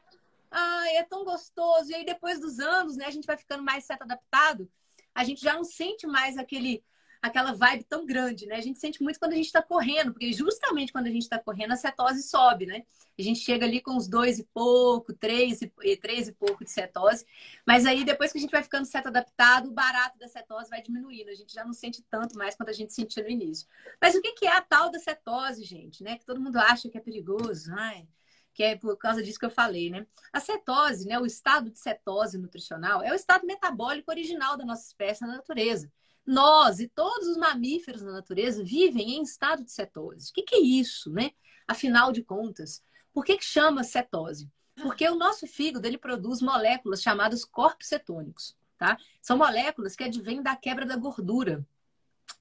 Ai, 0.52 0.98
é 0.98 1.04
tão 1.04 1.24
gostoso. 1.24 1.90
E 1.90 1.96
aí, 1.96 2.06
depois 2.06 2.40
dos 2.40 2.60
anos, 2.60 2.98
né, 2.98 3.06
a 3.06 3.12
gente 3.12 3.26
vai 3.26 3.38
ficando 3.38 3.64
mais 3.64 3.86
certo 3.86 4.04
adaptado. 4.04 4.70
A 5.16 5.24
gente 5.24 5.42
já 5.42 5.54
não 5.54 5.64
sente 5.64 6.06
mais 6.06 6.38
aquele, 6.38 6.84
aquela 7.22 7.54
vibe 7.54 7.86
tão 7.86 8.06
grande, 8.06 8.46
né? 8.46 8.56
A 8.56 8.62
gente 8.62 8.80
sente 8.80 9.02
muito 9.02 9.20
quando 9.20 9.34
a 9.34 9.36
gente 9.36 9.46
está 9.46 9.62
correndo, 9.62 10.12
porque 10.12 10.32
justamente 10.34 10.92
quando 10.92 11.08
a 11.08 11.12
gente 11.12 11.24
está 11.24 11.40
correndo, 11.40 11.72
a 11.72 11.78
cetose 11.78 12.24
sobe, 12.24 12.66
né? 12.66 12.84
A 13.18 13.22
gente 13.22 13.40
chega 13.40 13.66
ali 13.66 13.82
com 13.82 13.92
uns 13.92 14.08
dois 14.08 14.40
e 14.40 14.44
pouco, 14.54 15.14
três 15.14 15.62
e, 15.62 15.98
três 15.98 16.28
e 16.28 16.32
pouco 16.34 16.64
de 16.64 16.72
cetose. 16.72 17.26
Mas 17.66 17.86
aí, 17.86 18.04
depois 18.04 18.32
que 18.32 18.38
a 18.38 18.42
gente 18.42 18.52
vai 18.52 18.64
ficando 18.64 18.86
certo 18.86 19.08
adaptado, 19.08 19.68
o 19.70 19.72
barato 19.72 20.18
da 20.18 20.28
cetose 20.28 20.70
vai 20.70 20.82
diminuindo. 20.82 21.30
A 21.30 21.36
gente 21.36 21.54
já 21.54 21.64
não 21.64 21.74
sente 21.74 22.02
tanto 22.04 22.38
mais 22.38 22.56
quanto 22.56 22.70
a 22.70 22.74
gente 22.74 22.94
sentia 22.94 23.24
no 23.24 23.30
início. 23.30 23.68
Mas 24.02 24.16
o 24.16 24.22
que 24.22 24.46
é 24.46 24.56
a 24.56 24.62
tal 24.62 24.90
da 24.90 25.00
cetose, 25.00 25.64
gente? 25.64 26.04
Né? 26.04 26.18
Que 26.18 26.26
todo 26.26 26.42
mundo 26.42 26.58
acha 26.58 26.90
que 26.90 26.98
é 26.98 27.02
perigoso. 27.02 27.72
Ai, 27.74 28.08
que 28.54 28.64
é 28.64 28.76
por 28.76 28.98
causa 28.98 29.24
disso 29.24 29.40
que 29.40 29.46
eu 29.46 29.50
falei, 29.50 29.90
né? 29.90 30.06
A 30.32 30.40
cetose, 30.40 31.08
né, 31.08 31.20
o 31.20 31.26
estado 31.26 31.70
de 31.70 31.80
cetose 31.80 32.38
nutricional, 32.38 33.02
é 33.02 33.12
o 33.12 33.16
estado 33.16 33.46
metabólico 33.46 34.12
original 34.12 34.58
da 34.58 34.66
nossa 34.66 34.86
espécie 34.86 35.22
na 35.22 35.36
natureza. 35.36 35.92
Nós 36.26 36.80
e 36.80 36.88
todos 36.88 37.28
os 37.28 37.38
mamíferos 37.38 38.02
na 38.02 38.12
natureza 38.12 38.64
vivem 38.64 39.18
em 39.18 39.24
estado 39.24 39.64
de 39.64 39.72
cetose. 39.72 40.30
O 40.30 40.34
que, 40.34 40.44
que 40.44 40.56
é 40.56 40.60
isso, 40.62 41.12
né? 41.12 41.32
Afinal 41.68 42.12
de 42.12 42.24
contas, 42.24 42.84
por 43.14 43.26
que, 43.26 43.38
que 43.38 43.46
chama 43.46 43.84
cetose? 43.84 44.50
Porque 44.76 45.08
o 45.08 45.16
nosso 45.16 45.48
fígado 45.48 45.86
ele 45.86 45.98
produz 45.98 46.42
moléculas 46.42 47.02
chamadas 47.02 47.44
corpos 47.44 47.88
cetônicos, 47.88 48.58
tá? 48.78 48.98
São 49.22 49.38
moléculas 49.38 49.96
que 49.96 50.04
advêm 50.04 50.42
da 50.42 50.56
quebra 50.56 50.86
da 50.86 50.96
gordura. 50.96 51.66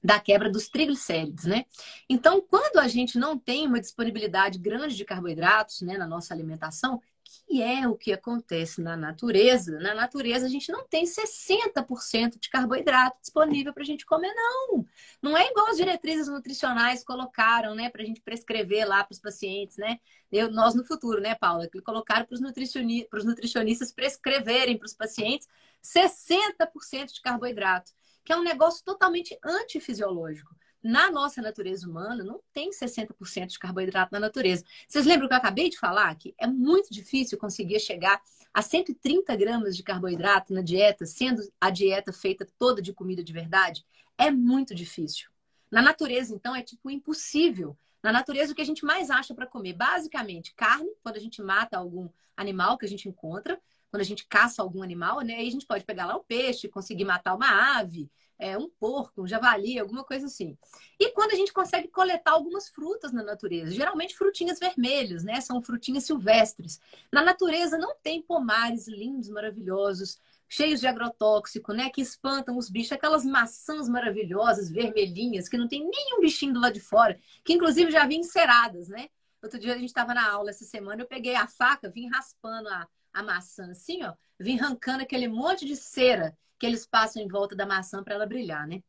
Da 0.03 0.19
quebra 0.19 0.49
dos 0.49 0.67
triglicérides, 0.67 1.45
né? 1.45 1.65
Então, 2.09 2.41
quando 2.41 2.77
a 2.79 2.87
gente 2.87 3.17
não 3.17 3.37
tem 3.37 3.67
uma 3.67 3.79
disponibilidade 3.79 4.57
grande 4.59 4.95
de 4.95 5.05
carboidratos, 5.05 5.81
né, 5.81 5.97
na 5.97 6.07
nossa 6.07 6.33
alimentação, 6.33 7.01
que 7.47 7.61
é 7.61 7.87
o 7.87 7.95
que 7.95 8.11
acontece 8.11 8.81
na 8.81 8.97
natureza. 8.97 9.79
Na 9.79 9.93
natureza, 9.93 10.45
a 10.45 10.49
gente 10.49 10.71
não 10.71 10.85
tem 10.85 11.05
60% 11.05 12.39
de 12.39 12.49
carboidrato 12.49 13.19
disponível 13.21 13.73
para 13.73 13.83
a 13.83 13.85
gente 13.85 14.05
comer, 14.05 14.33
não. 14.33 14.85
Não 15.21 15.37
é 15.37 15.49
igual 15.49 15.67
as 15.67 15.77
diretrizes 15.77 16.27
nutricionais 16.27 17.03
colocaram, 17.03 17.73
né, 17.73 17.89
para 17.89 18.01
a 18.03 18.05
gente 18.05 18.21
prescrever 18.21 18.85
lá 18.87 19.03
para 19.03 19.13
os 19.13 19.19
pacientes, 19.19 19.77
né? 19.77 19.99
Eu, 20.31 20.51
nós 20.51 20.75
no 20.75 20.83
futuro, 20.85 21.21
né, 21.21 21.35
Paula? 21.35 21.67
Que 21.67 21.81
colocaram 21.81 22.25
para 22.25 22.35
os 22.35 22.41
nutricioni 22.41 23.07
nutricionistas 23.23 23.91
prescreverem 23.91 24.77
para 24.77 24.85
os 24.85 24.93
pacientes 24.93 25.47
60% 25.83 27.13
de 27.13 27.21
carboidrato, 27.21 27.91
que 28.23 28.33
é 28.33 28.37
um 28.37 28.43
negócio 28.43 28.83
totalmente 28.83 29.37
antifisiológico. 29.43 30.55
Na 30.83 31.11
nossa 31.11 31.41
natureza 31.41 31.87
humana, 31.87 32.23
não 32.23 32.41
tem 32.51 32.71
60% 32.71 33.47
de 33.47 33.59
carboidrato 33.59 34.11
na 34.11 34.19
natureza. 34.19 34.63
Vocês 34.87 35.05
lembram 35.05 35.27
que 35.27 35.33
eu 35.33 35.37
acabei 35.37 35.69
de 35.69 35.77
falar? 35.77 36.15
Que 36.15 36.33
é 36.39 36.47
muito 36.47 36.91
difícil 36.91 37.37
conseguir 37.37 37.79
chegar 37.79 38.19
a 38.51 38.61
130 38.63 39.35
gramas 39.35 39.77
de 39.77 39.83
carboidrato 39.83 40.51
na 40.51 40.61
dieta, 40.61 41.05
sendo 41.05 41.41
a 41.59 41.69
dieta 41.69 42.11
feita 42.11 42.47
toda 42.57 42.81
de 42.81 42.93
comida 42.93 43.23
de 43.23 43.31
verdade? 43.31 43.85
É 44.17 44.31
muito 44.31 44.73
difícil. 44.73 45.29
Na 45.69 45.83
natureza, 45.83 46.33
então, 46.33 46.55
é 46.55 46.63
tipo 46.63 46.89
impossível. 46.89 47.77
Na 48.01 48.11
natureza, 48.11 48.51
o 48.51 48.55
que 48.55 48.61
a 48.61 48.65
gente 48.65 48.83
mais 48.83 49.11
acha 49.11 49.35
para 49.35 49.45
comer? 49.45 49.73
Basicamente, 49.73 50.53
carne, 50.55 50.89
quando 51.03 51.17
a 51.17 51.19
gente 51.19 51.41
mata 51.43 51.77
algum 51.77 52.09
animal 52.35 52.77
que 52.77 52.85
a 52.85 52.89
gente 52.89 53.07
encontra, 53.07 53.61
quando 53.91 54.01
a 54.01 54.05
gente 54.05 54.25
caça 54.25 54.61
algum 54.61 54.81
animal, 54.81 55.19
né? 55.19 55.35
Aí 55.35 55.47
a 55.47 55.51
gente 55.51 55.67
pode 55.67 55.83
pegar 55.83 56.05
lá 56.05 56.15
um 56.15 56.23
peixe, 56.23 56.69
conseguir 56.69 57.03
matar 57.03 57.35
uma 57.35 57.77
ave, 57.77 58.09
é, 58.39 58.57
um 58.57 58.69
porco, 58.69 59.21
um 59.21 59.27
javali, 59.27 59.77
alguma 59.77 60.03
coisa 60.03 60.25
assim. 60.25 60.57
E 60.97 61.11
quando 61.11 61.33
a 61.33 61.35
gente 61.35 61.51
consegue 61.51 61.89
coletar 61.89 62.31
algumas 62.31 62.69
frutas 62.69 63.11
na 63.11 63.21
natureza, 63.21 63.71
geralmente 63.71 64.15
frutinhas 64.15 64.59
vermelhas, 64.59 65.25
né? 65.25 65.41
São 65.41 65.61
frutinhas 65.61 66.05
silvestres. 66.05 66.79
Na 67.11 67.21
natureza 67.21 67.77
não 67.77 67.93
tem 68.01 68.21
pomares 68.21 68.87
lindos, 68.87 69.29
maravilhosos, 69.29 70.17
cheios 70.47 70.79
de 70.79 70.87
agrotóxico, 70.87 71.73
né? 71.73 71.89
Que 71.89 72.01
espantam 72.01 72.57
os 72.57 72.69
bichos, 72.69 72.93
aquelas 72.93 73.25
maçãs 73.25 73.89
maravilhosas, 73.89 74.71
vermelhinhas, 74.71 75.49
que 75.49 75.57
não 75.57 75.67
tem 75.67 75.81
nenhum 75.81 76.21
bichinho 76.21 76.53
do 76.53 76.61
lado 76.61 76.73
de 76.73 76.79
fora, 76.79 77.19
que 77.43 77.53
inclusive 77.53 77.91
já 77.91 78.07
vêm 78.07 78.21
enceradas, 78.21 78.87
né? 78.87 79.09
Outro 79.43 79.59
dia 79.59 79.73
a 79.73 79.77
gente 79.77 79.89
estava 79.89 80.13
na 80.13 80.29
aula 80.29 80.51
essa 80.51 80.63
semana, 80.63 81.01
eu 81.01 81.07
peguei 81.07 81.35
a 81.35 81.47
faca, 81.47 81.89
vim 81.89 82.07
raspando 82.07 82.69
a, 82.69 82.87
a 83.13 83.23
maçã 83.23 83.71
assim, 83.71 84.03
ó, 84.03 84.13
vim 84.39 84.59
arrancando 84.59 85.03
aquele 85.03 85.27
monte 85.27 85.65
de 85.65 85.75
cera 85.75 86.37
que 86.57 86.65
eles 86.65 86.85
passam 86.85 87.21
em 87.21 87.27
volta 87.27 87.55
da 87.55 87.65
maçã 87.65 88.03
para 88.03 88.15
ela 88.15 88.25
brilhar, 88.25 88.67
né? 88.67 88.83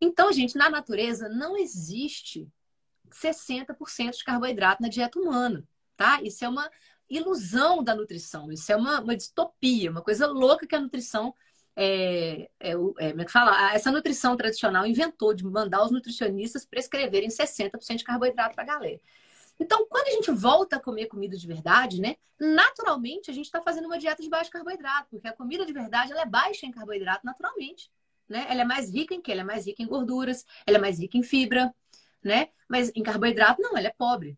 Então, 0.00 0.32
gente, 0.32 0.56
na 0.56 0.68
natureza 0.68 1.28
não 1.28 1.56
existe 1.56 2.48
60% 3.10 4.16
de 4.16 4.24
carboidrato 4.24 4.82
na 4.82 4.88
dieta 4.88 5.18
humana, 5.18 5.66
tá? 5.96 6.20
Isso 6.22 6.44
é 6.44 6.48
uma 6.48 6.68
ilusão 7.08 7.82
da 7.82 7.94
nutrição, 7.94 8.50
isso 8.50 8.70
é 8.72 8.76
uma, 8.76 9.00
uma 9.00 9.16
distopia, 9.16 9.90
uma 9.90 10.02
coisa 10.02 10.26
louca 10.26 10.66
que 10.66 10.74
a 10.74 10.80
nutrição 10.80 11.34
é, 11.76 12.48
é, 12.60 12.70
é, 12.70 12.74
como 12.74 13.22
é 13.22 13.24
que 13.24 13.32
fala? 13.32 13.72
Essa 13.72 13.90
nutrição 13.90 14.36
tradicional 14.36 14.86
inventou 14.86 15.34
de 15.34 15.44
mandar 15.44 15.84
os 15.84 15.90
nutricionistas 15.90 16.64
prescreverem 16.64 17.28
60% 17.28 17.96
de 17.96 18.04
carboidrato 18.04 18.54
para 18.54 18.62
a 18.62 18.66
galera. 18.66 19.00
Então, 19.58 19.86
quando 19.86 20.08
a 20.08 20.10
gente 20.10 20.30
volta 20.30 20.76
a 20.76 20.80
comer 20.80 21.06
comida 21.06 21.36
de 21.36 21.46
verdade, 21.46 22.00
né? 22.00 22.16
Naturalmente, 22.38 23.30
a 23.30 23.34
gente 23.34 23.46
está 23.46 23.62
fazendo 23.62 23.86
uma 23.86 23.98
dieta 23.98 24.22
de 24.22 24.28
baixo 24.28 24.50
carboidrato, 24.50 25.08
porque 25.10 25.28
a 25.28 25.32
comida 25.32 25.64
de 25.64 25.72
verdade 25.72 26.12
ela 26.12 26.22
é 26.22 26.26
baixa 26.26 26.66
em 26.66 26.70
carboidrato 26.70 27.24
naturalmente, 27.24 27.90
né? 28.28 28.46
Ela 28.48 28.62
é 28.62 28.64
mais 28.64 28.92
rica 28.92 29.14
em 29.14 29.22
quê? 29.22 29.32
Ela 29.32 29.42
é 29.42 29.44
mais 29.44 29.66
rica 29.66 29.82
em 29.82 29.86
gorduras, 29.86 30.44
ela 30.66 30.78
é 30.78 30.80
mais 30.80 30.98
rica 30.98 31.16
em 31.16 31.22
fibra, 31.22 31.72
né? 32.22 32.48
Mas 32.68 32.90
em 32.94 33.02
carboidrato, 33.02 33.62
não, 33.62 33.76
ela 33.76 33.88
é 33.88 33.94
pobre 33.96 34.36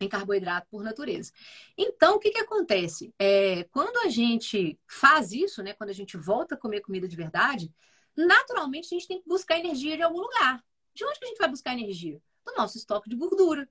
em 0.00 0.08
carboidrato 0.08 0.66
por 0.70 0.82
natureza. 0.82 1.32
Então, 1.76 2.16
o 2.16 2.18
que, 2.18 2.30
que 2.30 2.38
acontece? 2.38 3.12
É, 3.18 3.64
quando 3.64 3.96
a 3.98 4.08
gente 4.08 4.78
faz 4.86 5.32
isso, 5.32 5.62
né? 5.62 5.72
Quando 5.72 5.90
a 5.90 5.94
gente 5.94 6.16
volta 6.16 6.54
a 6.54 6.58
comer 6.58 6.80
comida 6.80 7.08
de 7.08 7.16
verdade, 7.16 7.72
naturalmente 8.16 8.86
a 8.86 8.98
gente 8.98 9.08
tem 9.08 9.20
que 9.20 9.28
buscar 9.28 9.58
energia 9.58 9.96
de 9.96 10.02
algum 10.02 10.20
lugar. 10.20 10.64
De 10.94 11.04
onde 11.04 11.18
que 11.18 11.24
a 11.24 11.28
gente 11.28 11.38
vai 11.38 11.48
buscar 11.48 11.72
energia? 11.72 12.20
Do 12.44 12.54
nosso 12.56 12.76
estoque 12.76 13.08
de 13.08 13.16
gordura 13.16 13.68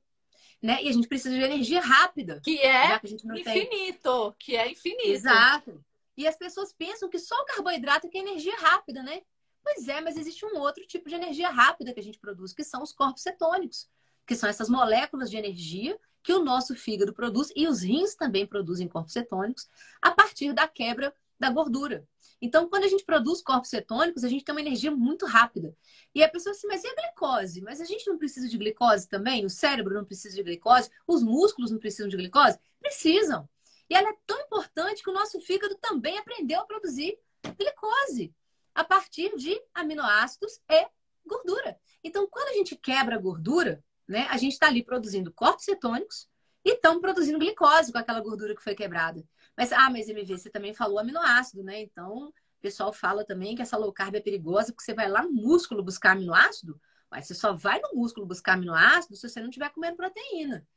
né? 0.61 0.83
E 0.83 0.89
a 0.89 0.91
gente 0.91 1.07
precisa 1.07 1.35
de 1.35 1.41
energia 1.41 1.81
rápida. 1.81 2.41
Que 2.43 2.59
é 2.59 2.99
que 2.99 3.13
infinito, 3.13 3.43
tem... 3.43 4.35
que 4.39 4.55
é 4.55 4.71
infinito. 4.71 5.09
Exato. 5.09 5.83
E 6.15 6.27
as 6.27 6.35
pessoas 6.35 6.73
pensam 6.73 7.09
que 7.09 7.19
só 7.19 7.35
o 7.35 7.45
carboidrato 7.45 8.07
é 8.07 8.09
que 8.09 8.17
é 8.17 8.21
energia 8.21 8.55
rápida, 8.57 9.03
né? 9.03 9.21
Pois 9.63 9.87
é, 9.87 10.01
mas 10.01 10.17
existe 10.17 10.45
um 10.45 10.57
outro 10.57 10.85
tipo 10.87 11.09
de 11.09 11.15
energia 11.15 11.49
rápida 11.49 11.93
que 11.93 11.99
a 11.99 12.03
gente 12.03 12.19
produz, 12.19 12.53
que 12.53 12.63
são 12.63 12.81
os 12.81 12.93
corpos 12.93 13.21
cetônicos, 13.21 13.89
que 14.25 14.35
são 14.35 14.49
essas 14.49 14.69
moléculas 14.69 15.29
de 15.29 15.37
energia 15.37 15.99
que 16.23 16.33
o 16.33 16.43
nosso 16.43 16.75
fígado 16.75 17.13
produz 17.13 17.51
e 17.55 17.67
os 17.67 17.81
rins 17.81 18.15
também 18.15 18.45
produzem 18.45 18.87
corpos 18.87 19.13
cetônicos 19.13 19.69
a 20.01 20.11
partir 20.11 20.53
da 20.53 20.67
quebra 20.67 21.13
da 21.39 21.49
gordura. 21.49 22.07
Então, 22.41 22.69
quando 22.69 22.83
a 22.83 22.87
gente 22.87 23.03
produz 23.03 23.41
corpos 23.41 23.69
cetônicos, 23.69 24.23
a 24.23 24.29
gente 24.29 24.43
tem 24.43 24.53
uma 24.53 24.61
energia 24.61 24.91
muito 24.91 25.25
rápida. 25.25 25.75
E 26.13 26.23
a 26.23 26.29
pessoa 26.29 26.51
assim, 26.51 26.67
mas 26.67 26.83
e 26.83 26.87
a 26.87 26.95
glicose? 26.95 27.61
Mas 27.61 27.81
a 27.81 27.85
gente 27.85 28.07
não 28.07 28.17
precisa 28.17 28.47
de 28.47 28.57
glicose 28.57 29.07
também? 29.07 29.45
O 29.45 29.49
cérebro 29.49 29.93
não 29.93 30.05
precisa 30.05 30.35
de 30.35 30.43
glicose? 30.43 30.89
Os 31.07 31.23
músculos 31.23 31.71
não 31.71 31.79
precisam 31.79 32.07
de 32.07 32.17
glicose? 32.17 32.59
Precisam. 32.79 33.49
E 33.89 33.95
ela 33.95 34.09
é 34.09 34.15
tão 34.25 34.39
importante 34.41 35.01
que 35.01 35.09
o 35.09 35.13
nosso 35.13 35.39
fígado 35.39 35.75
também 35.75 36.17
aprendeu 36.17 36.59
a 36.59 36.65
produzir 36.65 37.17
glicose 37.57 38.33
a 38.75 38.83
partir 38.83 39.35
de 39.37 39.59
aminoácidos 39.73 40.59
e 40.69 40.87
gordura. 41.25 41.79
Então, 42.03 42.27
quando 42.27 42.49
a 42.49 42.53
gente 42.53 42.75
quebra 42.75 43.15
a 43.15 43.19
gordura, 43.19 43.83
né, 44.07 44.27
a 44.29 44.37
gente 44.37 44.53
está 44.53 44.67
ali 44.67 44.83
produzindo 44.83 45.33
corpos 45.33 45.65
cetônicos 45.65 46.27
e 46.63 46.73
estão 46.73 46.99
produzindo 46.99 47.39
glicose 47.39 47.91
com 47.91 47.97
aquela 47.97 48.21
gordura 48.21 48.55
que 48.55 48.63
foi 48.63 48.75
quebrada. 48.75 49.23
Mas, 49.57 49.71
ah, 49.73 49.89
mas 49.89 50.07
MV, 50.07 50.37
você 50.37 50.49
também 50.51 50.73
falou 50.73 50.99
aminoácido, 50.99 51.63
né? 51.63 51.81
Então, 51.81 52.27
o 52.27 52.61
pessoal 52.61 52.93
fala 52.93 53.25
também 53.25 53.55
que 53.55 53.61
essa 53.61 53.75
low 53.75 53.91
carb 53.91 54.15
é 54.15 54.21
perigosa 54.21 54.71
porque 54.71 54.83
você 54.83 54.93
vai 54.93 55.09
lá 55.09 55.23
no 55.23 55.31
músculo 55.31 55.83
buscar 55.83 56.11
aminoácido, 56.11 56.79
mas 57.09 57.25
você 57.25 57.33
só 57.33 57.53
vai 57.53 57.79
no 57.79 57.95
músculo 57.95 58.27
buscar 58.27 58.53
aminoácido 58.53 59.15
se 59.15 59.27
você 59.27 59.39
não 59.39 59.49
estiver 59.49 59.69
comendo 59.71 59.97
proteína. 59.97 60.67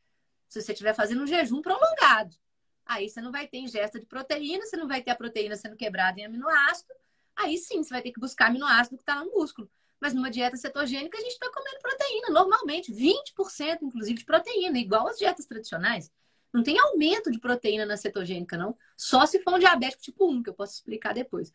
Se 0.49 0.63
você 0.63 0.73
estiver 0.73 0.95
fazendo 0.95 1.23
um 1.23 1.27
jejum 1.27 1.61
prolongado. 1.61 2.35
Aí 2.87 3.09
você 3.09 3.21
não 3.21 3.31
vai 3.31 3.47
ter 3.47 3.59
ingesta 3.59 4.01
de 4.01 4.07
proteína, 4.07 4.65
você 4.65 4.77
não 4.77 4.89
vai 4.89 5.03
ter 5.03 5.11
a 5.11 5.15
proteína 5.15 5.57
sendo 5.57 5.77
quebrada 5.77 6.19
em 6.19 6.25
aminoácido. 6.25 6.93
Aí 7.37 7.57
sim, 7.59 7.83
você 7.83 7.91
vai 7.91 8.03
ter 8.03 8.13
que 8.13 8.19
buscar 8.19 8.47
aminoácido 8.47 8.97
que 8.97 9.03
está 9.03 9.17
lá 9.17 9.25
no 9.25 9.31
músculo. 9.31 9.71
Mas 10.01 10.15
numa 10.15 10.31
dieta 10.31 10.57
cetogênica, 10.57 11.19
a 11.19 11.21
gente 11.21 11.33
está 11.33 11.51
comendo 11.53 11.79
proteína, 11.81 12.31
normalmente, 12.31 12.93
20% 12.93 13.83
inclusive 13.83 14.19
de 14.19 14.25
proteína, 14.25 14.79
igual 14.79 15.07
as 15.07 15.19
dietas 15.19 15.45
tradicionais. 15.45 16.11
Não 16.53 16.63
tem 16.63 16.79
aumento 16.79 17.31
de 17.31 17.39
proteína 17.39 17.87
na 17.87 17.97
cetogênica, 17.97 18.57
não. 18.57 18.77
Só 18.97 19.27
se 19.27 19.41
for 19.41 19.55
um 19.55 19.59
diabético 19.59 20.03
tipo 20.03 20.31
1, 20.31 20.43
que 20.43 20.51
eu 20.51 20.55
posso 20.55 20.75
explicar 20.75 21.15
depois. 21.15 21.55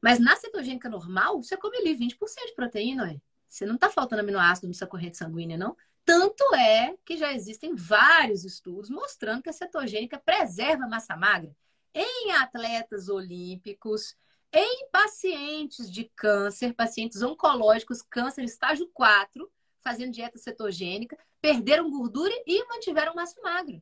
Mas 0.00 0.18
na 0.18 0.36
cetogênica 0.36 0.88
normal, 0.88 1.42
você 1.42 1.56
come 1.56 1.78
ali 1.78 1.96
20% 1.96 2.46
de 2.46 2.54
proteína, 2.54 3.04
ué. 3.04 3.20
Você 3.48 3.64
não 3.64 3.76
está 3.76 3.88
faltando 3.88 4.20
aminoácido 4.20 4.66
nessa 4.68 4.86
corrente 4.86 5.16
sanguínea, 5.16 5.56
não. 5.56 5.76
Tanto 6.04 6.54
é 6.54 6.96
que 7.04 7.16
já 7.16 7.32
existem 7.32 7.74
vários 7.74 8.44
estudos 8.44 8.90
mostrando 8.90 9.42
que 9.42 9.48
a 9.48 9.52
cetogênica 9.52 10.18
preserva 10.18 10.84
a 10.84 10.88
massa 10.88 11.16
magra 11.16 11.54
em 11.94 12.32
atletas 12.32 13.08
olímpicos, 13.08 14.14
em 14.52 14.88
pacientes 14.90 15.90
de 15.90 16.04
câncer, 16.14 16.74
pacientes 16.74 17.22
oncológicos, 17.22 18.02
câncer 18.02 18.44
estágio 18.44 18.88
4, 18.92 19.50
fazendo 19.80 20.12
dieta 20.12 20.38
cetogênica, 20.38 21.18
perderam 21.40 21.90
gordura 21.90 22.32
e 22.46 22.64
mantiveram 22.68 23.14
massa 23.14 23.40
magra. 23.42 23.80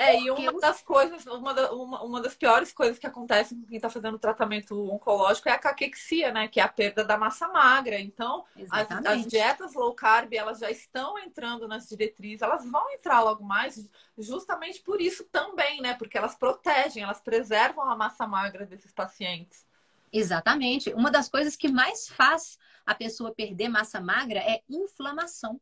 É, 0.00 0.16
e 0.16 0.30
uma 0.30 0.60
das 0.60 0.80
coisas, 0.80 1.26
uma, 1.26 1.52
da, 1.52 1.72
uma, 1.72 2.00
uma, 2.04 2.20
das 2.20 2.32
piores 2.32 2.72
coisas 2.72 3.00
que 3.00 3.06
acontece 3.06 3.52
com 3.52 3.66
quem 3.66 3.78
está 3.78 3.90
fazendo 3.90 4.16
tratamento 4.16 4.88
oncológico 4.88 5.48
é 5.48 5.52
a 5.52 5.58
caquexia, 5.58 6.30
né? 6.30 6.46
Que 6.46 6.60
é 6.60 6.62
a 6.62 6.68
perda 6.68 7.04
da 7.04 7.18
massa 7.18 7.48
magra. 7.48 7.98
Então, 7.98 8.44
as, 8.70 8.88
as, 9.04 9.26
dietas 9.26 9.74
low 9.74 9.92
carb, 9.92 10.32
elas 10.32 10.60
já 10.60 10.70
estão 10.70 11.18
entrando 11.18 11.66
nas 11.66 11.88
diretrizes, 11.88 12.42
elas 12.42 12.64
vão 12.64 12.88
entrar 12.92 13.20
logo 13.22 13.42
mais, 13.42 13.90
justamente 14.16 14.80
por 14.82 15.00
isso 15.00 15.24
também, 15.24 15.80
né? 15.80 15.94
Porque 15.94 16.16
elas 16.16 16.36
protegem, 16.36 17.02
elas 17.02 17.20
preservam 17.20 17.82
a 17.90 17.96
massa 17.96 18.24
magra 18.24 18.64
desses 18.64 18.92
pacientes. 18.92 19.66
Exatamente. 20.12 20.94
Uma 20.94 21.10
das 21.10 21.28
coisas 21.28 21.56
que 21.56 21.66
mais 21.66 22.08
faz 22.08 22.56
a 22.86 22.94
pessoa 22.94 23.34
perder 23.34 23.68
massa 23.68 24.00
magra 24.00 24.38
é 24.38 24.62
inflamação. 24.70 25.60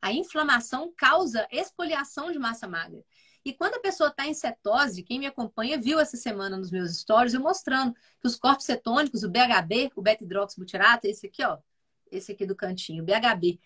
A 0.00 0.12
inflamação 0.12 0.92
causa 0.96 1.48
espoliação 1.50 2.30
de 2.30 2.38
massa 2.38 2.68
magra. 2.68 3.04
E 3.44 3.52
quando 3.52 3.74
a 3.74 3.80
pessoa 3.80 4.08
está 4.08 4.26
em 4.26 4.34
cetose, 4.34 5.02
quem 5.02 5.18
me 5.18 5.26
acompanha 5.26 5.80
viu 5.80 5.98
essa 5.98 6.16
semana 6.16 6.56
nos 6.56 6.70
meus 6.70 6.96
stories 6.98 7.34
eu 7.34 7.40
mostrando 7.40 7.94
que 8.20 8.26
os 8.26 8.36
corpos 8.36 8.64
cetônicos, 8.64 9.24
o 9.24 9.30
BHB, 9.30 9.90
o 9.96 10.02
beta-hidroxibutirato, 10.02 11.06
esse 11.06 11.26
aqui, 11.26 11.42
ó, 11.44 11.58
esse 12.10 12.32
aqui 12.32 12.46
do 12.46 12.54
cantinho, 12.54 13.02
o 13.02 13.06
BHB, 13.06 13.58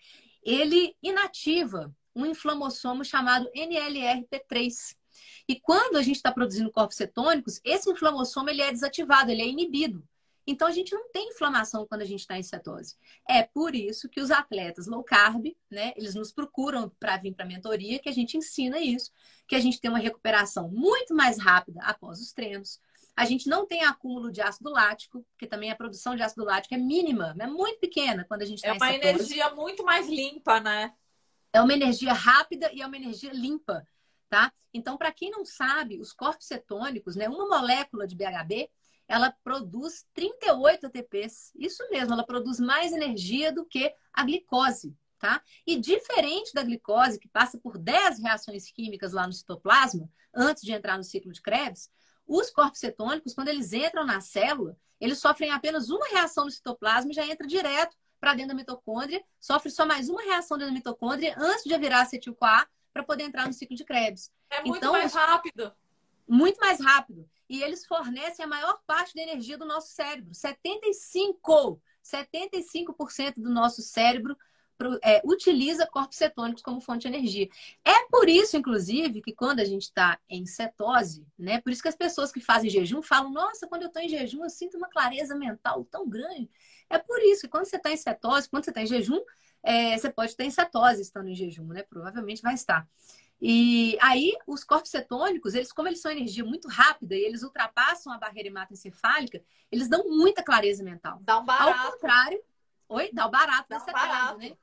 ele 0.43 0.95
inativa 1.01 1.93
um 2.15 2.25
inflamossomo 2.25 3.05
chamado 3.05 3.49
NLRP3. 3.55 4.95
E 5.47 5.59
quando 5.59 5.97
a 5.97 6.01
gente 6.01 6.15
está 6.15 6.31
produzindo 6.31 6.71
corpos 6.71 6.97
cetônicos, 6.97 7.59
esse 7.63 7.89
inflamossomo 7.89 8.49
ele 8.49 8.61
é 8.61 8.71
desativado, 8.71 9.29
ele 9.29 9.41
é 9.41 9.47
inibido. 9.47 10.03
Então 10.47 10.65
a 10.65 10.71
gente 10.71 10.95
não 10.95 11.11
tem 11.11 11.27
inflamação 11.27 11.85
quando 11.85 12.01
a 12.01 12.05
gente 12.05 12.21
está 12.21 12.37
em 12.37 12.43
cetose. 12.43 12.95
É 13.27 13.43
por 13.43 13.75
isso 13.75 14.07
que 14.07 14.21
os 14.21 14.31
atletas 14.31 14.87
low 14.87 15.03
carb, 15.03 15.45
né, 15.69 15.91
eles 15.97 16.15
nos 16.15 16.31
procuram 16.31 16.89
para 16.97 17.17
vir 17.17 17.33
para 17.33 17.43
a 17.43 17.47
mentoria, 17.47 17.99
que 17.99 18.07
a 18.07 18.13
gente 18.13 18.37
ensina 18.37 18.79
isso, 18.79 19.11
que 19.45 19.55
a 19.55 19.59
gente 19.59 19.81
tem 19.81 19.91
uma 19.91 19.99
recuperação 19.99 20.69
muito 20.69 21.13
mais 21.13 21.37
rápida 21.37 21.81
após 21.83 22.21
os 22.21 22.31
treinos. 22.31 22.79
A 23.13 23.25
gente 23.25 23.49
não 23.49 23.65
tem 23.65 23.83
acúmulo 23.83 24.31
de 24.31 24.41
ácido 24.41 24.69
lático, 24.69 25.25
porque 25.31 25.47
também 25.47 25.69
a 25.69 25.75
produção 25.75 26.15
de 26.15 26.21
ácido 26.21 26.45
lático 26.45 26.75
é 26.75 26.77
mínima, 26.77 27.35
é 27.37 27.47
muito 27.47 27.79
pequena 27.79 28.23
quando 28.23 28.43
a 28.43 28.45
gente 28.45 28.59
está 28.59 28.69
É 28.69 28.73
uma 28.73 28.93
energia 28.93 29.53
muito 29.53 29.83
mais 29.83 30.07
limpa, 30.07 30.59
né? 30.61 30.93
É 31.51 31.59
uma 31.59 31.73
energia 31.73 32.13
rápida 32.13 32.71
e 32.71 32.81
é 32.81 32.85
uma 32.85 32.95
energia 32.95 33.31
limpa, 33.33 33.85
tá? 34.29 34.53
Então, 34.73 34.95
para 34.97 35.11
quem 35.11 35.31
não 35.31 35.43
sabe, 35.43 35.99
os 35.99 36.13
corpos 36.13 36.45
cetônicos, 36.45 37.15
né, 37.15 37.27
uma 37.27 37.47
molécula 37.47 38.05
de 38.05 38.15
BHB, 38.15 38.69
ela 39.07 39.33
produz 39.43 40.05
38 40.13 40.87
ATPs. 40.87 41.51
Isso 41.55 41.87
mesmo, 41.89 42.13
ela 42.13 42.25
produz 42.25 42.59
mais 42.59 42.91
energia 42.91 43.51
do 43.51 43.65
que 43.65 43.93
a 44.13 44.23
glicose, 44.23 44.95
tá? 45.17 45.41
E 45.65 45.79
diferente 45.79 46.53
da 46.53 46.63
glicose, 46.63 47.19
que 47.19 47.29
passa 47.29 47.57
por 47.57 47.77
10 47.77 48.19
reações 48.19 48.69
químicas 48.71 49.13
lá 49.13 49.25
no 49.25 49.33
citoplasma, 49.33 50.09
antes 50.35 50.63
de 50.63 50.71
entrar 50.71 50.97
no 50.97 51.03
ciclo 51.03 51.31
de 51.31 51.41
Krebs, 51.41 51.89
os 52.27 52.51
corpos 52.51 52.79
cetônicos, 52.79 53.33
quando 53.33 53.47
eles 53.47 53.71
entram 53.71 54.05
na 54.05 54.19
célula, 54.19 54.77
eles 54.99 55.19
sofrem 55.19 55.51
apenas 55.51 55.89
uma 55.89 56.05
reação 56.07 56.45
no 56.45 56.51
citoplasma 56.51 57.11
e 57.11 57.15
já 57.15 57.25
entra 57.25 57.47
direto 57.47 57.95
para 58.19 58.33
dentro 58.33 58.49
da 58.49 58.55
mitocôndria, 58.55 59.23
sofre 59.39 59.69
só 59.69 59.85
mais 59.85 60.09
uma 60.09 60.21
reação 60.21 60.57
dentro 60.57 60.73
da 60.73 60.77
mitocôndria 60.77 61.35
antes 61.37 61.63
de 61.63 61.77
virar 61.77 62.01
acetil-CoA 62.01 62.67
para 62.91 63.03
poder 63.03 63.23
entrar 63.23 63.45
no 63.45 63.53
ciclo 63.53 63.75
de 63.75 63.85
Krebs. 63.85 64.31
É 64.49 64.61
muito 64.61 64.77
então, 64.77 64.91
mais 64.91 65.13
rápido. 65.13 65.71
Muito 66.27 66.59
mais 66.59 66.79
rápido. 66.79 67.27
E 67.49 67.61
eles 67.61 67.85
fornecem 67.85 68.43
a 68.43 68.47
maior 68.47 68.79
parte 68.85 69.15
da 69.15 69.21
energia 69.21 69.57
do 69.57 69.65
nosso 69.65 69.93
cérebro. 69.93 70.33
75, 70.33 71.81
75% 72.03 73.35
do 73.35 73.49
nosso 73.49 73.81
cérebro 73.81 74.35
é, 75.03 75.21
utiliza 75.25 75.87
corpos 75.87 76.17
cetônicos 76.17 76.61
como 76.61 76.79
fonte 76.79 77.01
de 77.01 77.07
energia. 77.07 77.47
É 77.83 78.05
por 78.09 78.29
isso, 78.29 78.55
inclusive, 78.57 79.21
que 79.21 79.33
quando 79.33 79.59
a 79.59 79.65
gente 79.65 79.83
está 79.83 80.19
em 80.29 80.45
cetose, 80.45 81.25
né? 81.37 81.59
Por 81.61 81.71
isso 81.71 81.81
que 81.81 81.87
as 81.87 81.95
pessoas 81.95 82.31
que 82.31 82.39
fazem 82.39 82.69
jejum 82.69 83.01
falam: 83.01 83.31
Nossa, 83.31 83.67
quando 83.67 83.83
eu 83.83 83.87
estou 83.87 84.01
em 84.01 84.09
jejum, 84.09 84.43
eu 84.43 84.49
sinto 84.49 84.77
uma 84.77 84.89
clareza 84.89 85.35
mental 85.35 85.83
tão 85.85 86.07
grande. 86.07 86.49
É 86.89 86.97
por 86.97 87.19
isso 87.23 87.41
que 87.41 87.47
quando 87.47 87.65
você 87.65 87.77
está 87.77 87.91
em 87.91 87.97
cetose, 87.97 88.49
quando 88.49 88.65
você 88.65 88.71
está 88.71 88.81
em 88.81 88.87
jejum, 88.87 89.19
é, 89.63 89.97
você 89.97 90.09
pode 90.09 90.31
estar 90.31 90.43
em 90.43 90.51
cetose 90.51 91.01
estando 91.01 91.29
em 91.29 91.35
jejum, 91.35 91.67
né? 91.67 91.83
Provavelmente 91.83 92.41
vai 92.41 92.53
estar. 92.53 92.87
E 93.39 93.97
aí, 94.01 94.33
os 94.47 94.63
corpos 94.63 94.89
cetônicos, 94.89 95.53
eles, 95.53 95.71
como 95.71 95.87
eles 95.87 96.01
são 96.01 96.11
energia 96.11 96.43
muito 96.43 96.67
rápida 96.67 97.15
e 97.15 97.23
eles 97.23 97.43
ultrapassam 97.43 98.11
a 98.11 98.17
barreira 98.17 98.49
hematoencefálica, 98.49 99.43
eles 99.71 99.87
dão 99.87 100.07
muita 100.09 100.43
clareza 100.43 100.83
mental. 100.83 101.19
Dá 101.21 101.39
um 101.39 101.45
barato. 101.45 101.79
Ao 101.79 101.91
contrário, 101.91 102.43
oi, 102.89 103.09
dá 103.13 103.27
o 103.27 103.29
barato 103.29 103.69
dá 103.69 103.77
da 103.77 103.85
cetose, 103.85 104.07
barato. 104.07 104.37
né? 104.39 104.57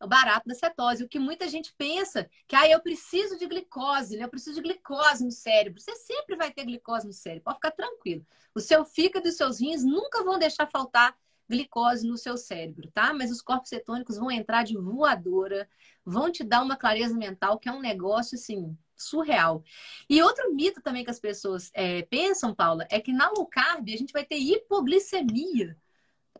O 0.00 0.06
barato 0.06 0.48
da 0.48 0.54
cetose. 0.54 1.02
O 1.02 1.08
que 1.08 1.18
muita 1.18 1.48
gente 1.48 1.74
pensa 1.76 2.30
que 2.46 2.54
ah, 2.54 2.68
eu 2.68 2.80
preciso 2.80 3.36
de 3.36 3.46
glicose, 3.46 4.16
né? 4.16 4.24
Eu 4.24 4.28
preciso 4.28 4.56
de 4.56 4.62
glicose 4.62 5.24
no 5.24 5.32
cérebro. 5.32 5.80
Você 5.80 5.96
sempre 5.96 6.36
vai 6.36 6.52
ter 6.52 6.64
glicose 6.64 7.06
no 7.06 7.12
cérebro, 7.12 7.44
pode 7.44 7.56
ficar 7.56 7.72
tranquilo. 7.72 8.24
O 8.54 8.60
seu 8.60 8.84
fígado 8.84 9.26
e 9.26 9.30
os 9.30 9.36
seus 9.36 9.60
rins 9.60 9.82
nunca 9.82 10.22
vão 10.22 10.38
deixar 10.38 10.68
faltar 10.68 11.16
glicose 11.48 12.06
no 12.06 12.16
seu 12.16 12.36
cérebro, 12.36 12.90
tá? 12.92 13.12
Mas 13.12 13.30
os 13.30 13.42
corpos 13.42 13.68
cetônicos 13.68 14.16
vão 14.16 14.30
entrar 14.30 14.64
de 14.64 14.76
voadora, 14.76 15.68
vão 16.04 16.30
te 16.30 16.42
dar 16.42 16.62
uma 16.62 16.76
clareza 16.76 17.16
mental 17.16 17.58
que 17.58 17.68
é 17.68 17.72
um 17.72 17.80
negócio 17.80 18.36
assim 18.36 18.76
surreal. 18.96 19.62
E 20.08 20.22
outro 20.22 20.54
mito 20.54 20.80
também 20.80 21.04
que 21.04 21.10
as 21.10 21.20
pessoas 21.20 21.70
é, 21.74 22.02
pensam, 22.02 22.54
Paula, 22.54 22.86
é 22.90 23.00
que 23.00 23.12
na 23.12 23.30
low 23.30 23.46
carb 23.46 23.88
a 23.88 23.96
gente 23.96 24.12
vai 24.12 24.24
ter 24.24 24.38
hipoglicemia. 24.38 25.76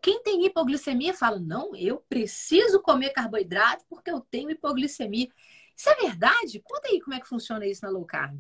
Quem 0.03 0.23
tem 0.23 0.45
hipoglicemia 0.45 1.15
fala: 1.15 1.39
não, 1.39 1.75
eu 1.75 1.99
preciso 2.09 2.81
comer 2.83 3.11
carboidrato 3.11 3.85
porque 3.89 4.11
eu 4.11 4.21
tenho 4.21 4.51
hipoglicemia. 4.51 5.29
Isso 5.77 5.91
é 5.91 5.95
verdade? 5.97 6.61
Conta 6.61 6.89
aí 6.89 7.01
como 7.01 7.15
é 7.15 7.21
que 7.21 7.29
funciona 7.29 7.67
isso 7.67 7.85
na 7.85 7.91
low 7.91 8.05
carb. 8.05 8.39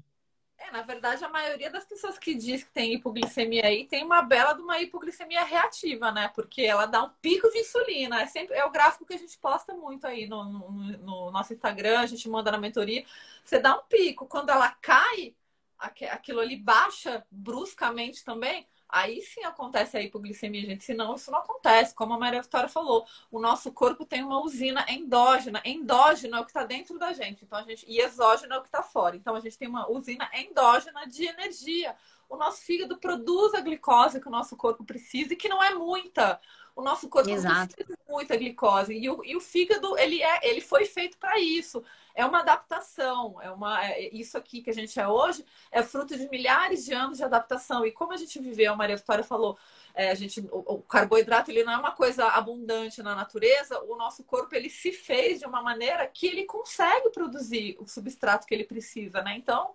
É, 0.67 0.71
na 0.71 0.83
verdade, 0.83 1.23
a 1.23 1.29
maioria 1.29 1.71
das 1.71 1.85
pessoas 1.85 2.19
que 2.19 2.35
diz 2.35 2.65
que 2.65 2.71
tem 2.71 2.95
hipoglicemia 2.95 3.67
aí 3.67 3.87
tem 3.87 4.03
uma 4.03 4.23
bela 4.23 4.55
de 4.55 4.63
uma 4.63 4.81
hipoglicemia 4.81 5.45
reativa, 5.45 6.11
né? 6.11 6.29
Porque 6.35 6.63
ela 6.63 6.87
dá 6.87 7.03
um 7.03 7.11
pico 7.21 7.51
de 7.51 7.59
insulina. 7.59 8.23
É, 8.23 8.27
sempre, 8.27 8.57
é 8.57 8.65
o 8.65 8.71
gráfico 8.71 9.05
que 9.05 9.15
a 9.15 9.19
gente 9.19 9.37
posta 9.39 9.75
muito 9.75 10.07
aí 10.07 10.27
no, 10.27 10.45
no, 10.45 10.71
no 10.71 11.31
nosso 11.31 11.53
Instagram, 11.53 12.01
a 12.01 12.07
gente 12.07 12.29
manda 12.31 12.51
na 12.51 12.57
mentoria. 12.59 13.05
Você 13.45 13.59
dá 13.59 13.77
um 13.77 13.83
pico. 13.85 14.27
Quando 14.27 14.51
ela 14.51 14.71
cai, 14.81 15.35
aquilo 15.79 16.41
ali 16.41 16.57
baixa 16.57 17.27
bruscamente 17.31 18.25
também, 18.25 18.67
Aí 18.95 19.21
sim 19.23 19.43
acontece 19.43 19.97
a 19.97 20.01
hipoglicemia, 20.01 20.65
gente. 20.65 20.85
Senão, 20.85 21.17
isso 21.17 21.29
não 21.29 21.41
acontece. 21.41 21.93
Como 21.93 22.15
a 22.15 22.19
Maria 22.19 22.41
Vitória 22.41 22.69
falou, 22.69 23.05
o 23.29 23.41
nosso 23.41 23.73
corpo 23.73 24.07
tem 24.07 24.23
uma 24.23 24.41
usina 24.41 24.87
endógena. 24.89 25.61
Endógeno 25.65 26.37
é 26.37 26.41
o 26.41 26.45
que 26.45 26.51
está 26.51 26.63
dentro 26.63 26.97
da 26.97 27.13
gente. 27.13 27.45
Então, 27.45 27.59
a 27.59 27.63
gente... 27.65 27.85
E 27.89 27.99
exógeno 27.99 28.55
é 28.55 28.59
o 28.59 28.61
que 28.61 28.69
está 28.69 28.85
fora. 28.85 29.17
Então, 29.17 29.35
a 29.35 29.41
gente 29.41 29.59
tem 29.59 29.67
uma 29.67 29.91
usina 29.91 30.31
endógena 30.33 31.09
de 31.09 31.27
energia. 31.27 31.97
O 32.29 32.37
nosso 32.37 32.63
fígado 32.63 32.97
produz 32.97 33.53
a 33.55 33.61
glicose 33.61 34.21
que 34.21 34.29
o 34.29 34.31
nosso 34.31 34.57
corpo 34.57 34.85
precisa 34.85 35.33
e 35.33 35.37
que 35.37 35.49
não 35.49 35.61
é 35.61 35.75
muita. 35.75 36.41
O 36.75 36.83
nosso 36.83 37.09
corpo 37.09 37.31
Exato. 37.31 37.75
precisa 37.75 37.97
de 37.97 38.13
muita 38.13 38.37
glicose. 38.37 38.95
E 38.95 39.09
o, 39.09 39.25
e 39.25 39.37
o 39.37 39.41
fígado, 39.41 39.97
ele, 39.99 40.23
é, 40.23 40.41
ele 40.49 40.61
foi 40.61 40.85
feito 40.85 41.17
para 41.19 41.39
isso 41.39 41.85
é 42.15 42.25
uma 42.25 42.41
adaptação, 42.41 43.41
é 43.43 43.51
uma 43.51 43.85
é, 43.85 44.09
isso 44.15 44.39
aqui 44.39 44.63
que 44.63 44.71
a 44.71 44.73
gente 44.73 44.99
é 45.01 45.09
hoje 45.09 45.45
é 45.71 45.83
fruto 45.83 46.17
de 46.17 46.29
milhares 46.31 46.85
de 46.85 46.95
anos 46.95 47.19
de 47.19 47.25
adaptação. 47.25 47.85
E 47.85 47.91
como 47.91 48.13
a 48.13 48.17
gente 48.17 48.39
viveu, 48.39 48.73
a 48.73 48.77
Maria 48.77 48.97
Vitória 48.97 49.25
falou, 49.25 49.59
é, 49.93 50.11
a 50.11 50.15
gente, 50.15 50.41
o, 50.53 50.75
o, 50.75 50.83
carboidrato 50.83 51.51
ele 51.51 51.65
não 51.65 51.73
é 51.73 51.77
uma 51.77 51.91
coisa 51.91 52.29
abundante 52.29 53.03
na 53.03 53.17
natureza, 53.17 53.81
o 53.83 53.97
nosso 53.97 54.23
corpo 54.23 54.55
ele 54.55 54.71
se 54.71 54.93
fez 54.93 55.41
de 55.41 55.47
uma 55.47 55.61
maneira 55.61 56.07
que 56.07 56.27
ele 56.27 56.45
consegue 56.45 57.11
produzir 57.11 57.77
o 57.81 57.87
substrato 57.87 58.47
que 58.47 58.55
ele 58.55 58.65
precisa, 58.65 59.21
né? 59.21 59.37
Então, 59.37 59.73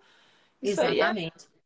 isso 0.62 0.80
Exatamente. 0.80 1.44
É... 1.56 1.59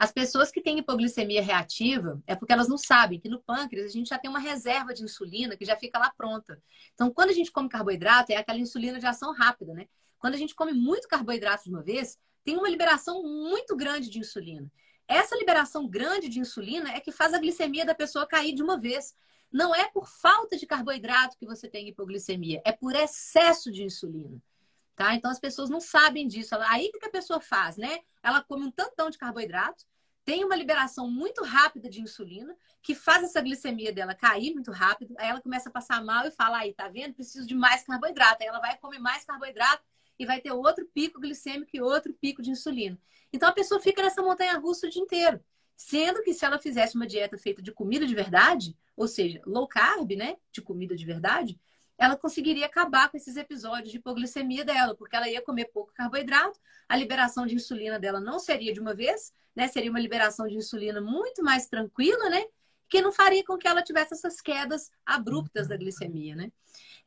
As 0.00 0.10
pessoas 0.10 0.50
que 0.50 0.62
têm 0.62 0.78
hipoglicemia 0.78 1.42
reativa 1.42 2.22
é 2.26 2.34
porque 2.34 2.54
elas 2.54 2.68
não 2.68 2.78
sabem 2.78 3.20
que 3.20 3.28
no 3.28 3.38
pâncreas 3.38 3.84
a 3.84 3.92
gente 3.92 4.08
já 4.08 4.18
tem 4.18 4.30
uma 4.30 4.38
reserva 4.38 4.94
de 4.94 5.02
insulina 5.02 5.58
que 5.58 5.64
já 5.66 5.76
fica 5.76 5.98
lá 5.98 6.10
pronta. 6.10 6.58
Então, 6.94 7.10
quando 7.10 7.28
a 7.28 7.34
gente 7.34 7.52
come 7.52 7.68
carboidrato, 7.68 8.32
é 8.32 8.36
aquela 8.36 8.58
insulina 8.58 8.98
de 8.98 9.04
ação 9.04 9.34
rápida, 9.34 9.74
né? 9.74 9.86
Quando 10.18 10.32
a 10.32 10.38
gente 10.38 10.54
come 10.54 10.72
muito 10.72 11.06
carboidrato 11.06 11.64
de 11.64 11.70
uma 11.70 11.82
vez, 11.82 12.18
tem 12.42 12.56
uma 12.56 12.70
liberação 12.70 13.22
muito 13.22 13.76
grande 13.76 14.08
de 14.08 14.18
insulina. 14.18 14.72
Essa 15.06 15.36
liberação 15.36 15.86
grande 15.86 16.30
de 16.30 16.40
insulina 16.40 16.90
é 16.92 17.00
que 17.00 17.12
faz 17.12 17.34
a 17.34 17.38
glicemia 17.38 17.84
da 17.84 17.94
pessoa 17.94 18.26
cair 18.26 18.54
de 18.54 18.62
uma 18.62 18.78
vez. 18.78 19.14
Não 19.52 19.74
é 19.74 19.86
por 19.90 20.08
falta 20.08 20.56
de 20.56 20.66
carboidrato 20.66 21.36
que 21.36 21.44
você 21.44 21.68
tem 21.68 21.86
hipoglicemia, 21.88 22.62
é 22.64 22.72
por 22.72 22.94
excesso 22.94 23.70
de 23.70 23.82
insulina. 23.82 24.40
Tá? 25.00 25.14
Então 25.14 25.30
as 25.30 25.40
pessoas 25.40 25.70
não 25.70 25.80
sabem 25.80 26.28
disso. 26.28 26.54
Aí 26.68 26.92
que 26.92 27.06
a 27.06 27.10
pessoa 27.10 27.40
faz, 27.40 27.78
né? 27.78 28.00
Ela 28.22 28.44
come 28.44 28.66
um 28.66 28.70
tantão 28.70 29.08
de 29.08 29.16
carboidrato, 29.16 29.86
tem 30.26 30.44
uma 30.44 30.54
liberação 30.54 31.10
muito 31.10 31.42
rápida 31.42 31.88
de 31.88 32.02
insulina, 32.02 32.54
que 32.82 32.94
faz 32.94 33.24
essa 33.24 33.40
glicemia 33.40 33.94
dela 33.94 34.14
cair 34.14 34.52
muito 34.52 34.70
rápido. 34.70 35.14
Aí 35.16 35.30
ela 35.30 35.40
começa 35.40 35.70
a 35.70 35.72
passar 35.72 36.04
mal 36.04 36.26
e 36.26 36.30
fala: 36.30 36.58
aí, 36.58 36.74
tá 36.74 36.86
vendo? 36.86 37.14
Preciso 37.14 37.46
de 37.46 37.54
mais 37.54 37.82
carboidrato. 37.82 38.42
Aí 38.42 38.48
ela 38.50 38.60
vai 38.60 38.76
comer 38.76 38.98
mais 38.98 39.24
carboidrato 39.24 39.82
e 40.18 40.26
vai 40.26 40.38
ter 40.38 40.52
outro 40.52 40.86
pico 40.92 41.18
glicêmico 41.18 41.70
e 41.72 41.80
outro 41.80 42.12
pico 42.12 42.42
de 42.42 42.50
insulina. 42.50 42.98
Então 43.32 43.48
a 43.48 43.52
pessoa 43.52 43.80
fica 43.80 44.02
nessa 44.02 44.20
montanha 44.20 44.58
russa 44.58 44.86
o 44.86 44.90
dia 44.90 45.00
inteiro. 45.00 45.42
Sendo 45.74 46.22
que 46.22 46.34
se 46.34 46.44
ela 46.44 46.58
fizesse 46.58 46.94
uma 46.94 47.06
dieta 47.06 47.38
feita 47.38 47.62
de 47.62 47.72
comida 47.72 48.06
de 48.06 48.14
verdade, 48.14 48.76
ou 48.94 49.08
seja, 49.08 49.40
low 49.46 49.66
carb, 49.66 50.10
né, 50.14 50.36
de 50.52 50.60
comida 50.60 50.94
de 50.94 51.06
verdade, 51.06 51.58
ela 52.00 52.16
conseguiria 52.16 52.64
acabar 52.64 53.10
com 53.10 53.16
esses 53.18 53.36
episódios 53.36 53.90
de 53.90 53.98
hipoglicemia 53.98 54.64
dela, 54.64 54.94
porque 54.96 55.14
ela 55.14 55.28
ia 55.28 55.42
comer 55.42 55.66
pouco 55.66 55.92
carboidrato, 55.92 56.58
a 56.88 56.96
liberação 56.96 57.46
de 57.46 57.54
insulina 57.54 57.98
dela 57.98 58.18
não 58.18 58.38
seria 58.38 58.72
de 58.72 58.80
uma 58.80 58.94
vez, 58.94 59.34
né? 59.54 59.68
Seria 59.68 59.90
uma 59.90 60.00
liberação 60.00 60.48
de 60.48 60.56
insulina 60.56 60.98
muito 60.98 61.44
mais 61.44 61.66
tranquila, 61.66 62.30
né? 62.30 62.42
Que 62.88 63.02
não 63.02 63.12
faria 63.12 63.44
com 63.44 63.58
que 63.58 63.68
ela 63.68 63.82
tivesse 63.82 64.14
essas 64.14 64.40
quedas 64.40 64.90
abruptas 65.04 65.68
da 65.68 65.76
glicemia, 65.76 66.34
né? 66.34 66.50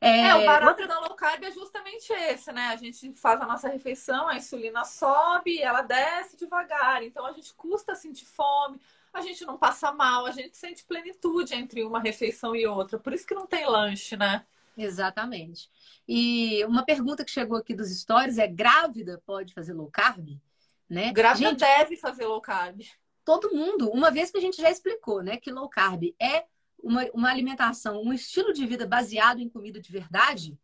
É, 0.00 0.28
é 0.28 0.34
o 0.36 0.46
barato 0.46 0.82
outra... 0.82 0.86
da 0.86 1.00
low 1.00 1.16
carb 1.16 1.42
é 1.42 1.50
justamente 1.50 2.12
esse, 2.12 2.52
né? 2.52 2.68
A 2.68 2.76
gente 2.76 3.12
faz 3.14 3.40
a 3.40 3.46
nossa 3.46 3.68
refeição, 3.68 4.28
a 4.28 4.36
insulina 4.36 4.84
sobe, 4.84 5.60
ela 5.60 5.82
desce 5.82 6.36
devagar. 6.36 7.02
Então 7.02 7.26
a 7.26 7.32
gente 7.32 7.52
custa 7.54 7.96
sentir 7.96 8.26
fome, 8.26 8.80
a 9.12 9.20
gente 9.20 9.44
não 9.44 9.58
passa 9.58 9.90
mal, 9.90 10.24
a 10.24 10.30
gente 10.30 10.56
sente 10.56 10.84
plenitude 10.84 11.52
entre 11.52 11.82
uma 11.82 11.98
refeição 11.98 12.54
e 12.54 12.64
outra. 12.64 12.96
Por 12.96 13.12
isso 13.12 13.26
que 13.26 13.34
não 13.34 13.46
tem 13.46 13.66
lanche, 13.66 14.16
né? 14.16 14.46
Exatamente. 14.76 15.70
E 16.06 16.64
uma 16.64 16.84
pergunta 16.84 17.24
que 17.24 17.30
chegou 17.30 17.56
aqui 17.58 17.74
dos 17.74 17.90
stories 17.90 18.38
é: 18.38 18.46
grávida 18.46 19.22
pode 19.24 19.54
fazer 19.54 19.72
low 19.72 19.90
carb? 19.90 20.40
Né? 20.88 21.12
Grávida 21.12 21.50
gente, 21.50 21.60
deve 21.60 21.96
fazer 21.96 22.26
low 22.26 22.40
carb. 22.40 22.82
Todo 23.24 23.54
mundo, 23.54 23.90
uma 23.90 24.10
vez 24.10 24.30
que 24.30 24.38
a 24.38 24.40
gente 24.40 24.60
já 24.60 24.70
explicou, 24.70 25.22
né, 25.22 25.38
que 25.38 25.50
low 25.50 25.68
carb 25.68 26.14
é 26.20 26.44
uma, 26.82 27.04
uma 27.14 27.30
alimentação, 27.30 28.02
um 28.02 28.12
estilo 28.12 28.52
de 28.52 28.66
vida 28.66 28.86
baseado 28.86 29.40
em 29.40 29.48
comida 29.48 29.80
de 29.80 29.90
verdade, 29.90 30.58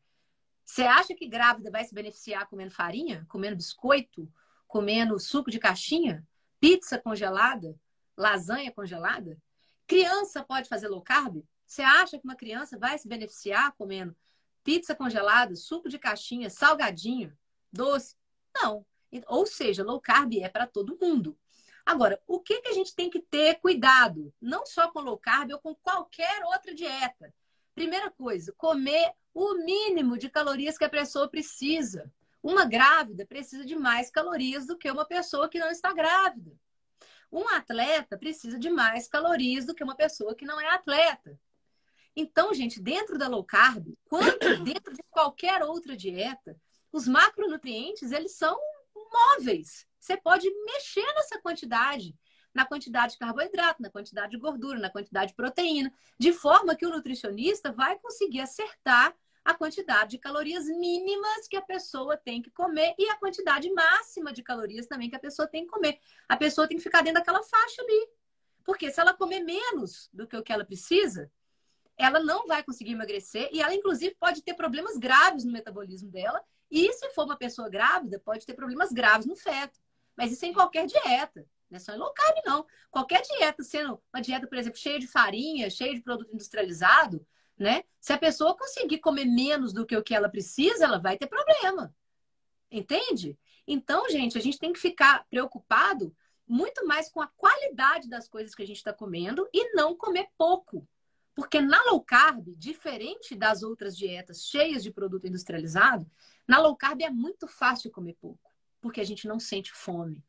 você 0.63 0.83
acha 0.83 1.15
que 1.15 1.27
grávida 1.27 1.71
vai 1.71 1.85
se 1.85 1.95
beneficiar 1.95 2.47
comendo 2.47 2.71
farinha, 2.71 3.25
comendo 3.29 3.57
biscoito, 3.57 4.31
comendo 4.69 5.19
suco 5.19 5.51
de 5.51 5.59
caixinha, 5.59 6.25
pizza 6.61 6.99
congelada, 6.99 7.75
lasanha 8.17 8.71
congelada? 8.71 9.37
Criança 9.87 10.45
pode 10.45 10.69
fazer 10.69 10.87
low 10.87 11.03
carb? 11.03 11.43
Você 11.71 11.83
acha 11.83 12.18
que 12.18 12.25
uma 12.25 12.35
criança 12.35 12.77
vai 12.77 12.99
se 12.99 13.07
beneficiar 13.07 13.73
comendo 13.77 14.16
pizza 14.64 14.93
congelada, 14.93 15.55
suco 15.55 15.89
de 15.89 16.01
caixinha, 16.01 16.51
salgadinho, 16.51 17.33
doce? 17.73 18.16
Não. 18.53 18.85
Ou 19.29 19.47
seja, 19.47 19.85
low 19.85 20.01
carb 20.01 20.35
é 20.35 20.49
para 20.49 20.66
todo 20.66 20.99
mundo. 21.01 21.39
Agora, 21.87 22.21
o 22.27 22.41
que, 22.41 22.61
que 22.61 22.71
a 22.71 22.73
gente 22.73 22.93
tem 22.93 23.09
que 23.09 23.21
ter 23.21 23.61
cuidado? 23.61 24.35
Não 24.41 24.66
só 24.66 24.91
com 24.91 24.99
low 24.99 25.16
carb 25.16 25.53
ou 25.53 25.61
com 25.61 25.73
qualquer 25.77 26.43
outra 26.45 26.75
dieta. 26.75 27.33
Primeira 27.73 28.11
coisa, 28.11 28.53
comer 28.57 29.14
o 29.33 29.55
mínimo 29.55 30.18
de 30.18 30.29
calorias 30.29 30.77
que 30.77 30.85
a 30.85 30.91
pessoa 30.91 31.29
precisa. 31.29 32.12
Uma 32.43 32.64
grávida 32.64 33.25
precisa 33.25 33.64
de 33.64 33.77
mais 33.77 34.11
calorias 34.11 34.66
do 34.66 34.77
que 34.77 34.91
uma 34.91 35.05
pessoa 35.05 35.49
que 35.49 35.61
não 35.61 35.71
está 35.71 35.93
grávida. 35.93 36.51
Um 37.31 37.49
atleta 37.49 38.18
precisa 38.18 38.59
de 38.59 38.68
mais 38.71 39.07
calorias 39.07 39.64
do 39.64 39.73
que 39.73 39.85
uma 39.85 39.95
pessoa 39.95 40.35
que 40.35 40.45
não 40.45 40.61
é 40.61 40.68
atleta. 40.75 41.39
Então, 42.17 42.53
gente, 42.53 42.81
dentro 42.81 43.17
da 43.17 43.29
low 43.29 43.45
carb, 43.45 43.95
quanto 44.05 44.39
dentro 44.65 44.93
de 44.93 45.03
qualquer 45.11 45.63
outra 45.63 45.97
dieta, 45.97 46.57
os 46.93 47.07
macronutrientes, 47.07 48.13
eles 48.13 48.37
são 48.37 48.59
móveis. 48.95 49.87
Você 49.99 50.17
pode 50.17 50.49
mexer 50.65 51.07
nessa 51.15 51.41
quantidade, 51.41 52.17
na 52.55 52.67
quantidade 52.67 53.13
de 53.13 53.19
carboidrato, 53.19 53.83
na 53.83 53.91
quantidade 53.91 54.33
de 54.33 54.39
gordura, 54.39 54.79
na 54.79 54.91
quantidade 54.91 55.29
de 55.29 55.37
proteína, 55.37 55.93
de 56.19 56.33
forma 56.33 56.75
que 56.75 56.87
o 56.87 56.91
nutricionista 56.91 57.73
vai 57.73 57.99
conseguir 57.99 58.41
acertar 58.41 59.15
a 59.45 59.55
quantidade 59.55 60.13
de 60.13 60.19
calorias 60.19 60.67
mínimas 60.67 61.49
que 61.49 61.57
a 61.57 61.63
pessoa 61.63 62.17
tem 62.17 62.43
que 62.43 62.51
comer 62.51 62.95
e 62.99 63.09
a 63.09 63.17
quantidade 63.17 63.73
máxima 63.73 64.33
de 64.33 64.43
calorias 64.43 64.87
também 64.87 65.09
que 65.09 65.17
a 65.17 65.21
pessoa 65.21 65.49
tem 65.49 65.65
que 65.65 65.71
comer. 65.71 65.99
A 66.29 66.37
pessoa 66.37 66.69
tem 66.69 66.77
que 66.77 66.83
ficar 66.83 67.03
dentro 67.03 67.21
daquela 67.21 67.43
faixa 67.43 67.83
ali. 67.83 68.09
Porque 68.65 68.91
se 68.91 69.01
ela 69.01 69.15
comer 69.15 69.41
menos 69.41 70.11
do 70.13 70.27
que 70.27 70.37
o 70.37 70.43
que 70.43 70.53
ela 70.53 70.65
precisa, 70.65 71.31
ela 72.01 72.21
não 72.21 72.47
vai 72.47 72.63
conseguir 72.63 72.93
emagrecer 72.93 73.49
e 73.53 73.61
ela, 73.61 73.75
inclusive, 73.75 74.15
pode 74.19 74.43
ter 74.43 74.55
problemas 74.55 74.97
graves 74.97 75.45
no 75.45 75.53
metabolismo 75.53 76.11
dela. 76.11 76.43
E 76.71 76.93
se 76.93 77.11
for 77.11 77.25
uma 77.25 77.37
pessoa 77.37 77.69
grávida, 77.69 78.19
pode 78.19 78.47
ter 78.47 78.55
problemas 78.55 78.93
graves 78.93 79.27
no 79.27 79.37
feto. 79.37 79.79
Mas 80.17 80.33
isso 80.33 80.45
é 80.45 80.49
em 80.49 80.53
qualquer 80.53 80.87
dieta. 80.87 81.47
Não 81.71 81.77
é 81.77 81.79
só 81.79 81.93
em 81.93 81.99
low 81.99 82.13
carb, 82.13 82.37
não. 82.45 82.67
Qualquer 82.91 83.23
dieta, 83.23 83.63
sendo 83.63 84.01
uma 84.13 84.21
dieta, 84.21 84.47
por 84.47 84.59
exemplo, 84.59 84.79
cheia 84.79 84.99
de 84.99 85.07
farinha, 85.07 85.71
cheia 85.71 85.95
de 85.95 86.01
produto 86.01 86.33
industrializado, 86.33 87.25
né? 87.59 87.85
Se 88.01 88.13
a 88.13 88.19
pessoa 88.19 88.57
conseguir 88.57 88.99
comer 88.99 89.27
menos 89.27 89.73
do 89.73 89.85
que 89.87 89.97
o 89.97 90.03
que 90.03 90.15
ela 90.15 90.29
precisa, 90.29 90.85
ela 90.85 90.99
vai 90.99 91.17
ter 91.17 91.27
problema. 91.27 91.95
Entende? 92.71 93.39
Então, 93.67 94.09
gente, 94.09 94.39
a 94.39 94.41
gente 94.41 94.59
tem 94.59 94.73
que 94.73 94.81
ficar 94.81 95.27
preocupado 95.29 96.15
muito 96.47 96.85
mais 96.87 97.09
com 97.09 97.21
a 97.21 97.29
qualidade 97.29 98.09
das 98.09 98.29
coisas 98.29 98.55
que 98.55 98.63
a 98.63 98.67
gente 98.67 98.79
está 98.79 98.93
comendo 98.93 99.49
e 99.53 99.73
não 99.75 99.97
comer 99.97 100.29
pouco. 100.37 100.87
Porque 101.35 101.61
na 101.61 101.83
low 101.85 102.03
carb, 102.03 102.55
diferente 102.57 103.35
das 103.35 103.62
outras 103.62 103.97
dietas 103.97 104.45
cheias 104.45 104.83
de 104.83 104.91
produto 104.91 105.26
industrializado, 105.26 106.11
na 106.47 106.59
low 106.59 106.76
carb 106.76 107.03
é 107.03 107.11
muito 107.11 107.47
fácil 107.47 107.91
comer 107.91 108.14
pouco, 108.20 108.51
porque 108.81 109.01
a 109.01 109.05
gente 109.05 109.26
não 109.28 109.39
sente 109.39 109.72
fome. 109.72 110.24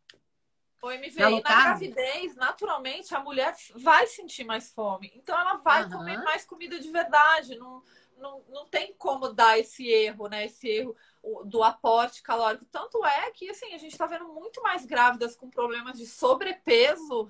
O 0.82 0.90
MV, 0.90 1.20
na, 1.20 1.30
na 1.30 1.42
gravidez, 1.42 2.36
naturalmente, 2.36 3.14
a 3.14 3.20
mulher 3.20 3.56
vai 3.76 4.08
sentir 4.08 4.44
mais 4.44 4.72
fome. 4.72 5.12
Então, 5.16 5.40
ela 5.40 5.58
vai 5.58 5.88
comer 5.88 6.18
mais 6.24 6.44
comida 6.44 6.80
de 6.80 6.90
verdade. 6.90 7.56
Não, 7.56 7.84
não, 8.18 8.44
não 8.50 8.66
tem 8.66 8.92
como 8.98 9.32
dar 9.32 9.60
esse 9.60 9.88
erro, 9.88 10.28
né? 10.28 10.46
Esse 10.46 10.68
erro 10.68 10.96
do 11.46 11.62
aporte 11.62 12.24
calórico. 12.24 12.66
Tanto 12.72 13.06
é 13.06 13.30
que, 13.30 13.48
assim, 13.50 13.76
a 13.76 13.78
gente 13.78 13.92
está 13.92 14.08
vendo 14.08 14.28
muito 14.30 14.60
mais 14.64 14.84
grávidas 14.84 15.36
com 15.36 15.52
problemas 15.52 16.00
de 16.00 16.08
sobrepeso 16.08 17.28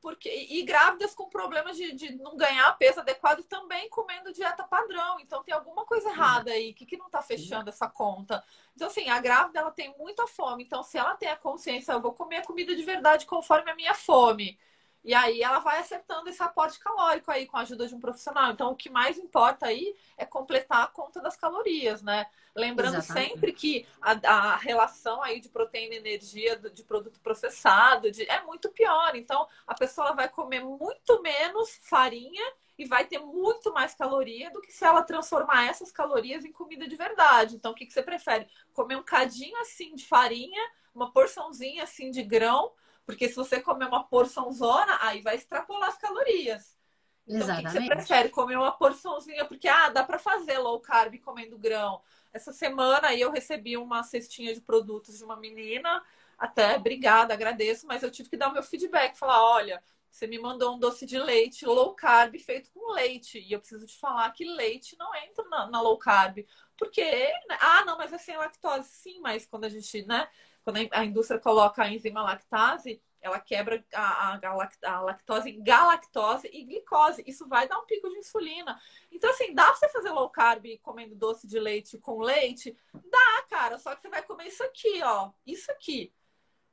porque 0.00 0.28
e 0.48 0.62
grávidas 0.62 1.14
com 1.14 1.28
problemas 1.28 1.76
de, 1.76 1.92
de 1.92 2.14
não 2.16 2.36
ganhar 2.36 2.72
peso 2.78 3.00
adequado 3.00 3.42
também 3.44 3.88
comendo 3.88 4.32
dieta 4.32 4.64
padrão. 4.64 5.20
Então 5.20 5.42
tem 5.42 5.54
alguma 5.54 5.84
coisa 5.84 6.08
errada 6.08 6.50
aí. 6.50 6.70
O 6.70 6.74
que, 6.74 6.86
que 6.86 6.96
não 6.96 7.06
está 7.06 7.22
fechando 7.22 7.68
essa 7.68 7.88
conta? 7.88 8.42
Então, 8.74 8.88
assim, 8.88 9.08
a 9.08 9.20
grávida 9.20 9.60
ela 9.60 9.70
tem 9.70 9.94
muita 9.98 10.26
fome. 10.26 10.64
Então, 10.64 10.82
se 10.82 10.96
ela 10.96 11.14
tem 11.14 11.28
a 11.28 11.36
consciência, 11.36 11.92
eu 11.92 12.00
vou 12.00 12.12
comer 12.12 12.38
a 12.38 12.44
comida 12.44 12.74
de 12.74 12.82
verdade 12.82 13.26
conforme 13.26 13.70
a 13.70 13.74
minha 13.74 13.94
fome. 13.94 14.58
E 15.02 15.14
aí 15.14 15.42
ela 15.42 15.60
vai 15.60 15.78
acertando 15.78 16.28
esse 16.28 16.42
aporte 16.42 16.78
calórico 16.78 17.30
aí 17.30 17.46
com 17.46 17.56
a 17.56 17.60
ajuda 17.60 17.86
de 17.86 17.94
um 17.94 18.00
profissional. 18.00 18.52
Então, 18.52 18.70
o 18.70 18.76
que 18.76 18.90
mais 18.90 19.16
importa 19.16 19.66
aí 19.66 19.96
é 20.16 20.26
completar 20.26 20.84
a 20.84 20.88
conta 20.88 21.20
das 21.20 21.36
calorias, 21.36 22.02
né? 22.02 22.26
Lembrando 22.54 22.96
Exatamente. 22.96 23.30
sempre 23.30 23.52
que 23.52 23.86
a, 24.00 24.12
a, 24.28 24.56
relação 24.56 25.22
aí 25.22 25.40
de 25.40 25.48
proteína 25.48 25.94
e 25.94 25.98
energia 25.98 26.56
de 26.56 26.84
produto 26.84 27.20
processado 27.20 28.10
de, 28.10 28.28
é 28.28 28.42
muito 28.42 28.68
pior. 28.70 29.16
Então, 29.16 29.46
a 29.66 29.74
pessoa 29.74 30.12
vai 30.12 30.28
comer 30.28 30.62
muito 30.62 31.22
menos 31.22 31.78
farinha 31.82 32.44
e 32.76 32.84
vai 32.84 33.06
ter 33.06 33.18
muito 33.18 33.72
mais 33.72 33.94
caloria 33.94 34.50
do 34.50 34.60
que 34.60 34.72
se 34.72 34.84
ela 34.84 35.02
transformar 35.02 35.66
essas 35.66 35.92
calorias 35.92 36.44
em 36.44 36.52
comida 36.52 36.86
de 36.88 36.96
verdade. 36.96 37.56
Então, 37.56 37.72
o 37.72 37.74
que, 37.74 37.86
que 37.86 37.92
você 37.92 38.02
prefere? 38.02 38.48
Comer 38.74 38.96
um 38.96 39.02
cadinho 39.02 39.58
assim 39.60 39.94
de 39.94 40.06
farinha, 40.06 40.62
uma 40.94 41.12
porçãozinha 41.12 41.84
assim 41.84 42.10
de 42.10 42.22
grão, 42.22 42.72
porque 43.10 43.28
se 43.28 43.34
você 43.34 43.60
comer 43.60 43.86
uma 43.86 44.04
porção 44.04 44.52
zona, 44.52 44.98
aí 45.02 45.20
vai 45.20 45.34
extrapolar 45.34 45.88
as 45.88 45.98
calorias. 45.98 46.78
Então, 47.26 47.40
Exatamente. 47.40 47.66
o 47.66 47.72
que 47.72 47.78
você 47.80 47.94
prefere? 47.94 48.28
Comer 48.28 48.56
uma 48.56 48.70
porçãozinha, 48.70 49.44
porque 49.44 49.66
ah, 49.66 49.88
dá 49.88 50.04
para 50.04 50.18
fazer 50.18 50.58
low 50.58 50.78
carb 50.80 51.18
comendo 51.18 51.58
grão. 51.58 52.00
Essa 52.32 52.52
semana 52.52 53.08
aí 53.08 53.20
eu 53.20 53.32
recebi 53.32 53.76
uma 53.76 54.04
cestinha 54.04 54.54
de 54.54 54.60
produtos 54.60 55.18
de 55.18 55.24
uma 55.24 55.36
menina, 55.36 56.00
até 56.38 56.76
obrigada, 56.76 57.34
agradeço, 57.34 57.84
mas 57.84 58.04
eu 58.04 58.10
tive 58.12 58.30
que 58.30 58.36
dar 58.36 58.48
o 58.48 58.52
meu 58.52 58.62
feedback, 58.62 59.18
falar, 59.18 59.42
olha, 59.42 59.82
você 60.08 60.28
me 60.28 60.38
mandou 60.38 60.76
um 60.76 60.78
doce 60.78 61.04
de 61.04 61.18
leite 61.18 61.66
low 61.66 61.94
carb 61.94 62.38
feito 62.38 62.70
com 62.70 62.92
leite. 62.92 63.40
E 63.40 63.52
eu 63.52 63.58
preciso 63.58 63.86
te 63.86 63.98
falar 63.98 64.30
que 64.30 64.44
leite 64.44 64.96
não 64.96 65.12
entra 65.16 65.44
na, 65.48 65.66
na 65.66 65.80
low 65.80 65.98
carb. 65.98 66.46
Porque, 66.76 67.02
né? 67.02 67.58
ah, 67.60 67.84
não, 67.84 67.98
mas 67.98 68.12
é 68.12 68.18
sem 68.18 68.36
lactose. 68.36 68.88
Sim, 68.88 69.20
mas 69.20 69.46
quando 69.46 69.64
a 69.64 69.68
gente, 69.68 70.04
né? 70.06 70.28
Quando 70.64 70.78
a 70.92 71.04
indústria 71.04 71.40
coloca 71.40 71.82
a 71.82 71.92
enzima 71.92 72.22
lactase, 72.22 73.00
ela 73.20 73.38
quebra 73.38 73.84
a, 73.92 74.34
a, 74.34 74.40
a, 74.86 75.00
lactose 75.00 75.50
em 75.50 75.62
galactose 75.62 76.48
e 76.52 76.64
glicose. 76.64 77.22
Isso 77.26 77.46
vai 77.46 77.68
dar 77.68 77.78
um 77.78 77.84
pico 77.84 78.08
de 78.08 78.18
insulina. 78.18 78.80
Então, 79.12 79.30
assim, 79.30 79.54
dá 79.54 79.66
pra 79.66 79.74
você 79.74 79.88
fazer 79.90 80.10
low 80.10 80.30
carb 80.30 80.64
comendo 80.82 81.14
doce 81.14 81.46
de 81.46 81.58
leite 81.58 81.98
com 81.98 82.20
leite? 82.20 82.76
Dá, 82.94 83.42
cara. 83.48 83.78
Só 83.78 83.94
que 83.94 84.02
você 84.02 84.08
vai 84.08 84.22
comer 84.22 84.46
isso 84.46 84.62
aqui, 84.64 85.02
ó. 85.02 85.30
Isso 85.46 85.70
aqui. 85.70 86.12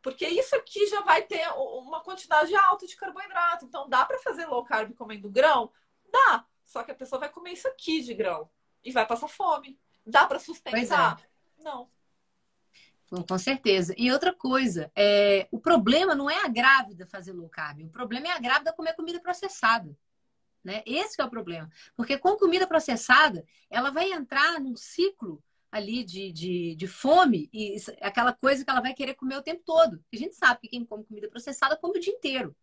Porque 0.01 0.25
isso 0.25 0.55
aqui 0.55 0.87
já 0.87 1.01
vai 1.01 1.21
ter 1.23 1.45
uma 1.49 2.01
quantidade 2.01 2.55
alta 2.55 2.87
de 2.87 2.95
carboidrato. 2.95 3.65
Então, 3.65 3.89
dá 3.89 4.05
para 4.05 4.19
fazer 4.19 4.45
low 4.45 4.63
carb 4.63 4.93
comendo 4.93 5.29
grão? 5.29 5.69
Dá. 6.09 6.45
Só 6.65 6.81
que 6.81 6.91
a 6.91 6.95
pessoa 6.95 7.19
vai 7.19 7.29
comer 7.29 7.51
isso 7.53 7.67
aqui 7.67 8.01
de 8.01 8.13
grão. 8.13 8.49
E 8.83 8.91
vai 8.91 9.05
passar 9.05 9.27
fome. 9.27 9.77
Dá 10.05 10.25
para 10.25 10.39
sustentar? 10.39 11.19
É. 11.21 11.63
Não. 11.63 11.89
Com 13.09 13.37
certeza. 13.37 13.93
E 13.97 14.11
outra 14.11 14.33
coisa, 14.33 14.91
é, 14.93 15.47
o 15.49 15.59
problema 15.59 16.13
não 16.13 16.29
é 16.29 16.43
a 16.43 16.47
grávida 16.49 17.05
fazer 17.05 17.31
low 17.31 17.47
carb, 17.47 17.85
o 17.85 17.89
problema 17.89 18.27
é 18.27 18.31
a 18.31 18.39
grávida 18.39 18.73
comer 18.73 18.93
comida 18.95 19.19
processada. 19.19 19.95
Né? 20.61 20.83
Esse 20.85 21.21
é 21.21 21.23
o 21.23 21.29
problema. 21.29 21.69
Porque 21.95 22.17
com 22.17 22.35
comida 22.35 22.67
processada, 22.67 23.45
ela 23.69 23.89
vai 23.89 24.11
entrar 24.11 24.59
num 24.59 24.75
ciclo 24.75 25.41
ali 25.71 26.03
de, 26.03 26.31
de, 26.33 26.75
de 26.75 26.87
fome 26.87 27.49
e 27.53 27.77
aquela 28.01 28.33
coisa 28.33 28.65
que 28.65 28.69
ela 28.69 28.81
vai 28.81 28.93
querer 28.93 29.13
comer 29.13 29.37
o 29.37 29.41
tempo 29.41 29.63
todo. 29.65 30.03
A 30.13 30.17
gente 30.17 30.35
sabe 30.35 30.59
que 30.61 30.67
quem 30.67 30.85
come 30.85 31.05
comida 31.05 31.29
processada 31.29 31.77
come 31.77 31.97
o 31.97 32.01
dia 32.01 32.13
inteiro. 32.13 32.53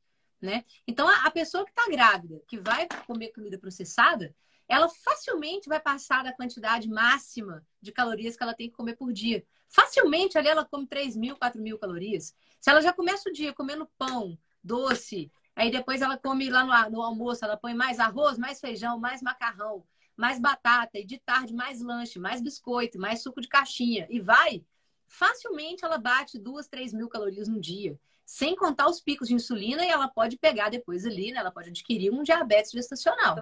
Né? 0.41 0.63
Então, 0.87 1.09
a, 1.09 1.25
a 1.25 1.31
pessoa 1.31 1.65
que 1.65 1.71
está 1.71 1.89
grávida, 1.89 2.43
que 2.47 2.59
vai 2.59 2.87
comer 3.07 3.33
comida 3.33 3.59
processada, 3.59 4.35
ela 4.69 4.89
facilmente 4.89 5.69
vai 5.69 5.81
passar 5.81 6.25
da 6.25 6.33
quantidade 6.33 6.89
máxima 6.89 7.65
de 7.81 7.93
calorias 7.93 8.37
que 8.37 8.43
ela 8.43 8.55
tem 8.55 8.69
que 8.69 8.77
comer 8.77 8.97
por 8.97 9.13
dia. 9.13 9.45
Facilmente 9.69 10.39
ali 10.39 10.49
ela 10.49 10.65
come 10.65 10.87
3 10.87 11.17
mil, 11.17 11.37
4 11.37 11.61
mil 11.61 11.79
calorias. 11.79 12.35
Se 12.61 12.71
ela 12.71 12.81
já 12.81 12.93
começa 12.93 13.29
o 13.29 13.33
dia 13.33 13.53
comendo 13.53 13.89
pão, 13.99 14.39
doce, 14.63 15.31
aí 15.55 15.71
depois 15.71 16.01
ela 16.01 16.17
come 16.17 16.49
lá 16.49 16.65
no, 16.65 16.97
no 16.97 17.03
almoço, 17.03 17.45
ela 17.45 17.57
põe 17.57 17.75
mais 17.75 17.99
arroz, 18.01 18.39
mais 18.39 18.61
feijão, 18.61 18.99
mais 18.99 19.21
macarrão, 19.21 19.85
mais 20.17 20.39
batata, 20.39 20.99
e 20.99 21.05
de 21.05 21.19
tarde 21.19 21.53
mais 21.53 21.81
lanche, 21.81 22.19
mais 22.19 22.41
biscoito, 22.41 22.99
mais 22.99 23.23
suco 23.23 23.41
de 23.41 23.49
caixinha, 23.49 24.07
e 24.09 24.21
vai, 24.21 24.65
facilmente 25.07 25.85
ela 25.85 25.99
bate 25.99 26.39
2, 26.39 26.69
3 26.69 26.95
mil 26.95 27.09
calorias 27.09 27.49
no 27.49 27.61
dia. 27.61 27.99
Sem 28.25 28.57
contar 28.57 28.89
os 28.89 29.03
picos 29.03 29.29
de 29.29 29.35
insulina, 29.35 29.85
e 29.85 29.91
ela 29.91 30.09
pode 30.09 30.39
pegar 30.39 30.71
depois 30.71 31.05
ali, 31.05 31.31
né? 31.31 31.41
Ela 31.41 31.51
pode 31.51 31.69
adquirir 31.69 32.11
um 32.11 32.23
diabetes 32.23 32.71
gestacional 32.71 33.37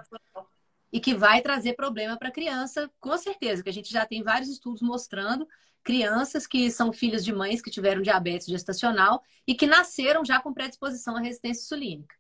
e 0.93 1.01
que 1.01 1.15
vai 1.15 1.41
trazer 1.41 1.75
problema 1.75 2.19
para 2.19 2.29
a 2.29 2.33
criança, 2.33 2.91
com 3.01 3.17
certeza, 3.17 3.63
que 3.63 3.71
a 3.71 3.73
gente 3.73 3.91
já 3.91 4.05
tem 4.05 4.23
vários 4.23 4.51
estudos 4.51 4.83
mostrando 4.83 5.49
crianças 5.83 6.47
que 6.47 6.71
são 6.71 6.93
filhas 6.93 7.25
de 7.25 7.33
mães 7.33 7.61
que 7.61 7.71
tiveram 7.71 8.03
diabetes 8.03 8.47
gestacional 8.47 9.23
e 9.47 9.55
que 9.55 9.67
nasceram 9.67 10.25
já 10.25 10.41
com 10.41 10.53
predisposição 10.53 11.17
à 11.17 11.21
resistência 11.21 11.63
insulínica. 11.63 12.15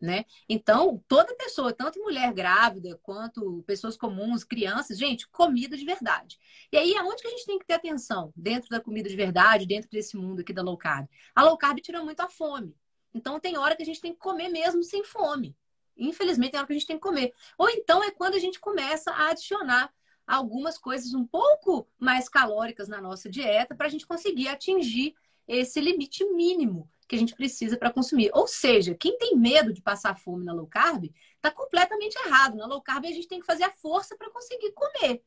Né? 0.00 0.24
Então, 0.48 1.00
toda 1.06 1.36
pessoa, 1.36 1.72
tanto 1.72 2.00
mulher 2.00 2.32
grávida 2.32 2.98
quanto 3.04 3.62
pessoas 3.68 3.96
comuns, 3.96 4.42
crianças, 4.42 4.98
gente, 4.98 5.28
comida 5.28 5.76
de 5.76 5.84
verdade. 5.84 6.36
E 6.72 6.76
aí, 6.76 6.96
aonde 6.96 7.22
que 7.22 7.28
a 7.28 7.30
gente 7.30 7.46
tem 7.46 7.56
que 7.56 7.66
ter 7.66 7.74
atenção? 7.74 8.32
Dentro 8.34 8.68
da 8.68 8.80
comida 8.80 9.08
de 9.08 9.14
verdade, 9.14 9.64
dentro 9.64 9.88
desse 9.88 10.16
mundo 10.16 10.40
aqui 10.40 10.52
da 10.52 10.60
low 10.60 10.76
carb. 10.76 11.06
A 11.36 11.44
low 11.44 11.56
carb 11.56 11.78
tira 11.78 12.02
muito 12.02 12.18
a 12.18 12.28
fome. 12.28 12.74
Então, 13.14 13.38
tem 13.38 13.56
hora 13.56 13.76
que 13.76 13.82
a 13.84 13.86
gente 13.86 14.00
tem 14.00 14.12
que 14.12 14.18
comer 14.18 14.48
mesmo 14.48 14.82
sem 14.82 15.04
fome. 15.04 15.54
Infelizmente, 15.96 16.54
é 16.54 16.58
hora 16.58 16.66
que 16.66 16.72
a 16.72 16.76
gente 16.76 16.86
tem 16.86 16.96
que 16.96 17.02
comer. 17.02 17.32
Ou 17.58 17.68
então 17.70 18.02
é 18.02 18.10
quando 18.10 18.34
a 18.34 18.38
gente 18.38 18.58
começa 18.60 19.10
a 19.10 19.30
adicionar 19.30 19.92
algumas 20.26 20.78
coisas 20.78 21.14
um 21.14 21.26
pouco 21.26 21.86
mais 21.98 22.28
calóricas 22.28 22.88
na 22.88 23.00
nossa 23.00 23.28
dieta 23.28 23.74
para 23.74 23.86
a 23.86 23.90
gente 23.90 24.06
conseguir 24.06 24.48
atingir 24.48 25.14
esse 25.46 25.80
limite 25.80 26.24
mínimo 26.32 26.88
que 27.08 27.16
a 27.16 27.18
gente 27.18 27.34
precisa 27.34 27.76
para 27.76 27.92
consumir. 27.92 28.30
Ou 28.32 28.46
seja, 28.46 28.94
quem 28.94 29.18
tem 29.18 29.36
medo 29.36 29.72
de 29.72 29.82
passar 29.82 30.18
fome 30.18 30.44
na 30.44 30.52
low 30.52 30.66
carb 30.66 31.10
está 31.36 31.50
completamente 31.50 32.16
errado. 32.16 32.56
Na 32.56 32.66
low 32.66 32.80
carb 32.80 33.04
a 33.04 33.12
gente 33.12 33.28
tem 33.28 33.40
que 33.40 33.46
fazer 33.46 33.64
a 33.64 33.70
força 33.70 34.16
para 34.16 34.30
conseguir 34.30 34.72
comer. 34.72 35.22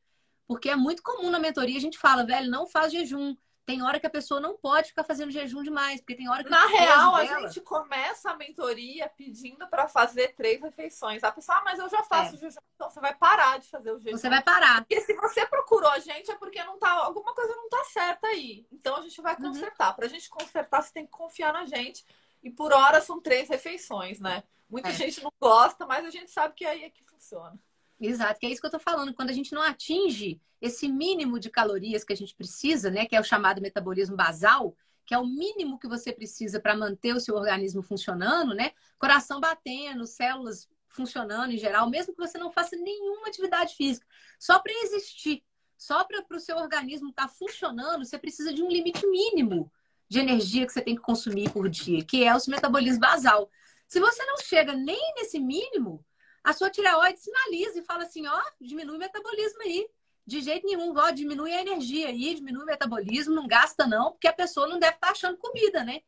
Porque 0.47 0.69
é 0.69 0.75
muito 0.75 1.03
comum 1.03 1.29
na 1.29 1.39
mentoria 1.39 1.77
a 1.77 1.81
gente 1.81 1.97
fala, 1.97 2.25
velho, 2.25 2.49
não 2.49 2.65
faz 2.67 2.91
jejum, 2.91 3.35
tem 3.65 3.81
hora 3.81 3.99
que 3.99 4.05
a 4.05 4.09
pessoa 4.09 4.39
não 4.39 4.55
pode 4.55 4.89
ficar 4.89 5.03
fazendo 5.03 5.31
jejum 5.31 5.63
demais, 5.63 5.99
porque 5.99 6.15
tem 6.15 6.29
hora 6.29 6.43
que 6.43 6.49
Na 6.49 6.67
real, 6.67 7.15
a 7.15 7.25
gente 7.25 7.59
começa 7.61 8.29
a 8.29 8.35
mentoria 8.35 9.09
pedindo 9.09 9.67
para 9.67 9.87
fazer 9.87 10.35
três 10.35 10.61
refeições. 10.61 11.23
A 11.23 11.31
pessoa, 11.31 11.57
ah, 11.57 11.63
mas 11.65 11.79
eu 11.79 11.89
já 11.89 12.03
faço 12.03 12.35
é. 12.35 12.37
jejum, 12.37 12.59
então 12.75 12.89
você 12.89 12.99
vai 12.99 13.15
parar 13.15 13.57
de 13.57 13.67
fazer 13.67 13.91
o 13.91 13.99
jejum. 13.99 14.17
Você 14.17 14.29
vai 14.29 14.43
parar. 14.43 14.81
Porque 14.81 15.01
se 15.01 15.13
você 15.15 15.45
procurou 15.47 15.89
a 15.89 15.99
gente 15.99 16.29
é 16.29 16.35
porque 16.35 16.63
não 16.63 16.77
tá, 16.77 16.91
alguma 16.91 17.33
coisa 17.33 17.55
não 17.55 17.67
tá 17.67 17.83
certa 17.85 18.27
aí. 18.27 18.67
Então 18.71 18.97
a 18.97 19.01
gente 19.01 19.19
vai 19.21 19.35
uhum. 19.35 19.41
consertar. 19.41 19.89
Uhum. 19.89 19.95
Pra 19.95 20.07
gente 20.07 20.29
consertar, 20.29 20.81
você 20.83 20.93
tem 20.93 21.05
que 21.05 21.11
confiar 21.11 21.51
na 21.51 21.65
gente. 21.65 22.05
E 22.43 22.51
por 22.51 22.71
hora 22.71 23.01
são 23.01 23.19
três 23.19 23.49
refeições, 23.49 24.19
né? 24.19 24.43
Muita 24.69 24.89
é. 24.89 24.93
gente 24.93 25.23
não 25.23 25.31
gosta, 25.41 25.87
mas 25.87 26.05
a 26.05 26.11
gente 26.11 26.29
sabe 26.29 26.53
que 26.53 26.65
aí 26.65 26.83
é 26.83 26.89
que 26.89 27.03
funciona. 27.03 27.59
Exato, 27.99 28.39
que 28.39 28.45
é 28.45 28.49
isso 28.49 28.59
que 28.61 28.67
eu 28.67 28.71
tô 28.71 28.79
falando. 28.79 29.13
Quando 29.13 29.29
a 29.29 29.33
gente 29.33 29.53
não 29.53 29.61
atinge 29.61 30.39
esse 30.61 30.87
mínimo 30.87 31.39
de 31.39 31.49
calorias 31.49 32.03
que 32.03 32.13
a 32.13 32.15
gente 32.15 32.35
precisa, 32.35 32.89
né, 32.89 33.05
que 33.05 33.15
é 33.15 33.19
o 33.19 33.23
chamado 33.23 33.61
metabolismo 33.61 34.15
basal, 34.15 34.75
que 35.05 35.13
é 35.13 35.17
o 35.17 35.25
mínimo 35.25 35.79
que 35.79 35.87
você 35.87 36.11
precisa 36.11 36.59
para 36.59 36.75
manter 36.75 37.13
o 37.13 37.19
seu 37.19 37.35
organismo 37.35 37.83
funcionando, 37.83 38.55
né? 38.55 38.71
Coração 38.97 39.39
batendo, 39.39 40.05
células 40.07 40.67
funcionando 40.87 41.51
em 41.51 41.57
geral, 41.57 41.89
mesmo 41.89 42.13
que 42.13 42.19
você 42.19 42.37
não 42.37 42.51
faça 42.51 42.75
nenhuma 42.75 43.27
atividade 43.27 43.75
física, 43.75 44.07
só 44.39 44.59
para 44.59 44.71
existir, 44.83 45.43
só 45.77 46.05
para 46.05 46.23
o 46.31 46.39
seu 46.39 46.55
organismo 46.57 47.09
estar 47.09 47.27
tá 47.27 47.29
funcionando, 47.29 48.05
você 48.05 48.17
precisa 48.17 48.53
de 48.53 48.63
um 48.63 48.69
limite 48.69 49.05
mínimo 49.05 49.71
de 50.07 50.19
energia 50.19 50.65
que 50.65 50.71
você 50.71 50.81
tem 50.81 50.95
que 50.95 51.01
consumir 51.01 51.51
por 51.51 51.69
dia, 51.69 52.03
que 52.03 52.23
é 52.23 52.33
o 52.33 52.39
seu 52.39 52.51
metabolismo 52.51 53.01
basal. 53.01 53.49
Se 53.87 53.99
você 53.99 54.23
não 54.25 54.37
chega 54.37 54.73
nem 54.73 55.13
nesse 55.15 55.39
mínimo, 55.39 56.03
a 56.45 56.53
sua 56.53 56.69
tireoide 56.69 57.19
sinaliza 57.19 57.79
e 57.79 57.83
fala 57.83 58.03
assim, 58.03 58.27
ó, 58.27 58.41
diminui 58.61 58.97
o 58.97 58.99
metabolismo 58.99 59.63
aí. 59.63 59.89
De 60.27 60.41
jeito 60.41 60.65
nenhum, 60.67 60.93
ó, 60.95 61.09
diminui 61.09 61.51
a 61.51 61.61
energia 61.61 62.07
aí, 62.07 62.35
diminui 62.35 62.61
o 62.61 62.67
metabolismo, 62.67 63.33
não 63.33 63.47
gasta 63.47 63.87
não, 63.87 64.11
porque 64.11 64.27
a 64.27 64.33
pessoa 64.33 64.67
não 64.67 64.77
deve 64.77 64.93
estar 64.93 65.07
tá 65.07 65.13
achando 65.13 65.37
comida, 65.39 65.83
né? 65.83 66.01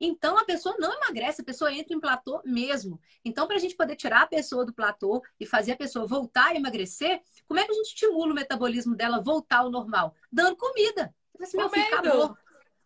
Então 0.00 0.38
a 0.38 0.44
pessoa 0.44 0.76
não 0.78 0.92
emagrece, 0.92 1.40
a 1.40 1.44
pessoa 1.44 1.72
entra 1.72 1.92
em 1.92 1.98
platô 1.98 2.40
mesmo. 2.44 3.00
Então, 3.24 3.48
para 3.48 3.56
a 3.56 3.58
gente 3.58 3.74
poder 3.74 3.96
tirar 3.96 4.22
a 4.22 4.26
pessoa 4.28 4.64
do 4.64 4.72
platô 4.72 5.20
e 5.40 5.46
fazer 5.46 5.72
a 5.72 5.76
pessoa 5.76 6.06
voltar 6.06 6.52
a 6.52 6.54
emagrecer, 6.54 7.20
como 7.48 7.58
é 7.58 7.64
que 7.64 7.72
a 7.72 7.74
gente 7.74 7.88
estimula 7.88 8.30
o 8.30 8.34
metabolismo 8.34 8.94
dela 8.94 9.20
voltar 9.20 9.58
ao 9.58 9.70
normal? 9.70 10.14
Dando 10.30 10.56
comida. 10.56 11.12
Assim, 11.40 11.56
meu 11.56 11.68
filho 11.68 11.86
acabou. 11.86 12.36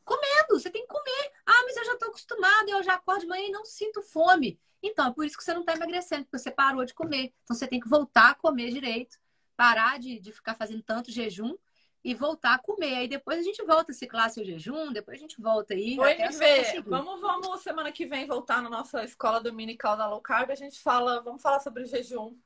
Comendo, 0.09 0.59
você 0.59 0.71
tem 0.71 0.83
que 0.83 0.89
comer. 0.89 1.33
Ah, 1.47 1.63
mas 1.65 1.77
eu 1.77 1.85
já 1.85 1.93
estou 1.93 2.09
acostumada, 2.09 2.71
eu 2.71 2.83
já 2.83 2.95
acordo 2.95 3.21
de 3.21 3.27
manhã 3.27 3.47
e 3.47 3.51
não 3.51 3.65
sinto 3.65 4.01
fome. 4.03 4.59
Então, 4.83 5.09
é 5.09 5.13
por 5.13 5.25
isso 5.25 5.37
que 5.37 5.45
você 5.45 5.53
não 5.53 5.61
está 5.61 5.75
emagrecendo, 5.75 6.25
porque 6.25 6.39
você 6.39 6.51
parou 6.51 6.85
de 6.85 6.95
comer. 6.95 7.35
Então, 7.43 7.57
você 7.57 7.67
tem 7.67 7.81
que 7.81 7.89
voltar 7.89 8.31
a 8.31 8.35
comer 8.35 8.71
direito, 8.71 9.19
parar 9.57 9.99
de, 9.99 10.19
de 10.19 10.33
ficar 10.33 10.55
fazendo 10.55 10.83
tanto 10.83 11.11
jejum 11.11 11.55
e 12.03 12.15
voltar 12.15 12.55
a 12.55 12.59
comer. 12.59 12.95
Aí 12.95 13.09
depois 13.09 13.41
a 13.41 13.43
gente 13.43 13.63
volta 13.65 13.93
a 13.93 13.95
ciclar 13.95 14.31
seu 14.31 14.45
jejum, 14.45 14.93
depois 14.93 15.19
a 15.19 15.21
gente 15.21 15.41
volta 15.41 15.75
aí. 15.75 15.99
Oi, 15.99 16.15
ver. 16.15 16.83
Vamos, 16.83 17.21
vamos 17.21 17.61
semana 17.61 17.93
que 17.93 18.07
vem 18.07 18.27
voltar 18.27 18.63
na 18.63 18.71
nossa 18.71 19.05
escola 19.05 19.41
dominical 19.41 19.97
da 19.97 20.09
low 20.09 20.21
carb. 20.21 20.51
A 20.51 20.55
gente 20.55 20.81
fala, 20.81 21.21
vamos 21.21 21.43
falar 21.43 21.61
sobre 21.61 21.85
jejum. 21.85 22.37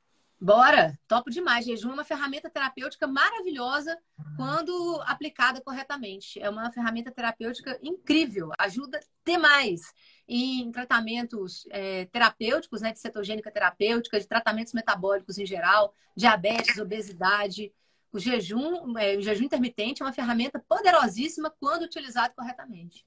Bora! 0.43 0.99
Topo 1.07 1.29
demais. 1.29 1.65
Jejum 1.65 1.91
é 1.91 1.93
uma 1.93 2.03
ferramenta 2.03 2.49
terapêutica 2.49 3.07
maravilhosa 3.07 3.97
quando 4.35 5.01
aplicada 5.05 5.61
corretamente. 5.61 6.37
É 6.37 6.49
uma 6.49 6.69
ferramenta 6.69 7.09
terapêutica 7.09 7.79
incrível, 7.81 8.51
ajuda 8.59 8.99
demais 9.25 9.79
em 10.27 10.69
tratamentos 10.69 11.65
é, 11.69 12.07
terapêuticos, 12.07 12.81
né, 12.81 12.91
de 12.91 12.99
cetogênica 12.99 13.49
terapêutica, 13.49 14.19
de 14.19 14.27
tratamentos 14.27 14.73
metabólicos 14.73 15.37
em 15.37 15.45
geral, 15.45 15.95
diabetes, 16.13 16.77
obesidade. 16.77 17.71
O 18.11 18.19
jejum, 18.19 18.97
é, 18.97 19.15
o 19.15 19.21
jejum 19.21 19.45
intermitente 19.45 20.01
é 20.01 20.05
uma 20.05 20.11
ferramenta 20.11 20.59
poderosíssima 20.59 21.55
quando 21.57 21.83
utilizado 21.83 22.33
corretamente. 22.35 23.05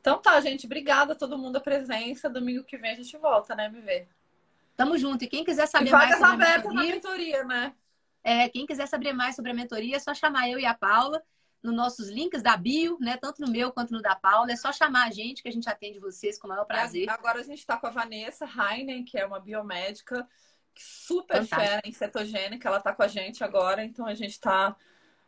Então 0.00 0.20
tá, 0.20 0.40
gente. 0.40 0.66
Obrigada 0.66 1.12
a 1.12 1.16
todo 1.16 1.38
mundo 1.38 1.54
a 1.54 1.60
presença. 1.60 2.28
Domingo 2.28 2.64
que 2.64 2.76
vem 2.76 2.90
a 2.90 2.96
gente 2.96 3.16
volta, 3.16 3.54
né, 3.54 3.66
MV? 3.66 4.08
Tamo 4.76 4.96
junto. 4.98 5.24
E 5.24 5.28
quem 5.28 5.44
quiser 5.44 5.66
saber 5.66 5.88
e 5.88 5.92
mais 5.92 6.16
sobre 6.16 6.26
a 6.26 6.36
mentoria, 6.36 6.94
mentoria, 6.94 7.44
né? 7.44 7.74
É, 8.24 8.48
quem 8.48 8.66
quiser 8.66 8.86
saber 8.86 9.12
mais 9.12 9.34
sobre 9.34 9.50
a 9.50 9.54
mentoria, 9.54 9.96
é 9.96 9.98
só 9.98 10.14
chamar 10.14 10.48
eu 10.48 10.58
e 10.58 10.64
a 10.64 10.74
Paula 10.74 11.22
nos 11.62 11.74
nossos 11.74 12.08
links 12.08 12.42
da 12.42 12.56
bio, 12.56 12.98
né? 13.00 13.16
Tanto 13.16 13.40
no 13.40 13.50
meu 13.50 13.72
quanto 13.72 13.92
no 13.92 14.02
da 14.02 14.16
Paula. 14.16 14.50
É 14.50 14.56
só 14.56 14.72
chamar 14.72 15.06
a 15.06 15.10
gente 15.10 15.42
que 15.42 15.48
a 15.48 15.52
gente 15.52 15.68
atende 15.68 16.00
vocês 16.00 16.38
com 16.38 16.46
o 16.46 16.50
maior 16.50 16.64
prazer. 16.64 17.08
Agora 17.08 17.40
a 17.40 17.44
gente 17.44 17.58
está 17.58 17.76
com 17.76 17.86
a 17.86 17.90
Vanessa 17.90 18.44
Heinen, 18.46 19.04
que 19.04 19.16
é 19.16 19.24
uma 19.24 19.38
biomédica 19.38 20.26
super 20.74 21.44
Fantástico. 21.44 21.60
fera 21.60 21.80
em 21.84 21.92
cetogênica. 21.92 22.68
Ela 22.68 22.78
está 22.78 22.92
com 22.92 23.02
a 23.02 23.08
gente 23.08 23.44
agora, 23.44 23.84
então 23.84 24.06
a 24.06 24.14
gente 24.14 24.32
está 24.32 24.74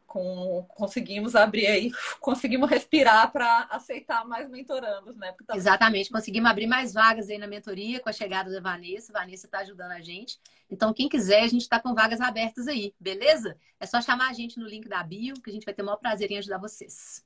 com, 0.06 0.64
conseguimos 0.68 1.34
abrir 1.34 1.66
aí, 1.66 1.90
conseguimos 2.20 2.68
respirar 2.68 3.30
para 3.32 3.62
aceitar 3.70 4.24
mais 4.26 4.48
mentorandos, 4.48 5.16
né? 5.16 5.34
Tá... 5.46 5.56
Exatamente, 5.56 6.10
conseguimos 6.10 6.50
abrir 6.50 6.66
mais 6.66 6.92
vagas 6.92 7.28
aí 7.28 7.38
na 7.38 7.46
mentoria 7.46 8.00
com 8.00 8.08
a 8.08 8.12
chegada 8.12 8.50
da 8.50 8.60
Vanessa. 8.60 9.12
A 9.12 9.20
Vanessa 9.20 9.46
está 9.46 9.60
ajudando 9.60 9.92
a 9.92 10.00
gente. 10.00 10.38
Então, 10.70 10.92
quem 10.92 11.08
quiser, 11.08 11.42
a 11.42 11.48
gente 11.48 11.62
está 11.62 11.80
com 11.80 11.94
vagas 11.94 12.20
abertas 12.20 12.68
aí, 12.68 12.94
beleza? 12.98 13.56
É 13.78 13.86
só 13.86 14.00
chamar 14.00 14.30
a 14.30 14.32
gente 14.32 14.58
no 14.58 14.66
link 14.66 14.88
da 14.88 15.02
bio, 15.02 15.34
que 15.40 15.50
a 15.50 15.52
gente 15.52 15.64
vai 15.64 15.74
ter 15.74 15.82
o 15.82 15.84
maior 15.84 15.98
prazer 15.98 16.30
em 16.30 16.38
ajudar 16.38 16.58
vocês. 16.58 17.24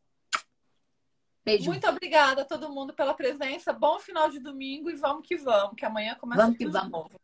Beijo. 1.44 1.70
Muito 1.70 1.88
obrigada 1.88 2.42
a 2.42 2.44
todo 2.44 2.68
mundo 2.68 2.92
pela 2.92 3.14
presença. 3.14 3.72
Bom 3.72 3.98
final 3.98 4.28
de 4.28 4.38
domingo 4.38 4.90
e 4.90 4.94
vamos 4.94 5.26
que 5.26 5.36
vamos, 5.36 5.76
que 5.76 5.84
amanhã 5.84 6.14
começa 6.14 6.42
vamos 6.42 6.58
que 6.58 6.66
vamos. 6.66 6.90
Novo. 6.90 7.20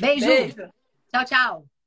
Beijo. 0.00 0.26
Beijo. 0.26 0.72
Tchau, 1.12 1.24
tchau. 1.24 1.79